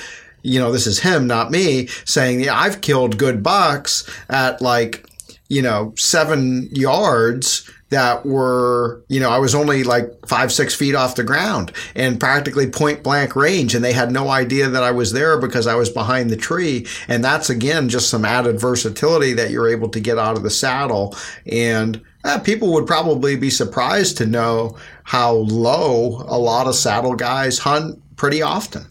you 0.45 0.61
know, 0.61 0.71
this 0.71 0.87
is 0.87 1.01
him, 1.01 1.27
not 1.27 1.51
me, 1.51 1.87
saying, 2.05 2.41
yeah, 2.41 2.55
I've 2.55 2.83
killed 2.83 3.17
good 3.17 3.43
bucks 3.43 4.09
at 4.29 4.61
like, 4.61 5.09
you 5.49 5.63
know, 5.63 5.95
seven 5.97 6.69
yards 6.71 7.69
that 7.95 8.27
were, 8.27 9.05
you 9.09 9.21
know, 9.21 9.31
I 9.31 9.39
was 9.39 9.55
only 9.55 9.85
like 9.85 10.11
five, 10.27 10.53
six 10.53 10.75
feet 10.75 10.97
off 10.97 11.15
the 11.15 11.23
ground 11.23 11.73
and 11.95 12.19
practically 12.19 12.69
point 12.69 13.05
blank 13.05 13.37
range. 13.37 13.73
And 13.73 13.85
they 13.85 13.93
had 13.93 14.11
no 14.11 14.31
idea 14.31 14.69
that 14.69 14.83
I 14.83 14.91
was 14.91 15.13
there 15.13 15.39
because 15.39 15.69
I 15.69 15.77
was 15.77 15.89
behind 15.89 16.29
the 16.29 16.37
tree. 16.37 16.87
And 17.07 17.23
that's 17.23 17.51
again, 17.51 17.89
just 17.89 18.11
some 18.11 18.25
added 18.25 18.61
versatility 18.61 19.33
that 19.35 19.53
you're 19.53 19.69
able 19.69 19.89
to 19.91 20.01
get 20.01 20.19
out 20.19 20.37
of 20.37 20.43
the 20.43 20.51
saddle. 20.51 21.17
And 21.47 22.03
uh, 22.25 22.41
people 22.41 22.73
would 22.73 22.87
probably 22.87 23.37
be 23.37 23.51
surprised 23.51 24.17
to 24.19 24.27
know 24.27 24.77
how 25.05 25.33
low 25.33 26.25
a 26.27 26.39
lot 26.39 26.67
of 26.67 26.75
saddle 26.75 27.15
guys 27.15 27.59
hunt 27.59 28.03
pretty 28.17 28.43
often. 28.43 28.85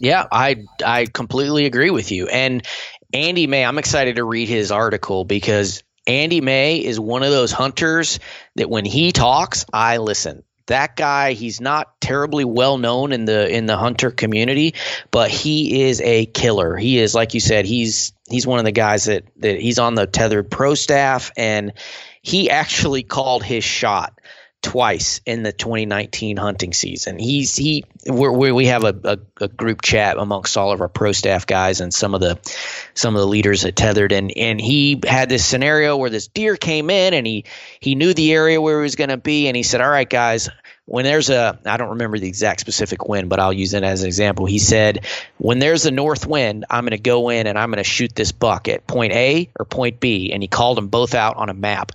Yeah, 0.00 0.26
I 0.32 0.64
I 0.84 1.06
completely 1.06 1.66
agree 1.66 1.90
with 1.90 2.10
you. 2.10 2.26
And 2.28 2.66
Andy 3.12 3.46
May, 3.46 3.64
I'm 3.64 3.78
excited 3.78 4.16
to 4.16 4.24
read 4.24 4.48
his 4.48 4.70
article 4.70 5.24
because 5.24 5.82
Andy 6.08 6.40
May 6.40 6.78
is 6.78 6.98
one 6.98 7.22
of 7.22 7.30
those 7.30 7.52
hunters 7.52 8.18
that 8.56 8.70
when 8.70 8.84
he 8.86 9.12
talks, 9.12 9.66
I 9.72 9.98
listen. 9.98 10.42
That 10.66 10.96
guy, 10.96 11.32
he's 11.32 11.60
not 11.60 11.98
terribly 12.00 12.44
well 12.44 12.76
known 12.76 13.12
in 13.12 13.24
the 13.24 13.48
in 13.48 13.66
the 13.66 13.76
hunter 13.76 14.10
community, 14.10 14.74
but 15.10 15.30
he 15.30 15.84
is 15.84 16.00
a 16.02 16.26
killer. 16.26 16.76
He 16.76 16.98
is, 16.98 17.14
like 17.14 17.32
you 17.32 17.40
said, 17.40 17.64
he's 17.64 18.12
he's 18.28 18.46
one 18.46 18.58
of 18.58 18.66
the 18.66 18.72
guys 18.72 19.04
that 19.04 19.24
that 19.36 19.60
he's 19.60 19.78
on 19.78 19.94
the 19.94 20.06
Tethrd 20.06 20.50
pro 20.50 20.74
staff, 20.74 21.30
and 21.38 21.72
he 22.20 22.50
actually 22.50 23.02
called 23.02 23.42
his 23.42 23.64
shot 23.64 24.17
twice 24.62 25.20
in 25.24 25.44
the 25.44 25.52
2019 25.52 26.36
hunting 26.36 26.72
season. 26.72 27.18
He's 27.18 27.54
he 27.54 27.84
we're, 28.06 28.52
we 28.52 28.66
have 28.66 28.84
a, 28.84 28.94
a, 29.04 29.18
a, 29.44 29.48
group 29.48 29.82
chat 29.82 30.18
amongst 30.18 30.56
all 30.56 30.72
of 30.72 30.80
our 30.80 30.88
pro 30.88 31.12
staff 31.12 31.46
guys 31.46 31.80
and 31.80 31.94
some 31.94 32.14
of 32.14 32.20
the 32.20 32.38
some 32.94 33.14
of 33.14 33.20
the 33.20 33.26
leaders 33.26 33.64
at 33.64 33.76
Tethrd 33.76 34.12
and 34.12 34.32
and 34.36 34.60
he 34.60 35.00
had 35.06 35.28
this 35.28 35.46
scenario 35.46 35.96
where 35.96 36.10
this 36.10 36.26
deer 36.26 36.56
came 36.56 36.90
in 36.90 37.14
and 37.14 37.26
he 37.26 37.44
he 37.78 37.94
knew 37.94 38.14
the 38.14 38.32
area 38.32 38.60
where 38.60 38.80
he 38.80 38.82
was 38.82 38.96
going 38.96 39.10
to 39.10 39.16
be 39.16 39.46
and 39.46 39.56
he 39.56 39.62
said, 39.62 39.80
"All 39.80 39.90
right, 39.90 40.08
guys." 40.08 40.48
When 40.90 41.04
there's 41.04 41.28
a, 41.28 41.58
I 41.66 41.76
don't 41.76 41.90
remember 41.90 42.18
the 42.18 42.28
exact 42.28 42.60
specific 42.60 43.06
wind, 43.06 43.28
but 43.28 43.38
I'll 43.38 43.52
use 43.52 43.74
it 43.74 43.82
as 43.82 44.00
an 44.00 44.06
example. 44.06 44.46
He 44.46 44.58
said, 44.58 45.04
when 45.36 45.58
there's 45.58 45.84
a 45.84 45.90
north 45.90 46.24
wind, 46.24 46.64
I'm 46.70 46.84
going 46.84 46.92
to 46.92 46.98
go 46.98 47.28
in 47.28 47.46
and 47.46 47.58
I'm 47.58 47.68
going 47.68 47.76
to 47.76 47.84
shoot 47.84 48.14
this 48.14 48.32
buck 48.32 48.68
at 48.68 48.86
point 48.86 49.12
A 49.12 49.50
or 49.60 49.66
point 49.66 50.00
B. 50.00 50.32
And 50.32 50.42
he 50.42 50.48
called 50.48 50.78
them 50.78 50.88
both 50.88 51.14
out 51.14 51.36
on 51.36 51.50
a 51.50 51.54
map 51.54 51.92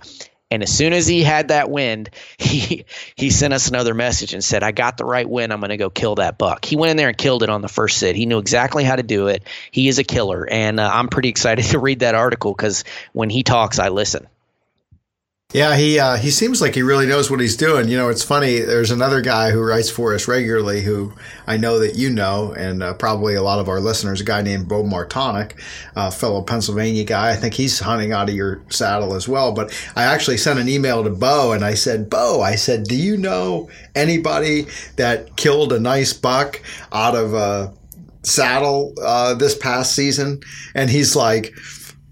and 0.54 0.62
as 0.62 0.72
soon 0.72 0.92
as 0.92 1.06
he 1.06 1.22
had 1.22 1.48
that 1.48 1.68
wind, 1.68 2.10
he 2.38 2.84
he 3.16 3.30
sent 3.30 3.52
us 3.52 3.68
another 3.68 3.92
message 3.92 4.32
and 4.32 4.42
said, 4.42 4.62
"I 4.62 4.72
got 4.72 4.96
the 4.96 5.04
right 5.04 5.28
wind. 5.28 5.52
I'm 5.52 5.60
going 5.60 5.70
to 5.70 5.76
go 5.76 5.90
kill 5.90 6.14
that 6.16 6.38
buck." 6.38 6.64
He 6.64 6.76
went 6.76 6.92
in 6.92 6.96
there 6.96 7.08
and 7.08 7.18
killed 7.18 7.42
it 7.42 7.50
on 7.50 7.60
the 7.60 7.68
first 7.68 7.98
sit. 7.98 8.16
He 8.16 8.26
knew 8.26 8.38
exactly 8.38 8.84
how 8.84 8.96
to 8.96 9.02
do 9.02 9.26
it. 9.26 9.42
He 9.70 9.88
is 9.88 9.98
a 9.98 10.04
killer, 10.04 10.48
and 10.48 10.80
uh, 10.80 10.90
I'm 10.92 11.08
pretty 11.08 11.28
excited 11.28 11.64
to 11.70 11.78
read 11.78 12.00
that 12.00 12.14
article 12.14 12.52
because 12.52 12.84
when 13.12 13.30
he 13.30 13.42
talks, 13.42 13.78
I 13.78 13.88
listen. 13.88 14.26
Yeah, 15.54 15.76
he 15.76 16.00
uh, 16.00 16.16
he 16.16 16.32
seems 16.32 16.60
like 16.60 16.74
he 16.74 16.82
really 16.82 17.06
knows 17.06 17.30
what 17.30 17.38
he's 17.38 17.56
doing. 17.56 17.88
You 17.88 17.96
know, 17.96 18.08
it's 18.08 18.24
funny. 18.24 18.58
There's 18.58 18.90
another 18.90 19.20
guy 19.20 19.52
who 19.52 19.62
writes 19.62 19.88
for 19.88 20.12
us 20.12 20.26
regularly, 20.26 20.82
who 20.82 21.12
I 21.46 21.58
know 21.58 21.78
that 21.78 21.94
you 21.94 22.10
know, 22.10 22.52
and 22.54 22.82
uh, 22.82 22.94
probably 22.94 23.36
a 23.36 23.42
lot 23.42 23.60
of 23.60 23.68
our 23.68 23.78
listeners. 23.78 24.20
A 24.20 24.24
guy 24.24 24.42
named 24.42 24.66
Bo 24.66 24.82
Martonic, 24.82 25.52
a 25.94 26.10
fellow 26.10 26.42
Pennsylvania 26.42 27.04
guy. 27.04 27.30
I 27.30 27.36
think 27.36 27.54
he's 27.54 27.78
hunting 27.78 28.10
out 28.10 28.28
of 28.28 28.34
your 28.34 28.62
saddle 28.68 29.14
as 29.14 29.28
well. 29.28 29.52
But 29.52 29.72
I 29.94 30.02
actually 30.02 30.38
sent 30.38 30.58
an 30.58 30.68
email 30.68 31.04
to 31.04 31.10
Bo, 31.10 31.52
and 31.52 31.64
I 31.64 31.74
said, 31.74 32.10
Bo, 32.10 32.42
I 32.42 32.56
said, 32.56 32.82
do 32.82 32.96
you 32.96 33.16
know 33.16 33.70
anybody 33.94 34.66
that 34.96 35.36
killed 35.36 35.72
a 35.72 35.78
nice 35.78 36.12
buck 36.12 36.60
out 36.92 37.14
of 37.14 37.32
a 37.32 37.72
saddle 38.24 38.92
uh, 39.00 39.34
this 39.34 39.56
past 39.56 39.94
season, 39.94 40.40
and 40.74 40.90
he's 40.90 41.14
like, 41.14 41.54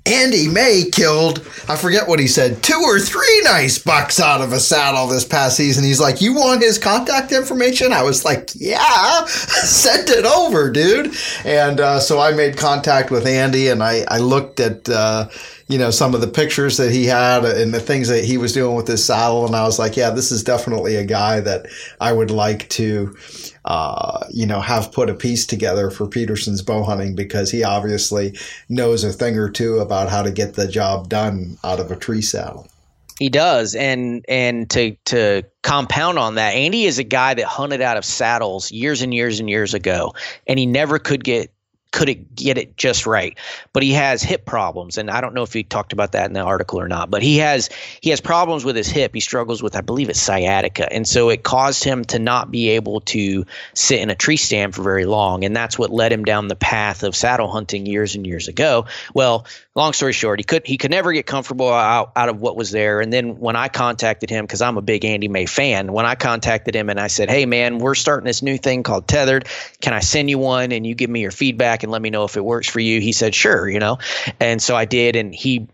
Andy 0.05 0.48
May 0.48 0.84
killed, 0.90 1.38
I 1.68 1.76
forget 1.76 2.09
what 2.09 2.18
he 2.18 2.26
said, 2.26 2.62
two 2.62 2.80
or 2.82 2.98
three 2.98 3.40
nice 3.44 3.78
bucks 3.78 4.18
out 4.18 4.40
of 4.40 4.53
a 4.53 4.59
saddle 4.59 5.07
this 5.07 5.24
past 5.24 5.57
season. 5.57 5.84
He's 5.84 6.00
like, 6.00 6.20
You 6.20 6.34
want 6.34 6.62
his 6.62 6.76
contact 6.76 7.30
information? 7.30 7.92
I 7.92 8.03
was 8.03 8.24
like, 8.24 8.50
Yeah, 8.57 9.24
send 9.26 10.11
it 10.11 10.24
over, 10.24 10.70
dude. 10.70 11.14
And 11.44 11.78
uh, 11.78 12.00
so 12.00 12.18
I 12.18 12.32
made 12.32 12.57
contact 12.57 13.12
with 13.12 13.26
Andy 13.26 13.68
and 13.68 13.80
I, 13.80 14.05
I 14.09 14.18
looked 14.18 14.59
at, 14.59 14.88
uh, 14.88 15.28
you 15.68 15.78
know, 15.78 15.92
some 15.92 16.14
of 16.16 16.20
the 16.20 16.28
pictures 16.28 16.76
that 16.78 16.90
he 16.90 17.07
had 17.07 17.44
and 17.44 17.72
the 17.72 17.80
things 17.80 18.09
that 18.09 18.24
he 18.24 18.36
was 18.38 18.53
doing 18.53 18.74
with 18.74 18.88
his 18.88 19.05
saddle. 19.05 19.46
And 19.46 19.55
I 19.55 19.62
was 19.62 19.78
like, 19.78 19.96
Yeah, 19.96 20.11
this 20.11 20.32
is 20.32 20.42
definitely 20.42 20.96
a 20.96 21.05
guy 21.05 21.38
that 21.40 21.66
I 22.00 22.12
would 22.12 22.32
like 22.32 22.68
to 22.70 23.16
uh, 23.64 24.26
you 24.30 24.46
know, 24.46 24.60
have 24.60 24.92
put 24.92 25.10
a 25.10 25.14
piece 25.14 25.46
together 25.46 25.90
for 25.90 26.06
Petersen's 26.06 26.62
bow 26.62 26.82
hunting 26.82 27.14
because 27.14 27.50
he 27.50 27.62
obviously 27.62 28.36
knows 28.68 29.04
a 29.04 29.12
thing 29.12 29.38
or 29.38 29.48
two 29.48 29.78
about 29.78 30.08
how 30.08 30.22
to 30.22 30.30
get 30.30 30.54
the 30.54 30.66
job 30.66 31.08
done 31.08 31.58
out 31.62 31.80
of 31.80 31.90
a 31.90 31.96
tree 31.96 32.22
saddle. 32.22 32.68
He 33.18 33.28
does, 33.28 33.74
and 33.76 34.24
and 34.28 34.68
to 34.70 34.96
to 35.06 35.44
compound 35.62 36.18
on 36.18 36.36
that, 36.36 36.54
Andy 36.54 36.86
is 36.86 36.98
a 36.98 37.04
guy 37.04 37.34
that 37.34 37.44
hunted 37.44 37.80
out 37.80 37.96
of 37.96 38.04
saddles 38.04 38.72
years 38.72 39.02
and 39.02 39.14
years 39.14 39.38
and 39.38 39.48
years 39.48 39.74
ago, 39.74 40.14
and 40.46 40.58
he 40.58 40.66
never 40.66 40.98
could 40.98 41.22
get 41.22 41.52
couldn't 41.93 42.34
get 42.34 42.59
it 42.59 42.76
just 42.76 43.07
right. 43.07 43.38
But 43.72 43.82
he 43.82 43.93
has 43.93 44.22
hip 44.22 44.45
problems, 44.45 44.99
and 44.99 45.11
I 45.11 45.20
don't 45.20 45.34
know 45.34 45.43
if 45.43 45.53
he 45.53 45.62
talked 45.62 45.93
about 45.93 46.12
that 46.12 46.26
in 46.26 46.32
the 46.32 46.40
article 46.40 46.80
or 46.80 46.88
not. 46.88 47.11
But 47.11 47.22
he 47.22 47.38
has 47.38 47.70
he 48.01 48.11
has 48.11 48.20
problems 48.20 48.64
with 48.64 48.74
his 48.74 48.88
hip. 48.88 49.14
He 49.14 49.20
struggles 49.20 49.62
with, 49.62 49.76
I 49.76 49.82
believe, 49.82 50.09
it's 50.09 50.20
sciatica, 50.20 50.93
and 50.93 51.07
so 51.07 51.28
it 51.28 51.43
caused 51.43 51.84
him 51.84 52.05
to 52.07 52.18
not 52.18 52.51
be 52.51 52.70
able 52.70 53.03
to 53.03 53.47
sit 53.74 54.01
in 54.01 54.11
a 54.11 54.14
tree 54.14 54.36
stand 54.36 54.74
for 54.74 54.82
very 54.82 55.05
long, 55.05 55.45
and 55.45 55.55
that's 55.55 55.78
what 55.78 55.90
led 55.90 56.12
him 56.12 56.24
down 56.24 56.49
the 56.49 56.57
path 56.57 57.03
of 57.03 57.14
saddle 57.14 57.49
hunting 57.49 57.86
years 57.86 58.14
and 58.14 58.26
years 58.26 58.49
ago. 58.49 58.86
Well, 59.14 59.47
long 59.74 59.92
story 59.92 60.12
short, 60.12 60.38
he 60.40 60.44
could 60.44 60.66
he 60.66 60.76
could 60.76 60.90
never 60.90 61.12
get 61.12 61.26
comfortable 61.26 61.72
out, 61.72 62.12
out 62.16 62.28
of 62.28 62.40
what 62.40 62.56
was 62.56 62.70
there. 62.70 63.00
And 63.00 63.12
then 63.12 63.38
when 63.38 63.56
I 63.56 63.68
contacted 63.68 64.30
him, 64.30 64.44
because 64.44 64.60
I'm 64.60 64.76
a 64.76 64.82
big 64.82 65.04
Andy 65.04 65.28
May 65.28 65.46
fan, 65.46 65.92
when 65.92 66.06
I 66.06 66.14
contacted 66.14 66.74
him 66.74 66.90
and 66.90 67.00
I 67.00 67.06
said, 67.06 67.30
"Hey 67.30 67.46
man, 67.46 67.78
we're 67.78 67.94
starting 67.94 68.26
this 68.26 68.42
new 68.42 68.58
thing 68.58 68.82
called 68.82 69.06
Tethrd. 69.06 69.46
Can 69.80 69.94
I 69.94 70.00
send 70.00 70.28
you 70.28 70.38
one 70.38 70.72
and 70.72 70.86
you 70.86 70.94
give 70.94 71.10
me 71.10 71.20
your 71.20 71.30
feedback 71.30 71.82
and 71.82 71.92
let 71.92 72.02
me 72.02 72.10
know 72.10 72.24
if 72.24 72.36
it 72.36 72.44
works 72.44 72.68
for 72.68 72.80
you?" 72.80 73.00
He 73.00 73.12
said, 73.12 73.34
"Sure," 73.34 73.68
you 73.68 73.78
know. 73.78 73.98
And 74.40 74.62
so 74.62 74.76
I 74.76 74.84
did, 74.84 75.16
and 75.16 75.34
he 75.34 75.68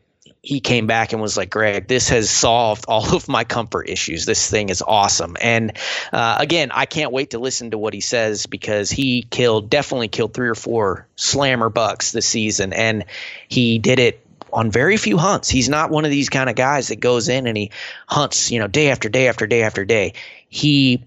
he 0.48 0.60
came 0.60 0.86
back 0.86 1.12
and 1.12 1.20
was 1.20 1.36
like, 1.36 1.50
Greg, 1.50 1.88
this 1.88 2.08
has 2.08 2.30
solved 2.30 2.86
all 2.88 3.14
of 3.14 3.28
my 3.28 3.44
comfort 3.44 3.86
issues. 3.86 4.24
This 4.24 4.50
thing 4.50 4.70
is 4.70 4.80
awesome. 4.80 5.36
And 5.42 5.76
uh, 6.10 6.38
again, 6.40 6.70
I 6.72 6.86
can't 6.86 7.12
wait 7.12 7.32
to 7.32 7.38
listen 7.38 7.72
to 7.72 7.76
what 7.76 7.92
he 7.92 8.00
says 8.00 8.46
because 8.46 8.88
he 8.88 9.26
killed, 9.28 9.68
definitely 9.68 10.08
killed 10.08 10.32
three 10.32 10.48
or 10.48 10.54
four 10.54 11.06
slammer 11.16 11.68
bucks 11.68 12.12
this 12.12 12.24
season. 12.24 12.72
And 12.72 13.04
he 13.46 13.78
did 13.78 13.98
it 13.98 14.26
on 14.50 14.70
very 14.70 14.96
few 14.96 15.18
hunts. 15.18 15.50
He's 15.50 15.68
not 15.68 15.90
one 15.90 16.06
of 16.06 16.10
these 16.10 16.30
kind 16.30 16.48
of 16.48 16.56
guys 16.56 16.88
that 16.88 16.98
goes 16.98 17.28
in 17.28 17.46
and 17.46 17.54
he 17.54 17.70
hunts, 18.06 18.50
you 18.50 18.58
know, 18.58 18.68
day 18.68 18.88
after 18.88 19.10
day 19.10 19.28
after 19.28 19.46
day 19.46 19.64
after 19.64 19.84
day. 19.84 20.14
He 20.48 21.04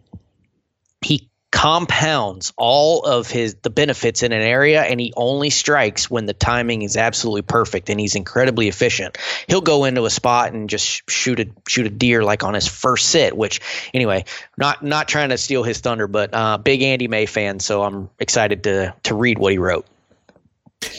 he 1.03 1.30
compounds 1.51 2.53
all 2.57 3.01
of 3.01 3.29
his 3.29 3.55
the 3.61 3.69
benefits 3.69 4.23
in 4.23 4.31
an 4.31 4.41
area 4.41 4.81
and 4.81 4.99
he 4.99 5.13
only 5.15 5.49
strikes 5.49 6.09
when 6.09 6.25
the 6.25 6.33
timing 6.33 6.81
is 6.81 6.95
absolutely 6.95 7.41
perfect 7.41 7.89
and 7.89 7.99
he's 7.99 8.15
incredibly 8.15 8.67
efficient. 8.67 9.17
He'll 9.47 9.61
go 9.61 9.83
into 9.83 10.05
a 10.05 10.09
spot 10.09 10.53
and 10.53 10.69
just 10.69 11.09
shoot 11.09 11.39
a 11.39 11.49
shoot 11.67 11.85
a 11.85 11.89
deer 11.89 12.23
like 12.23 12.43
on 12.43 12.53
his 12.53 12.67
first 12.67 13.09
sit 13.09 13.35
which 13.35 13.59
anyway 13.93 14.25
not 14.57 14.83
not 14.83 15.07
trying 15.07 15.29
to 15.29 15.37
steal 15.37 15.63
his 15.63 15.79
thunder 15.79 16.07
but 16.07 16.33
uh, 16.33 16.57
big 16.57 16.81
andy 16.81 17.07
may 17.07 17.25
fan 17.25 17.59
so 17.59 17.83
i'm 17.83 18.09
excited 18.19 18.63
to 18.63 18.93
to 19.03 19.13
read 19.13 19.37
what 19.37 19.51
he 19.51 19.57
wrote 19.57 19.85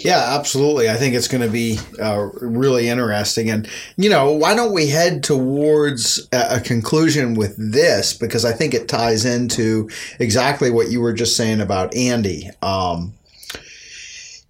yeah, 0.05 0.37
absolutely. 0.39 0.89
I 0.89 0.95
think 0.95 1.15
it's 1.15 1.29
going 1.29 1.43
to 1.43 1.51
be 1.51 1.79
uh, 2.01 2.29
really 2.41 2.89
interesting. 2.89 3.51
And, 3.51 3.69
you 3.97 4.11
know, 4.11 4.33
why 4.33 4.55
don't 4.55 4.73
we 4.73 4.89
head 4.89 5.23
towards 5.23 6.29
a, 6.33 6.61
conclusion 6.61 7.35
with 7.35 7.55
this? 7.57 8.13
Because 8.15 8.45
I 8.45 8.53
think 8.53 8.75
it 8.75 8.89
ties 8.89 9.25
into 9.25 9.91
exactly 10.19 10.71
what 10.71 10.91
you 10.91 11.01
were 11.01 11.13
just 11.13 11.37
saying 11.37 11.61
about 11.61 11.95
Andy. 11.97 12.49
Um, 12.63 13.13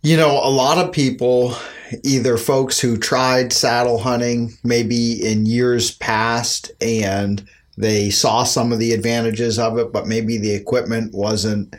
you 0.02 0.16
know, 0.16 0.32
a 0.42 0.50
lot 0.50 0.78
of 0.78 0.92
people, 0.92 1.54
either 2.02 2.36
folks 2.36 2.78
who 2.78 2.96
tried 2.96 3.52
saddle 3.52 3.98
hunting 3.98 4.52
maybe 4.64 5.24
in 5.24 5.46
years 5.46 5.92
past 5.92 6.72
and 6.80 7.46
they 7.78 8.10
saw 8.10 8.44
some 8.44 8.72
of 8.72 8.78
the 8.78 8.92
advantages 8.92 9.58
of 9.58 9.78
it, 9.78 9.92
but 9.92 10.06
maybe 10.06 10.36
the 10.36 10.54
equipment 10.54 11.14
wasn't. 11.14 11.74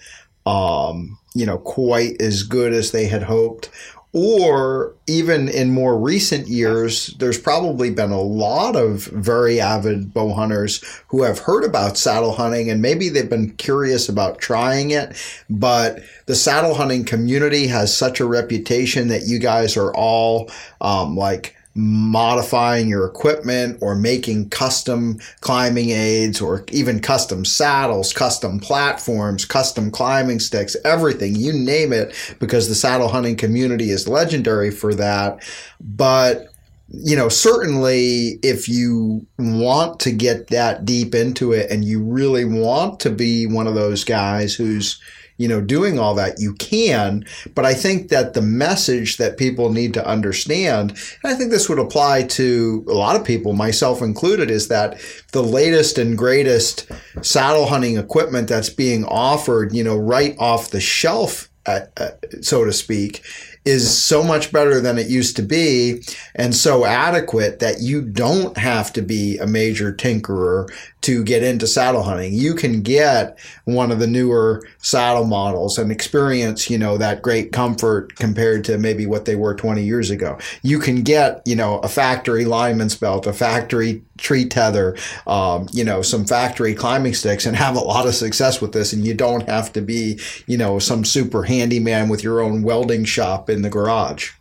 Um, 0.46 1.18
you 1.34 1.46
know, 1.46 1.58
quite 1.58 2.22
as 2.22 2.44
good 2.44 2.74
as 2.74 2.92
they 2.92 3.08
had 3.08 3.24
hoped. 3.24 3.70
Or 4.16 4.94
even 5.08 5.50
in 5.50 5.72
more 5.72 5.98
recent 5.98 6.48
years, 6.48 7.08
there's 7.18 7.40
probably 7.40 7.90
been 7.90 8.12
a 8.12 8.22
lot 8.22 8.76
of 8.76 9.06
very 9.06 9.60
avid 9.60 10.14
bow 10.14 10.34
hunters 10.34 10.84
who 11.08 11.24
have 11.24 11.40
heard 11.40 11.64
about 11.64 11.98
saddle 11.98 12.34
hunting 12.34 12.70
and 12.70 12.80
maybe 12.80 13.10
they've 13.10 13.28
been 13.28 13.56
curious 13.56 14.08
about 14.08 14.38
trying 14.38 14.92
it. 14.92 15.18
But 15.50 16.04
the 16.28 16.36
saddle 16.36 16.76
hunting 16.76 17.06
community 17.06 17.66
has 17.68 17.96
such 17.96 18.20
a 18.20 18.28
reputation 18.28 19.08
that 19.08 19.26
you 19.26 19.40
guys 19.40 19.76
are 19.78 19.92
all 19.96 20.52
um, 20.80 21.16
like, 21.18 21.56
modifying 21.76 22.88
your 22.88 23.06
equipment 23.06 23.78
or 23.82 23.96
making 23.96 24.50
custom 24.50 25.20
climbing 25.42 25.90
aids 25.90 26.40
or 26.40 26.64
even 26.72 27.00
custom 27.00 27.44
saddles, 27.44 28.14
custom 28.14 28.60
platforms, 28.60 29.44
custom 29.46 29.90
climbing 29.90 30.40
sticks, 30.40 30.76
everything, 30.86 31.36
you 31.36 31.52
name 31.52 31.92
it, 31.92 32.16
because 32.40 32.68
the 32.68 32.76
saddle 32.76 33.08
hunting 33.08 33.36
community 33.36 33.90
is 33.90 34.08
legendary 34.08 34.70
for 34.70 34.94
that. 34.94 35.44
But 35.80 36.48
you 36.90 37.16
know, 37.16 37.28
certainly 37.28 38.40
if 38.44 38.70
you 38.70 39.26
want 39.40 40.00
to 40.02 40.12
get 40.12 40.48
that 40.48 40.86
deep 40.86 41.16
into 41.16 41.52
it 41.52 41.72
and 41.72 41.84
you 41.84 42.04
really 42.04 42.46
want 42.46 43.00
to 43.00 43.10
be 43.10 43.48
one 43.48 43.66
of 43.66 43.74
those 43.74 44.04
guys 44.04 44.54
who's 44.54 45.02
you 45.38 45.48
know, 45.48 45.62
doing 45.62 46.00
all 46.00 46.16
that, 46.16 46.40
you 46.40 46.54
can. 46.54 47.26
But 47.56 47.66
I 47.66 47.74
think 47.74 48.10
that 48.10 48.34
the 48.34 48.42
message 48.42 49.18
that 49.18 49.38
people 49.38 49.72
need 49.72 49.94
to 49.96 50.08
understand, 50.08 50.92
and 50.92 51.34
I 51.34 51.36
think 51.36 51.52
this 51.52 51.70
would 51.70 51.80
apply 51.80 52.24
to 52.24 52.86
a 52.88 52.94
lot 52.94 53.16
of 53.16 53.26
people, 53.26 53.54
myself 53.54 54.02
included, 54.02 54.52
is 54.52 54.68
that 54.68 55.00
the 55.32 55.44
latest 55.44 55.98
and 55.98 56.18
greatest 56.18 56.90
saddle 57.22 57.68
hunting 57.68 57.98
equipment 57.98 58.48
that's 58.48 58.70
being 58.70 59.06
offered, 59.06 59.74
you 59.74 59.84
know, 59.84 59.98
right 59.98 60.36
off 60.40 60.72
the 60.72 60.82
shelf, 60.82 61.50
at, 61.66 61.92
uh, 61.98 62.10
so 62.42 62.66
to 62.66 62.74
speak, 62.74 63.24
is 63.66 64.04
so 64.04 64.22
much 64.24 64.52
better 64.52 64.82
than 64.82 64.98
it 64.98 65.08
used 65.08 65.36
to 65.38 65.42
be 65.42 66.04
and 66.36 66.54
so 66.54 66.86
adequate 66.86 67.60
that 67.60 67.80
you 67.80 68.02
don't 68.02 68.58
have 68.58 68.92
to 68.92 69.02
be 69.02 69.38
a 69.38 69.48
major 69.48 69.94
tinkerer 69.94 70.68
to 71.04 71.24
get 71.24 71.44
into 71.44 71.68
saddle 71.68 72.04
hunting. 72.04 72.34
You 72.34 72.56
can 72.56 72.82
get 72.82 73.38
one 73.66 73.92
of 73.92 74.00
the 74.00 74.08
newer 74.08 74.66
saddle 74.80 75.26
models 75.26 75.78
and 75.78 75.92
experience, 75.92 76.70
you 76.70 76.78
know, 76.78 76.98
that 76.98 77.22
great 77.22 77.52
comfort 77.52 78.16
compared 78.16 78.64
to 78.66 78.78
maybe 78.78 79.06
what 79.06 79.26
they 79.26 79.36
were 79.36 79.54
20 79.54 79.84
years 79.84 80.10
ago. 80.10 80.38
You 80.62 80.80
can 80.80 81.04
get, 81.04 81.42
you 81.46 81.56
know, 81.56 81.80
a 81.80 81.90
factory 81.90 82.46
lineman's 82.46 82.96
belt, 82.96 83.28
a 83.28 83.34
factory 83.34 84.02
tree 84.18 84.46
tether, 84.46 84.96
um, 85.28 85.68
you 85.74 85.84
know, 85.84 86.02
some 86.02 86.26
factory 86.26 86.74
climbing 86.74 87.14
sticks 87.14 87.46
and 87.46 87.56
have 87.56 87.76
a 87.76 87.80
lot 87.80 88.08
of 88.08 88.16
success 88.16 88.62
with 88.62 88.72
this. 88.72 88.94
And 88.94 89.06
you 89.06 89.14
don't 89.14 89.48
have 89.50 89.74
to 89.74 89.82
be, 89.82 90.20
you 90.48 90.58
know, 90.58 90.80
some 90.80 91.04
super 91.04 91.44
handyman 91.44 92.08
with 92.08 92.24
your 92.24 92.40
own 92.40 92.64
welding 92.64 93.04
shop 93.04 93.50
in 93.50 93.62
the 93.62 93.70
garage. 93.70 94.32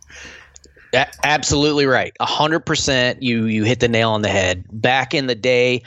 absolutely 1.23 1.87
right. 1.87 2.15
A 2.19 2.25
hundred 2.25 2.61
percent. 2.61 3.21
You 3.21 3.45
you 3.45 3.63
hit 3.63 3.79
the 3.79 3.87
nail 3.87 4.11
on 4.11 4.21
the 4.21 4.29
head. 4.29 4.63
Back 4.71 5.15
in 5.15 5.25
the 5.25 5.35
day, 5.35 5.81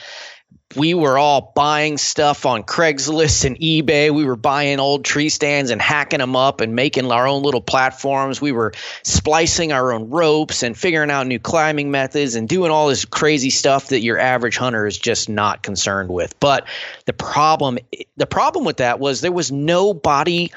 we 0.74 0.94
were 0.94 1.16
all 1.16 1.52
buying 1.54 1.96
stuff 1.96 2.44
on 2.44 2.64
Craigslist 2.64 3.44
and 3.44 3.56
eBay. 3.58 4.12
We 4.12 4.24
were 4.24 4.36
buying 4.36 4.80
old 4.80 5.04
tree 5.04 5.28
stands 5.28 5.70
and 5.70 5.80
hacking 5.80 6.18
them 6.18 6.34
up 6.34 6.60
and 6.60 6.74
making 6.74 7.10
our 7.12 7.28
own 7.28 7.42
little 7.42 7.60
platforms. 7.60 8.40
We 8.40 8.50
were 8.52 8.72
splicing 9.04 9.72
our 9.72 9.92
own 9.92 10.10
ropes 10.10 10.64
and 10.64 10.76
figuring 10.76 11.10
out 11.10 11.26
new 11.26 11.38
climbing 11.38 11.90
methods 11.90 12.34
and 12.34 12.48
doing 12.48 12.72
all 12.72 12.88
this 12.88 13.04
crazy 13.04 13.50
stuff 13.50 13.88
that 13.88 14.00
your 14.00 14.18
average 14.18 14.56
hunter 14.56 14.86
is 14.86 14.98
just 14.98 15.28
not 15.28 15.62
concerned 15.62 16.10
with. 16.10 16.38
But 16.40 16.66
the 17.04 17.12
problem 17.12 17.78
the 18.16 18.26
problem 18.26 18.64
with 18.64 18.78
that 18.78 18.98
was 18.98 19.20
there 19.20 19.32
was 19.32 19.52
nobody 19.52 20.50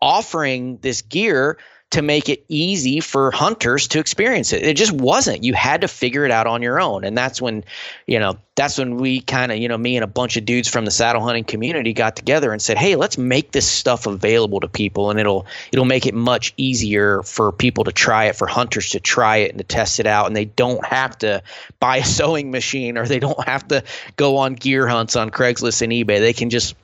offering 0.00 0.78
this 0.78 1.02
gear 1.02 1.58
to 1.90 2.02
make 2.02 2.28
it 2.28 2.44
easy 2.48 2.98
for 2.98 3.30
hunters 3.30 3.88
to 3.88 4.00
experience 4.00 4.52
it. 4.52 4.62
It 4.64 4.76
just 4.76 4.90
wasn't. 4.90 5.44
You 5.44 5.54
had 5.54 5.82
to 5.82 5.88
figure 5.88 6.24
it 6.24 6.32
out 6.32 6.48
on 6.48 6.60
your 6.60 6.80
own. 6.80 7.04
And 7.04 7.16
that's 7.16 7.40
when, 7.40 7.64
you 8.06 8.18
know, 8.18 8.38
that's 8.56 8.76
when 8.76 8.96
we 8.96 9.20
kind 9.20 9.52
of, 9.52 9.58
you 9.58 9.68
know, 9.68 9.78
me 9.78 9.96
and 9.96 10.02
a 10.02 10.08
bunch 10.08 10.36
of 10.36 10.44
dudes 10.44 10.68
from 10.68 10.84
the 10.84 10.90
saddle 10.90 11.22
hunting 11.22 11.44
community 11.44 11.92
got 11.92 12.16
together 12.16 12.52
and 12.52 12.60
said, 12.60 12.76
"Hey, 12.76 12.96
let's 12.96 13.18
make 13.18 13.52
this 13.52 13.68
stuff 13.68 14.06
available 14.06 14.60
to 14.60 14.68
people 14.68 15.10
and 15.10 15.20
it'll 15.20 15.46
it'll 15.70 15.84
make 15.84 16.06
it 16.06 16.14
much 16.14 16.54
easier 16.56 17.22
for 17.22 17.52
people 17.52 17.84
to 17.84 17.92
try 17.92 18.24
it, 18.24 18.36
for 18.36 18.48
hunters 18.48 18.90
to 18.90 19.00
try 19.00 19.38
it 19.38 19.50
and 19.52 19.58
to 19.58 19.64
test 19.64 20.00
it 20.00 20.06
out 20.06 20.26
and 20.26 20.34
they 20.34 20.46
don't 20.46 20.84
have 20.84 21.16
to 21.18 21.42
buy 21.78 21.98
a 21.98 22.04
sewing 22.16 22.50
machine 22.50 22.98
or 22.98 23.06
they 23.06 23.20
don't 23.20 23.44
have 23.44 23.68
to 23.68 23.84
go 24.16 24.38
on 24.38 24.54
gear 24.54 24.88
hunts 24.88 25.14
on 25.14 25.30
Craigslist 25.30 25.82
and 25.82 25.92
eBay. 25.92 26.18
They 26.18 26.32
can 26.32 26.50
just 26.50 26.74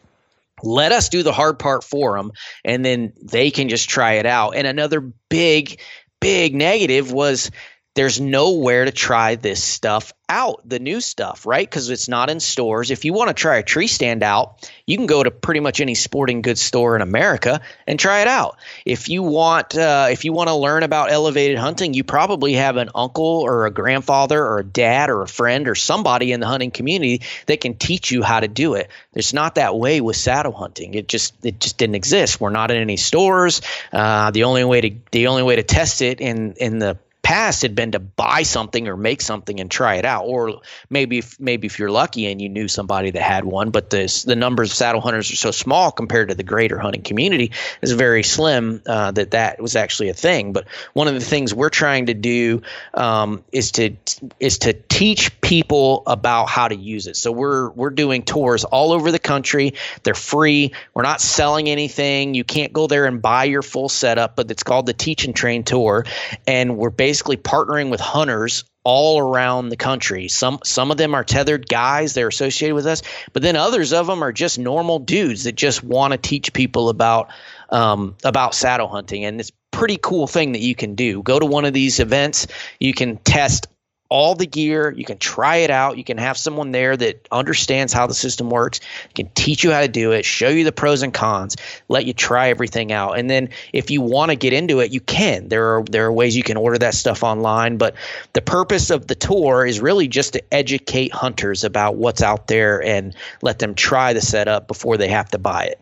let 0.63 0.93
us 0.93 1.09
do 1.09 1.23
the 1.23 1.33
hard 1.33 1.59
part 1.59 1.85
for 1.85 2.17
them 2.17 2.33
and 2.65 2.85
then 2.85 3.13
they 3.23 3.51
can 3.51 3.69
just 3.69 3.89
try 3.89 4.15
it 4.15 4.27
out. 4.27 4.57
And 4.57 4.67
another 4.67 5.01
big 5.29 5.81
big 6.21 6.55
negative 6.55 7.13
was 7.13 7.51
there's 7.95 8.21
nowhere 8.21 8.87
to 8.87 8.91
try 8.91 9.35
this 9.35 9.63
stuff 9.63 10.15
out, 10.29 10.67
the 10.67 10.79
new 10.79 11.03
stuff, 11.03 11.45
right? 11.45 11.69
Because 11.69 11.91
it's 11.91 12.09
not 12.09 12.31
in 12.31 12.41
stores. 12.41 12.91
If 12.91 13.05
you 13.05 13.13
want 13.13 13.29
to 13.29 13.35
try 13.35 13.59
a 13.59 13.63
tree 13.63 13.87
stand 13.87 14.23
out, 14.23 14.67
you 14.87 14.97
can 14.97 15.07
go 15.07 15.23
to 15.23 15.31
pretty 15.31 15.61
much 15.61 15.83
any 15.83 15.95
sporting 15.95 16.41
goods 16.41 16.63
store 16.63 16.97
in 16.97 17.03
America 17.03 17.61
and 17.87 18.01
try 18.01 18.23
it 18.23 18.29
out. 18.29 18.57
If 18.87 19.11
you 19.11 19.23
want, 19.23 19.77
uh, 19.77 20.09
if 20.11 20.25
you 20.25 20.33
want 20.33 20.49
to 20.49 20.55
learn 20.55 20.85
about 20.85 21.13
elevated 21.13 21.59
hunting, 21.59 21.93
you 21.93 22.03
probably 22.03 22.55
have 22.55 22.79
an 22.79 22.89
uncle 22.95 23.25
or 23.25 23.67
a 23.67 23.71
grandfather 23.71 24.43
or 24.43 24.61
a 24.61 24.65
dad 24.65 25.11
or 25.11 25.21
a 25.21 25.29
friend 25.29 25.69
or 25.69 25.75
somebody 25.75 26.33
in 26.33 26.41
the 26.41 26.47
hunting 26.47 26.71
community 26.71 27.21
that 27.45 27.61
can 27.61 27.75
teach 27.75 28.11
you 28.11 28.23
how 28.23 28.41
to 28.41 28.49
do 28.49 28.73
it. 28.75 28.89
It's 29.13 29.35
not 29.35 29.57
that 29.57 29.77
way 29.77 30.01
with 30.01 30.17
saddle 30.17 30.53
hunting. 30.53 30.95
It 30.95 31.09
just 31.09 31.35
it 31.45 31.61
just 31.61 31.77
didn't 31.77 31.97
exist. 31.97 32.41
We're 32.41 32.49
not 32.49 32.71
in 32.71 32.79
any 32.79 32.97
stores. 32.97 33.61
Uh, 33.93 34.31
the 34.31 34.45
only 34.45 34.65
way 34.65 34.81
to 34.81 34.97
the 35.11 35.27
only 35.27 35.43
way 35.43 35.57
to 35.57 35.63
test 35.63 36.01
it 36.01 36.23
in 36.23 36.55
in 36.55 36.79
the 36.79 36.97
past 37.23 37.63
had 37.63 37.75
been 37.75 37.93
to 37.93 37.99
buy 37.99 38.43
something 38.43 38.89
or 38.89 38.97
make 38.97 39.21
something 39.21 39.61
and 39.61 39.71
try 39.71 39.95
it 39.95 40.05
out. 40.05 40.25
Or 40.25 40.61
maybe 40.91 41.19
if, 41.19 41.39
maybe 41.41 41.67
if 41.67 41.79
you're 41.79 41.91
lucky 41.91 42.27
and 42.27 42.43
you 42.43 42.49
knew 42.49 42.69
somebody 42.69 43.11
that 43.13 43.23
had 43.23 43.45
one 43.45 43.71
but 43.71 43.91
this, 43.91 44.25
the 44.25 44.37
numbers 44.37 44.71
of 44.71 44.77
saddle 44.77 45.01
hunters 45.01 45.31
are 45.31 45.37
so 45.37 45.51
small 45.51 45.91
compared 45.93 46.29
to 46.29 46.35
the 46.35 46.43
greater 46.43 46.79
hunting 46.79 47.03
community 47.03 47.53
is 47.81 47.93
very 47.93 48.23
slim 48.23 48.83
uh, 48.87 49.13
that 49.13 49.31
that 49.31 49.61
was 49.61 49.77
actually 49.77 50.09
a 50.09 50.15
thing. 50.15 50.53
But 50.53 50.67
one 50.93 51.09
of 51.09 51.15
the 51.15 51.21
things 51.21 51.55
we're 51.55 51.71
trying 51.71 52.07
to 52.07 52.15
do 52.15 52.63
um, 52.95 53.45
is 53.53 53.73
to 53.73 53.97
is 54.41 54.59
to 54.59 54.73
teach 54.73 55.41
people 55.41 56.03
about 56.07 56.49
how 56.49 56.69
to 56.69 56.77
use 56.77 57.07
it. 57.07 57.17
So 57.17 57.33
we're 57.33 57.71
we're 57.71 57.91
doing 57.91 58.25
tours 58.25 58.65
all 58.65 58.93
over 58.93 59.13
the 59.13 59.19
country. 59.19 59.75
They're 60.03 60.15
free. 60.15 60.73
We're 60.95 61.03
not 61.03 61.21
selling 61.21 61.69
anything. 61.69 62.35
You 62.35 62.45
can't 62.45 62.73
go 62.73 62.87
there 62.87 63.07
and 63.07 63.23
buy 63.23 63.45
your 63.45 63.63
full 63.63 63.89
setup 63.89 64.37
but 64.37 64.51
it's 64.51 64.63
called 64.63 64.87
the 64.87 64.93
teach 64.93 65.25
and 65.25 65.35
train 65.35 65.65
tour. 65.65 66.05
And 66.47 66.77
we're 66.77 66.91
basically 66.91 67.12
basically 67.13 67.37
partnering 67.37 67.91
with 67.91 68.01
hunters 68.01 68.65
all 68.85 69.19
around 69.19 69.69
the 69.69 69.77
country. 69.77 70.29
Some 70.29 70.61
some 70.65 70.91
of 70.91 70.97
them 70.97 71.15
are 71.15 71.23
Tethrd 71.23 71.69
guys, 71.69 72.15
they're 72.15 72.29
associated 72.29 72.75
with 72.75 72.87
us, 72.87 73.03
but 73.35 73.43
then 73.43 73.55
others 73.55 73.93
of 73.93 74.07
them 74.07 74.25
are 74.25 74.33
just 74.33 74.59
normal 74.59 74.99
dudes 74.99 75.45
that 75.45 75.55
just 75.55 75.85
want 75.85 76.13
to 76.13 76.17
teach 76.17 76.55
people 76.55 76.89
about 76.89 77.29
um, 77.69 78.17
about 78.25 78.55
saddle 78.55 78.89
hunting, 78.89 79.27
and 79.27 79.39
it's 79.41 79.53
pretty 79.71 79.99
cool 80.01 80.27
thing 80.27 80.53
that 80.53 80.63
you 80.63 80.75
can 80.75 80.95
do. 80.95 81.23
Go 81.23 81.39
to 81.39 81.45
one 81.45 81.67
of 81.67 81.75
these 81.75 82.01
events, 82.01 82.47
you 82.81 82.95
can 82.95 83.19
test 83.19 83.67
all 84.13 84.35
the 84.35 84.47
gear. 84.47 84.91
You 84.91 85.07
can 85.07 85.17
try 85.17 85.57
it 85.57 85.71
out. 85.71 85.97
You 85.97 86.05
can 86.05 86.19
have 86.19 86.37
someone 86.37 86.71
there 86.71 86.95
that 86.95 87.27
understands 87.33 87.95
how 87.95 88.07
the 88.07 88.15
system 88.15 88.51
works, 88.51 88.81
can 89.15 89.31
teach 89.35 89.65
you 89.65 89.73
how 89.73 89.81
to 89.81 89.89
do 89.89 90.13
it, 90.13 90.27
show 90.27 90.51
you 90.51 90.65
the 90.65 90.73
pros 90.73 91.03
and 91.03 91.15
cons, 91.15 91.57
let 91.89 92.05
you 92.05 92.13
try 92.13 92.51
everything 92.51 92.93
out. 92.93 93.19
And 93.19 93.31
then 93.31 93.49
if 93.73 93.91
you 93.91 94.03
want 94.03 94.31
to 94.31 94.37
get 94.37 94.53
into 94.53 94.81
it, 94.81 94.93
you 94.93 95.01
can. 95.01 95.49
There 95.49 95.79
are 95.79 95.85
there 95.85 96.05
are 96.05 96.13
ways 96.13 96.37
you 96.37 96.43
can 96.43 96.59
order 96.59 96.77
that 96.77 96.93
stuff 96.93 97.23
online, 97.23 97.79
but 97.79 97.95
the 98.35 98.43
purpose 98.43 98.91
of 98.91 99.07
the 99.07 99.15
tour 99.15 99.65
is 99.65 99.81
really 99.81 100.09
just 100.09 100.35
to 100.35 100.43
educate 100.53 101.15
hunters 101.15 101.65
about 101.65 101.97
what's 101.97 102.21
out 102.21 102.49
there 102.49 102.83
and 102.83 103.17
let 103.41 103.59
them 103.59 103.75
try 103.75 104.13
the 104.13 104.21
setup 104.21 104.69
before 104.69 104.99
they 104.99 105.09
have 105.09 105.31
to 105.31 105.39
buy 105.39 105.65
it. 105.65 105.82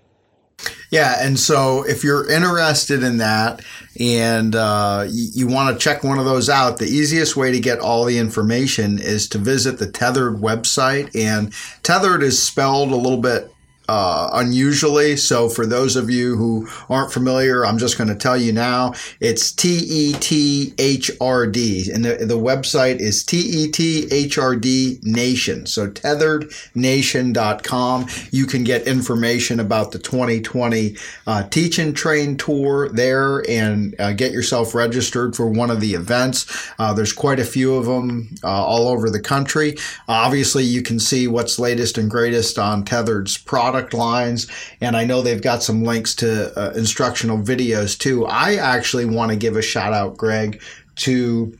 Yeah, 0.90 1.18
and 1.20 1.38
so 1.38 1.84
if 1.84 2.02
you're 2.02 2.28
interested 2.28 3.04
in 3.04 3.18
that 3.18 3.60
and 3.98 4.56
uh, 4.56 5.06
you, 5.08 5.28
you 5.34 5.46
want 5.46 5.72
to 5.72 5.82
check 5.82 6.02
one 6.02 6.18
of 6.18 6.24
those 6.24 6.48
out, 6.48 6.78
the 6.78 6.86
easiest 6.86 7.36
way 7.36 7.52
to 7.52 7.60
get 7.60 7.78
all 7.78 8.04
the 8.04 8.18
information 8.18 8.98
is 8.98 9.28
to 9.28 9.38
visit 9.38 9.78
the 9.78 9.86
Tethrd 9.86 10.40
website. 10.40 11.14
And 11.14 11.52
Tethrd 11.84 12.22
is 12.22 12.42
spelled 12.42 12.90
a 12.90 12.96
little 12.96 13.20
bit 13.20 13.54
uh, 13.90 14.30
unusually. 14.34 15.16
So 15.16 15.48
for 15.48 15.66
those 15.66 15.96
of 15.96 16.08
you 16.08 16.36
who 16.36 16.68
aren't 16.88 17.12
familiar, 17.12 17.66
I'm 17.66 17.76
just 17.76 17.98
going 17.98 18.06
to 18.06 18.14
tell 18.14 18.36
you 18.36 18.52
now. 18.52 18.94
It's 19.18 19.50
T 19.50 19.68
E 19.68 20.12
T 20.12 20.72
H 20.78 21.10
R 21.20 21.48
D, 21.48 21.90
and 21.92 22.04
the, 22.04 22.24
the 22.24 22.38
website 22.38 23.00
is 23.00 23.24
T 23.24 23.40
E 23.40 23.68
T 23.68 24.06
H 24.12 24.38
R 24.38 24.54
D 24.54 25.00
Nation. 25.02 25.66
So 25.66 25.88
tethrdnation.com. 25.88 28.06
You 28.30 28.46
can 28.46 28.62
get 28.62 28.86
information 28.86 29.58
about 29.58 29.90
the 29.90 29.98
2020 29.98 30.96
uh, 31.26 31.48
Teach 31.48 31.80
and 31.80 31.96
Train 31.96 32.36
Tour 32.36 32.90
there, 32.90 33.42
and 33.50 33.96
uh, 33.98 34.12
get 34.12 34.30
yourself 34.30 34.72
registered 34.72 35.34
for 35.34 35.48
one 35.48 35.68
of 35.68 35.80
the 35.80 35.94
events. 35.94 36.70
Uh, 36.78 36.94
there's 36.94 37.12
quite 37.12 37.40
a 37.40 37.44
few 37.44 37.74
of 37.74 37.86
them 37.86 38.36
uh, 38.44 38.64
all 38.64 38.86
over 38.86 39.10
the 39.10 39.18
country. 39.18 39.76
obviously, 40.06 40.62
you 40.62 40.80
can 40.80 41.00
see 41.00 41.26
what's 41.26 41.58
latest 41.58 41.98
and 41.98 42.08
greatest 42.08 42.56
on 42.56 42.84
Tethrd's 42.84 43.36
product 43.36 43.79
product 43.80 43.94
lines, 43.94 44.46
and 44.80 44.96
I 44.96 45.04
know 45.04 45.22
they've 45.22 45.42
got 45.42 45.62
some 45.62 45.84
links 45.84 46.14
to 46.16 46.58
uh, 46.58 46.72
instructional 46.72 47.38
videos 47.38 47.98
too. 47.98 48.26
I 48.26 48.56
actually 48.56 49.06
want 49.06 49.30
to 49.30 49.36
give 49.36 49.56
a 49.56 49.62
shout 49.62 49.92
out, 49.92 50.16
Greg, 50.16 50.62
to 50.96 51.56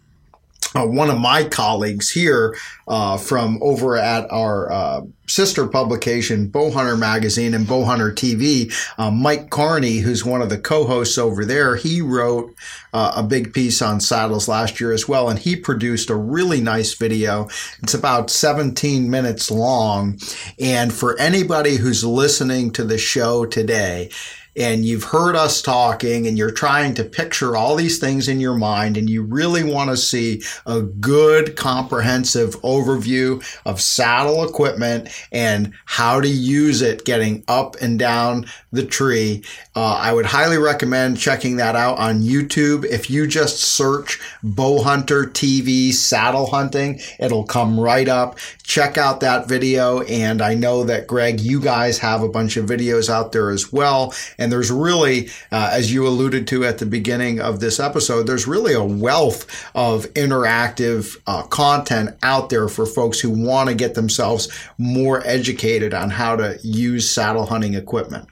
uh, 0.75 0.87
one 0.87 1.11
of 1.11 1.19
my 1.19 1.45
colleagues 1.45 2.11
here 2.11 2.57
uh, 2.87 3.17
from 3.17 3.59
over 3.63 3.97
at 3.97 4.31
our 4.31 4.71
uh, 4.71 5.01
sister 5.27 5.67
publication, 5.67 6.49
Bowhunter 6.49 6.99
Magazine 6.99 7.55
and 7.55 7.67
Bowhunter 7.67 8.13
TV, 8.13 8.73
uh, 8.99 9.11
Mike 9.11 9.51
Carney, 9.51 9.99
who's 9.99 10.25
one 10.25 10.43
of 10.43 10.49
the 10.49 10.59
co-hosts 10.59 11.19
over 11.19 11.45
there, 11.45 11.77
he 11.77 12.01
wrote 12.01 12.55
uh, 12.93 13.13
a 13.17 13.23
big 13.23 13.53
piece 13.53 13.81
on 13.81 14.01
saddles 14.01 14.49
last 14.49 14.81
year 14.81 14.93
as 14.93 15.09
well, 15.09 15.29
and 15.29 15.39
he 15.39 15.55
produced 15.55 16.11
a 16.11 16.17
really 16.17 16.61
nice 16.61 16.95
video. 16.95 17.49
It's 17.83 17.95
about 17.95 18.31
17 18.31 19.09
minutes 19.09 19.51
long, 19.51 20.19
and 20.59 20.93
for 20.93 21.19
anybody 21.19 21.77
who's 21.77 22.05
listening 22.05 22.73
to 22.73 22.85
the 22.85 22.99
show 22.99 23.47
today, 23.47 24.11
and 24.57 24.85
you've 24.85 25.05
heard 25.05 25.37
us 25.37 25.63
talking 25.63 26.27
and 26.27 26.37
you're 26.37 26.51
trying 26.51 26.95
to 26.95 27.05
picture 27.05 27.57
all 27.57 27.77
these 27.77 27.99
things 27.99 28.29
in 28.29 28.41
your 28.41 28.57
mind 28.57 28.97
and 28.97 29.09
you 29.09 29.23
really 29.23 29.65
want 29.65 29.91
to 29.91 29.97
see 29.97 30.43
a 30.67 30.81
good 30.83 31.57
comprehensive 31.57 32.61
overview 32.63 33.43
of 33.65 33.81
saddle 33.81 34.45
equipment 34.45 35.09
and 35.33 35.73
how 35.87 36.21
to 36.21 36.29
use 36.29 36.83
it 36.83 37.05
getting 37.05 37.45
up 37.49 37.77
and 37.81 37.99
down 37.99 38.47
the 38.73 38.85
tree, 38.85 39.43
uh, 39.75 39.95
I 39.95 40.13
would 40.13 40.27
highly 40.27 40.59
recommend 40.59 41.19
checking 41.19 41.57
that 41.57 41.77
out 41.77 41.99
on 41.99 42.21
YouTube. 42.21 42.85
If 42.85 43.11
you 43.11 43.27
just 43.27 43.59
search 43.59 44.21
Bowhunter 44.45 45.27
TV 45.27 45.93
saddle 45.93 46.47
hunting, 46.47 47.01
it'll 47.19 47.45
come 47.45 47.79
right 47.79 48.09
up. 48.09 48.39
Check 48.63 48.97
out 48.99 49.21
that 49.21 49.49
video. 49.49 50.03
And 50.03 50.41
I 50.41 50.55
know 50.55 50.85
that 50.85 51.07
Greg, 51.07 51.41
you 51.41 51.61
guys 51.61 51.99
have 51.99 52.23
a 52.23 52.29
bunch 52.29 52.57
of 52.57 52.67
videos 52.67 53.11
out 53.11 53.33
there 53.33 53.51
as 53.51 53.73
well. 53.73 54.15
And 54.41 54.51
there's 54.51 54.73
really, 54.73 55.29
uh, 55.53 55.71
as 55.73 55.93
you 55.93 56.09
alluded 56.09 56.49
to 56.49 56.65
at 56.65 56.79
the 56.79 56.87
beginning 56.87 57.41
of 57.41 57.61
this 57.61 57.79
episode, 57.79 58.27
there's 58.27 58.47
really 58.47 58.73
a 58.73 58.83
wealth 58.83 59.47
of 59.75 60.07
interactive 60.15 61.17
uh, 61.27 61.43
content 61.43 62.17
out 62.23 62.49
there 62.49 62.69
for 62.69 62.87
folks 62.87 63.21
who 63.21 63.31
want 63.31 63.69
to 63.69 63.75
get 63.75 63.95
themselves 63.95 64.49
more 64.79 65.23
educated 65.25 65.95
on 65.95 66.11
how 66.11 66.35
to 66.37 66.59
use 66.63 67.09
saddle 67.09 67.47
hunting 67.47 67.75
equipment. 67.75 68.29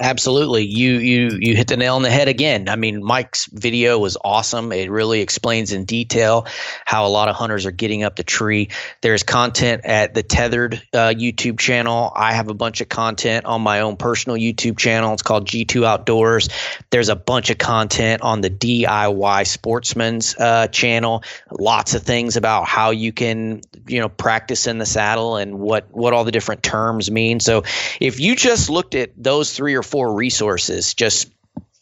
Absolutely. 0.00 0.64
You 0.64 0.94
you 0.94 1.38
you 1.40 1.56
hit 1.56 1.68
the 1.68 1.76
nail 1.76 1.96
on 1.96 2.02
the 2.02 2.10
head 2.10 2.28
again. 2.28 2.68
I 2.68 2.76
mean, 2.76 3.04
Mike's 3.04 3.46
video 3.46 3.98
was 3.98 4.16
awesome. 4.22 4.72
It 4.72 4.90
really 4.90 5.20
explains 5.20 5.72
in 5.72 5.84
detail 5.84 6.46
how 6.84 7.06
a 7.06 7.08
lot 7.08 7.28
of 7.28 7.36
hunters 7.36 7.66
are 7.66 7.72
getting 7.72 8.02
up 8.02 8.16
the 8.16 8.24
tree. 8.24 8.68
There's 9.00 9.22
content 9.22 9.82
at 9.84 10.14
the 10.14 10.22
Tethrd 10.22 10.80
uh, 10.92 11.12
YouTube 11.14 11.58
channel. 11.58 12.12
I 12.14 12.32
have 12.32 12.48
a 12.48 12.54
bunch 12.54 12.80
of 12.80 12.88
content 12.88 13.44
on 13.44 13.60
my 13.62 13.80
own 13.80 13.96
personal 13.96 14.36
YouTube 14.38 14.78
channel. 14.78 15.12
It's 15.12 15.22
called 15.22 15.46
G2 15.46 15.84
Outdoors. 15.84 16.48
There's 16.90 17.08
a 17.08 17.16
bunch 17.16 17.50
of 17.50 17.58
content 17.58 18.22
on 18.22 18.40
the 18.40 18.50
DIY 18.50 19.46
Sportsman's 19.46 20.34
uh, 20.36 20.68
channel. 20.68 21.22
Lots 21.50 21.94
of 21.94 22.02
things 22.02 22.36
about 22.36 22.66
how 22.66 22.90
you 22.90 23.12
can, 23.12 23.60
you 23.86 24.00
know, 24.00 24.08
practice 24.08 24.66
in 24.66 24.78
the 24.78 24.86
saddle 24.86 25.36
and 25.36 25.58
what 25.58 25.88
what 25.90 26.12
all 26.12 26.24
the 26.24 26.32
different 26.32 26.62
terms 26.62 27.10
mean. 27.10 27.40
So, 27.40 27.64
if 28.00 28.20
you 28.20 28.36
just 28.36 28.70
looked 28.70 28.94
at 28.94 29.10
those 29.16 29.52
three 29.52 29.74
or 29.74 29.81
or 29.82 29.84
four 29.84 30.14
resources, 30.14 30.94
just 30.94 31.30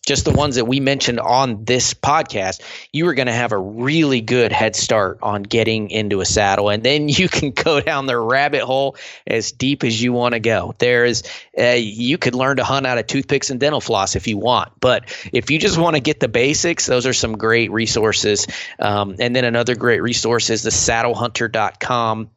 just 0.07 0.25
the 0.25 0.33
ones 0.33 0.57
that 0.57 0.65
we 0.65 0.81
mentioned 0.81 1.21
on 1.21 1.65
this 1.65 1.95
podcast, 1.95 2.63
you 2.91 3.07
are 3.07 3.15
going 3.15 3.27
to 3.27 3.33
have 3.33 3.53
a 3.53 3.59
really 3.59 4.23
good 4.23 4.51
head 4.51 4.75
start 4.75 5.19
on 5.23 5.43
getting 5.43 5.91
into 5.91 6.21
a 6.21 6.25
saddle. 6.25 6.71
And 6.71 6.83
then 6.83 7.09
you 7.09 7.29
can 7.29 7.51
go 7.65 7.81
down 7.81 8.07
the 8.07 8.19
rabbit 8.19 8.63
hole 8.63 8.97
as 9.27 9.53
deep 9.53 9.85
as 9.85 10.03
you 10.03 10.13
want 10.13 10.33
to 10.33 10.41
go. 10.41 10.75
There's, 10.79 11.23
uh, 11.57 11.77
you 11.79 12.17
could 12.19 12.35
learn 12.35 12.57
to 12.57 12.65
hunt 12.65 12.87
out 12.87 12.99
of 12.99 13.07
toothpicks 13.07 13.51
and 13.51 13.61
dental 13.61 13.81
floss 13.81 14.17
if 14.17 14.27
you 14.27 14.39
want. 14.39 14.73
But 14.81 15.05
if 15.33 15.51
you 15.51 15.59
just 15.59 15.79
want 15.79 15.97
to 15.97 16.01
get 16.01 16.19
the 16.19 16.29
basics, 16.29 16.87
those 16.87 17.07
are 17.07 17.13
some 17.13 17.37
great 17.37 17.71
resources. 17.71 18.47
Um, 18.79 19.17
and 19.19 19.37
then 19.37 19.45
another 19.45 19.77
great 19.77 20.01
resource 20.01 20.49
is 20.49 20.63
the 20.63 20.71
saddlehunter.com 20.71 22.31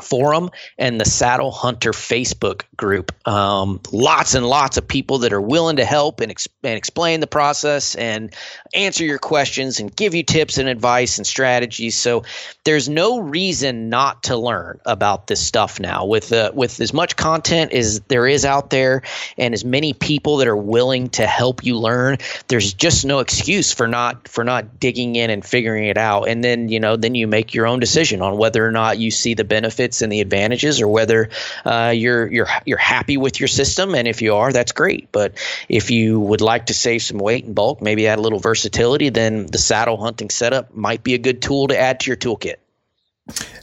forum 0.00 0.50
and 0.78 1.00
the 1.00 1.04
Saddle 1.04 1.50
Hunter 1.50 1.92
Facebook 1.92 2.62
group. 2.76 3.12
Um, 3.28 3.80
lots 3.92 4.34
and 4.34 4.46
lots 4.46 4.76
of 4.76 4.88
people 4.88 5.18
that 5.18 5.32
are 5.32 5.40
willing 5.40 5.76
to 5.76 5.84
help 5.84 6.20
and, 6.20 6.30
ex- 6.30 6.48
and 6.62 6.76
explain 6.76 7.20
the 7.20 7.26
process 7.26 7.94
and 7.94 8.34
answer 8.74 9.04
your 9.04 9.18
questions 9.18 9.80
and 9.80 9.94
give 9.94 10.14
you 10.14 10.22
tips 10.22 10.58
and 10.58 10.68
advice 10.68 11.18
and 11.18 11.26
strategies. 11.26 11.96
So 11.96 12.24
there's 12.64 12.88
no 12.88 13.20
reason 13.20 13.88
not 13.88 14.24
to 14.24 14.36
learn 14.36 14.80
about 14.86 15.26
this 15.26 15.44
stuff 15.44 15.80
now. 15.80 16.06
With 16.06 16.32
uh, 16.32 16.52
with 16.54 16.80
as 16.80 16.92
much 16.92 17.16
content 17.16 17.72
as 17.72 18.00
there 18.00 18.26
is 18.26 18.44
out 18.44 18.70
there 18.70 19.02
and 19.36 19.54
as 19.54 19.64
many 19.64 19.92
people 19.92 20.38
that 20.38 20.48
are 20.48 20.56
willing 20.56 21.08
to 21.10 21.26
help 21.26 21.64
you 21.64 21.78
learn, 21.78 22.18
there's 22.48 22.74
just 22.74 23.04
no 23.04 23.18
excuse 23.18 23.72
for 23.72 23.88
not 23.88 24.28
for 24.28 24.44
not 24.44 24.78
digging 24.78 25.16
in 25.16 25.30
and 25.30 25.44
figuring 25.44 25.86
it 25.86 25.98
out. 25.98 26.24
And 26.28 26.42
then 26.42 26.68
you 26.68 26.80
know 26.80 26.96
then 26.96 27.14
you 27.14 27.26
make 27.26 27.54
your 27.54 27.66
own 27.66 27.80
decision 27.80 28.22
on 28.22 28.36
whether 28.36 28.64
or 28.64 28.72
not 28.72 28.98
you 28.98 29.10
see 29.10 29.34
the 29.34 29.44
benefits 29.44 29.89
and 30.02 30.12
the 30.12 30.20
advantages, 30.20 30.80
or 30.80 30.88
whether 30.88 31.30
uh, 31.64 31.92
you're 31.94 32.30
you're 32.30 32.48
you're 32.64 32.78
happy 32.78 33.16
with 33.16 33.40
your 33.40 33.48
system. 33.48 33.94
And 33.94 34.06
if 34.06 34.22
you 34.22 34.34
are, 34.34 34.52
that's 34.52 34.72
great. 34.72 35.10
But 35.12 35.34
if 35.68 35.90
you 35.90 36.20
would 36.20 36.40
like 36.40 36.66
to 36.66 36.74
save 36.74 37.02
some 37.02 37.18
weight 37.18 37.44
and 37.44 37.54
bulk, 37.54 37.82
maybe 37.82 38.06
add 38.06 38.18
a 38.18 38.22
little 38.22 38.40
versatility, 38.40 39.10
then 39.10 39.46
the 39.46 39.58
saddle 39.58 39.96
hunting 39.96 40.30
setup 40.30 40.74
might 40.74 41.02
be 41.02 41.14
a 41.14 41.18
good 41.18 41.42
tool 41.42 41.68
to 41.68 41.78
add 41.78 42.00
to 42.00 42.06
your 42.08 42.16
toolkit. 42.16 42.56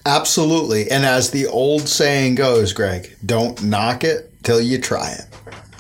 Absolutely. 0.06 0.90
And 0.90 1.06
as 1.06 1.32
the 1.32 1.48
old 1.48 1.90
saying 1.90 2.36
goes, 2.36 2.74
Greg, 2.74 3.16
don't 3.26 3.62
knock 3.64 4.04
it 4.04 4.32
till 4.44 4.62
you 4.62 4.80
try 4.80 5.12
it. 5.12 5.26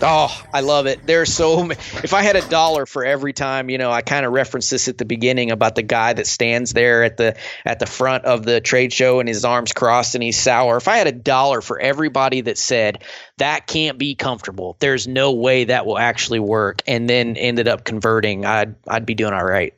Oh, 0.01 0.43
I 0.53 0.61
love 0.61 0.85
it. 0.85 1.05
There's 1.05 1.33
so 1.33 1.63
many. 1.63 1.79
If 2.03 2.13
I 2.13 2.21
had 2.21 2.35
a 2.35 2.47
dollar 2.47 2.85
for 2.85 3.03
every 3.03 3.33
time, 3.33 3.69
you 3.69 3.77
know, 3.77 3.91
I 3.91 4.01
kind 4.01 4.25
of 4.25 4.31
referenced 4.31 4.69
this 4.69 4.87
at 4.87 4.97
the 4.97 5.05
beginning 5.05 5.51
about 5.51 5.75
the 5.75 5.81
guy 5.81 6.13
that 6.13 6.27
stands 6.27 6.73
there 6.73 7.03
at 7.03 7.17
the 7.17 7.35
at 7.65 7.79
the 7.79 7.85
front 7.85 8.25
of 8.25 8.43
the 8.43 8.61
trade 8.61 8.93
show 8.93 9.19
and 9.19 9.27
his 9.27 9.43
arms 9.45 9.73
crossed 9.73 10.15
and 10.15 10.23
he's 10.23 10.37
sour. 10.37 10.77
If 10.77 10.87
I 10.87 10.97
had 10.97 11.07
a 11.07 11.11
dollar 11.11 11.61
for 11.61 11.79
everybody 11.79 12.41
that 12.41 12.57
said 12.57 13.03
that 13.37 13.67
can't 13.67 13.97
be 13.97 14.15
comfortable, 14.15 14.77
there's 14.79 15.07
no 15.07 15.33
way 15.33 15.65
that 15.65 15.85
will 15.85 15.97
actually 15.97 16.39
work, 16.39 16.81
and 16.87 17.09
then 17.09 17.37
ended 17.37 17.67
up 17.67 17.83
converting, 17.83 18.45
I'd 18.45 18.75
I'd 18.87 19.05
be 19.05 19.15
doing 19.15 19.33
all 19.33 19.45
right. 19.45 19.73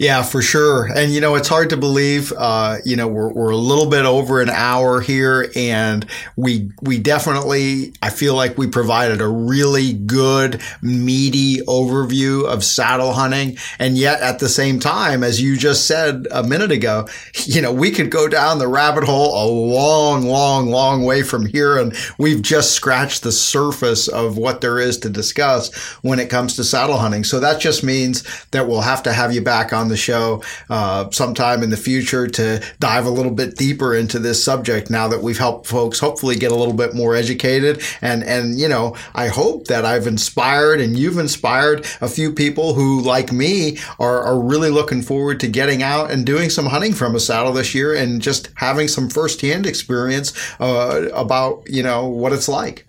Yeah, 0.00 0.22
for 0.22 0.40
sure. 0.40 0.86
And 0.86 1.12
you 1.12 1.20
know, 1.20 1.34
it's 1.34 1.46
hard 1.46 1.68
to 1.68 1.76
believe. 1.76 2.32
Uh, 2.34 2.78
you 2.86 2.96
know, 2.96 3.06
we're, 3.06 3.30
we're 3.34 3.50
a 3.50 3.56
little 3.56 3.84
bit 3.84 4.06
over 4.06 4.40
an 4.40 4.48
hour 4.48 5.02
here, 5.02 5.52
and 5.54 6.06
we 6.36 6.70
we 6.80 6.98
definitely 6.98 7.92
I 8.00 8.08
feel 8.08 8.34
like 8.34 8.56
we 8.56 8.66
provided 8.66 9.20
a 9.20 9.28
really 9.28 9.92
good 9.92 10.62
meaty 10.80 11.58
overview 11.66 12.46
of 12.46 12.64
saddle 12.64 13.12
hunting, 13.12 13.58
and 13.78 13.98
yet 13.98 14.22
at 14.22 14.38
the 14.38 14.48
same 14.48 14.80
time, 14.80 15.22
as 15.22 15.42
you 15.42 15.58
just 15.58 15.86
said 15.86 16.26
a 16.30 16.42
minute 16.44 16.72
ago, 16.72 17.06
you 17.44 17.60
know, 17.60 17.70
we 17.70 17.90
could 17.90 18.10
go 18.10 18.26
down 18.26 18.58
the 18.58 18.68
rabbit 18.68 19.04
hole 19.04 19.34
a 19.34 19.44
long, 19.52 20.22
long, 20.22 20.68
long 20.68 21.04
way 21.04 21.22
from 21.22 21.44
here, 21.44 21.76
and 21.76 21.94
we've 22.16 22.40
just 22.40 22.72
scratched 22.72 23.22
the 23.22 23.32
surface 23.32 24.08
of 24.08 24.38
what 24.38 24.62
there 24.62 24.78
is 24.78 24.96
to 25.00 25.10
discuss 25.10 25.70
when 26.00 26.18
it 26.18 26.30
comes 26.30 26.56
to 26.56 26.64
saddle 26.64 26.96
hunting. 26.96 27.22
So 27.22 27.38
that 27.40 27.60
just 27.60 27.84
means 27.84 28.24
that 28.52 28.66
we'll 28.66 28.80
have 28.80 29.02
to 29.02 29.12
have 29.12 29.34
you 29.34 29.42
back 29.42 29.74
on 29.74 29.89
the 29.90 29.96
show 29.96 30.42
uh, 30.70 31.10
sometime 31.10 31.62
in 31.62 31.70
the 31.70 31.76
future 31.76 32.26
to 32.26 32.62
dive 32.78 33.06
a 33.06 33.10
little 33.10 33.32
bit 33.32 33.56
deeper 33.56 33.94
into 33.94 34.18
this 34.18 34.42
subject 34.42 34.90
now 34.90 35.08
that 35.08 35.22
we've 35.22 35.38
helped 35.38 35.66
folks 35.66 36.00
hopefully 36.00 36.36
get 36.36 36.52
a 36.52 36.54
little 36.54 36.74
bit 36.74 36.94
more 36.94 37.14
educated. 37.14 37.82
And, 38.00 38.24
and, 38.24 38.58
you 38.58 38.68
know, 38.68 38.96
I 39.14 39.28
hope 39.28 39.66
that 39.66 39.84
I've 39.84 40.06
inspired 40.06 40.80
and 40.80 40.98
you've 40.98 41.18
inspired 41.18 41.86
a 42.00 42.08
few 42.08 42.32
people 42.32 42.74
who, 42.74 43.00
like 43.02 43.32
me, 43.32 43.78
are, 43.98 44.22
are 44.22 44.40
really 44.40 44.70
looking 44.70 45.02
forward 45.02 45.40
to 45.40 45.48
getting 45.48 45.82
out 45.82 46.10
and 46.10 46.24
doing 46.24 46.50
some 46.50 46.66
hunting 46.66 46.94
from 46.94 47.14
a 47.14 47.20
saddle 47.20 47.52
this 47.52 47.74
year 47.74 47.94
and 47.94 48.22
just 48.22 48.50
having 48.54 48.88
some 48.88 49.08
firsthand 49.08 49.66
experience 49.66 50.32
uh, 50.60 51.08
about, 51.12 51.62
you 51.68 51.82
know, 51.82 52.06
what 52.06 52.32
it's 52.32 52.48
like. 52.48 52.86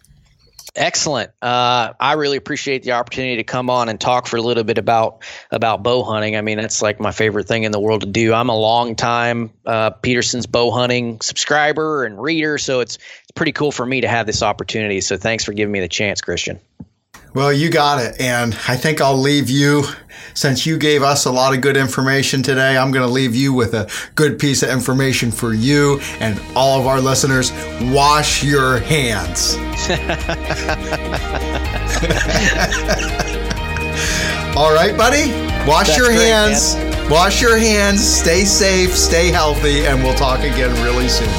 Excellent. 0.74 1.32
Uh, 1.42 1.92
I 2.00 2.14
really 2.14 2.38
appreciate 2.38 2.84
the 2.84 2.94
opportunity 2.94 3.38
to 3.38 3.44
come 3.44 3.70
on 3.70 3.90
and 3.90 4.00
talk 4.00 4.26
for 4.26 4.38
a 4.38 4.42
little 4.42 4.64
bit 4.64 4.78
about 4.78 5.24
about 5.52 5.84
bow 5.84 6.04
hunting. 6.04 6.38
I 6.38 6.42
mean, 6.42 6.58
that's 6.58 6.82
like 6.82 7.00
my 7.00 7.12
favorite 7.12 7.48
thing 7.48 7.64
in 7.64 7.74
the 7.74 7.80
world 7.80 8.02
to 8.02 8.08
do. 8.08 8.34
I'm 8.34 8.48
a 8.48 8.58
long 8.58 8.96
time 8.96 9.52
uh, 9.66 9.90
Petersen's 9.90 10.46
bow 10.46 10.72
hunting 10.72 11.20
subscriber 11.20 12.06
and 12.06 12.22
reader, 12.22 12.58
so 12.58 12.80
it's 12.80 12.96
it's 12.96 13.32
pretty 13.36 13.52
cool 13.52 13.74
for 13.74 13.86
me 13.86 14.02
to 14.02 14.08
have 14.08 14.26
this 14.26 14.42
opportunity. 14.42 15.02
So 15.02 15.18
thanks 15.18 15.44
for 15.44 15.52
giving 15.52 15.74
me 15.74 15.82
the 15.82 15.90
chance, 15.90 16.22
Christian. 16.22 16.62
Well, 17.34 17.54
you 17.54 17.70
got 17.70 18.04
it. 18.04 18.20
And 18.20 18.54
I 18.68 18.76
think 18.76 19.00
I'll 19.00 19.18
leave 19.18 19.50
you, 19.50 19.86
since 20.34 20.66
you 20.66 20.78
gave 20.78 21.02
us 21.02 21.26
a 21.26 21.32
lot 21.32 21.54
of 21.54 21.62
good 21.62 21.78
information 21.78 22.44
today, 22.44 22.78
I'm 22.78 22.92
going 22.92 23.08
to 23.08 23.12
leave 23.12 23.36
you 23.36 23.54
with 23.54 23.74
a 23.74 23.90
good 24.16 24.38
piece 24.38 24.64
of 24.64 24.70
information 24.70 25.32
for 25.32 25.54
you 25.54 26.00
and 26.20 26.42
all 26.56 26.80
of 26.80 26.88
our 26.88 27.00
listeners. 27.00 27.52
Wash 27.94 28.44
your 28.44 28.80
hands. 28.80 29.56
all 34.58 34.74
right, 34.74 34.98
buddy? 34.98 35.32
Wash 35.66 35.88
That's 35.88 35.98
your 35.98 36.08
great, 36.08 36.20
hands. 36.20 36.76
Man. 36.76 37.10
Wash 37.10 37.42
your 37.42 37.58
hands. 37.58 38.06
Stay 38.06 38.44
safe. 38.44 38.96
Stay 38.96 39.32
healthy. 39.32 39.86
And 39.86 40.04
we'll 40.04 40.16
talk 40.16 40.40
again 40.40 40.72
really 40.84 41.08
soon. 41.08 41.30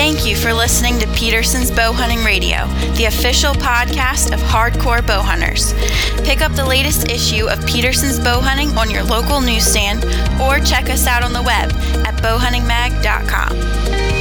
Thank 0.00 0.24
you 0.24 0.34
for 0.34 0.54
listening 0.54 0.98
to 1.00 1.06
Petersen's 1.08 1.70
Bowhunting 1.70 2.24
Radio, 2.24 2.66
the 2.94 3.04
official 3.04 3.52
podcast 3.52 4.32
of 4.32 4.40
hardcore 4.40 5.02
bowhunters. 5.02 5.74
Pick 6.24 6.40
up 6.40 6.52
the 6.52 6.64
latest 6.64 7.10
issue 7.10 7.46
of 7.50 7.64
Petersen's 7.66 8.18
Bowhunting 8.18 8.74
on 8.78 8.90
your 8.90 9.02
local 9.02 9.42
newsstand 9.42 10.02
or 10.40 10.58
check 10.58 10.88
us 10.88 11.06
out 11.06 11.22
on 11.22 11.34
the 11.34 11.42
web 11.42 11.70
at 12.06 12.14
bowhuntingmag.com. 12.22 14.19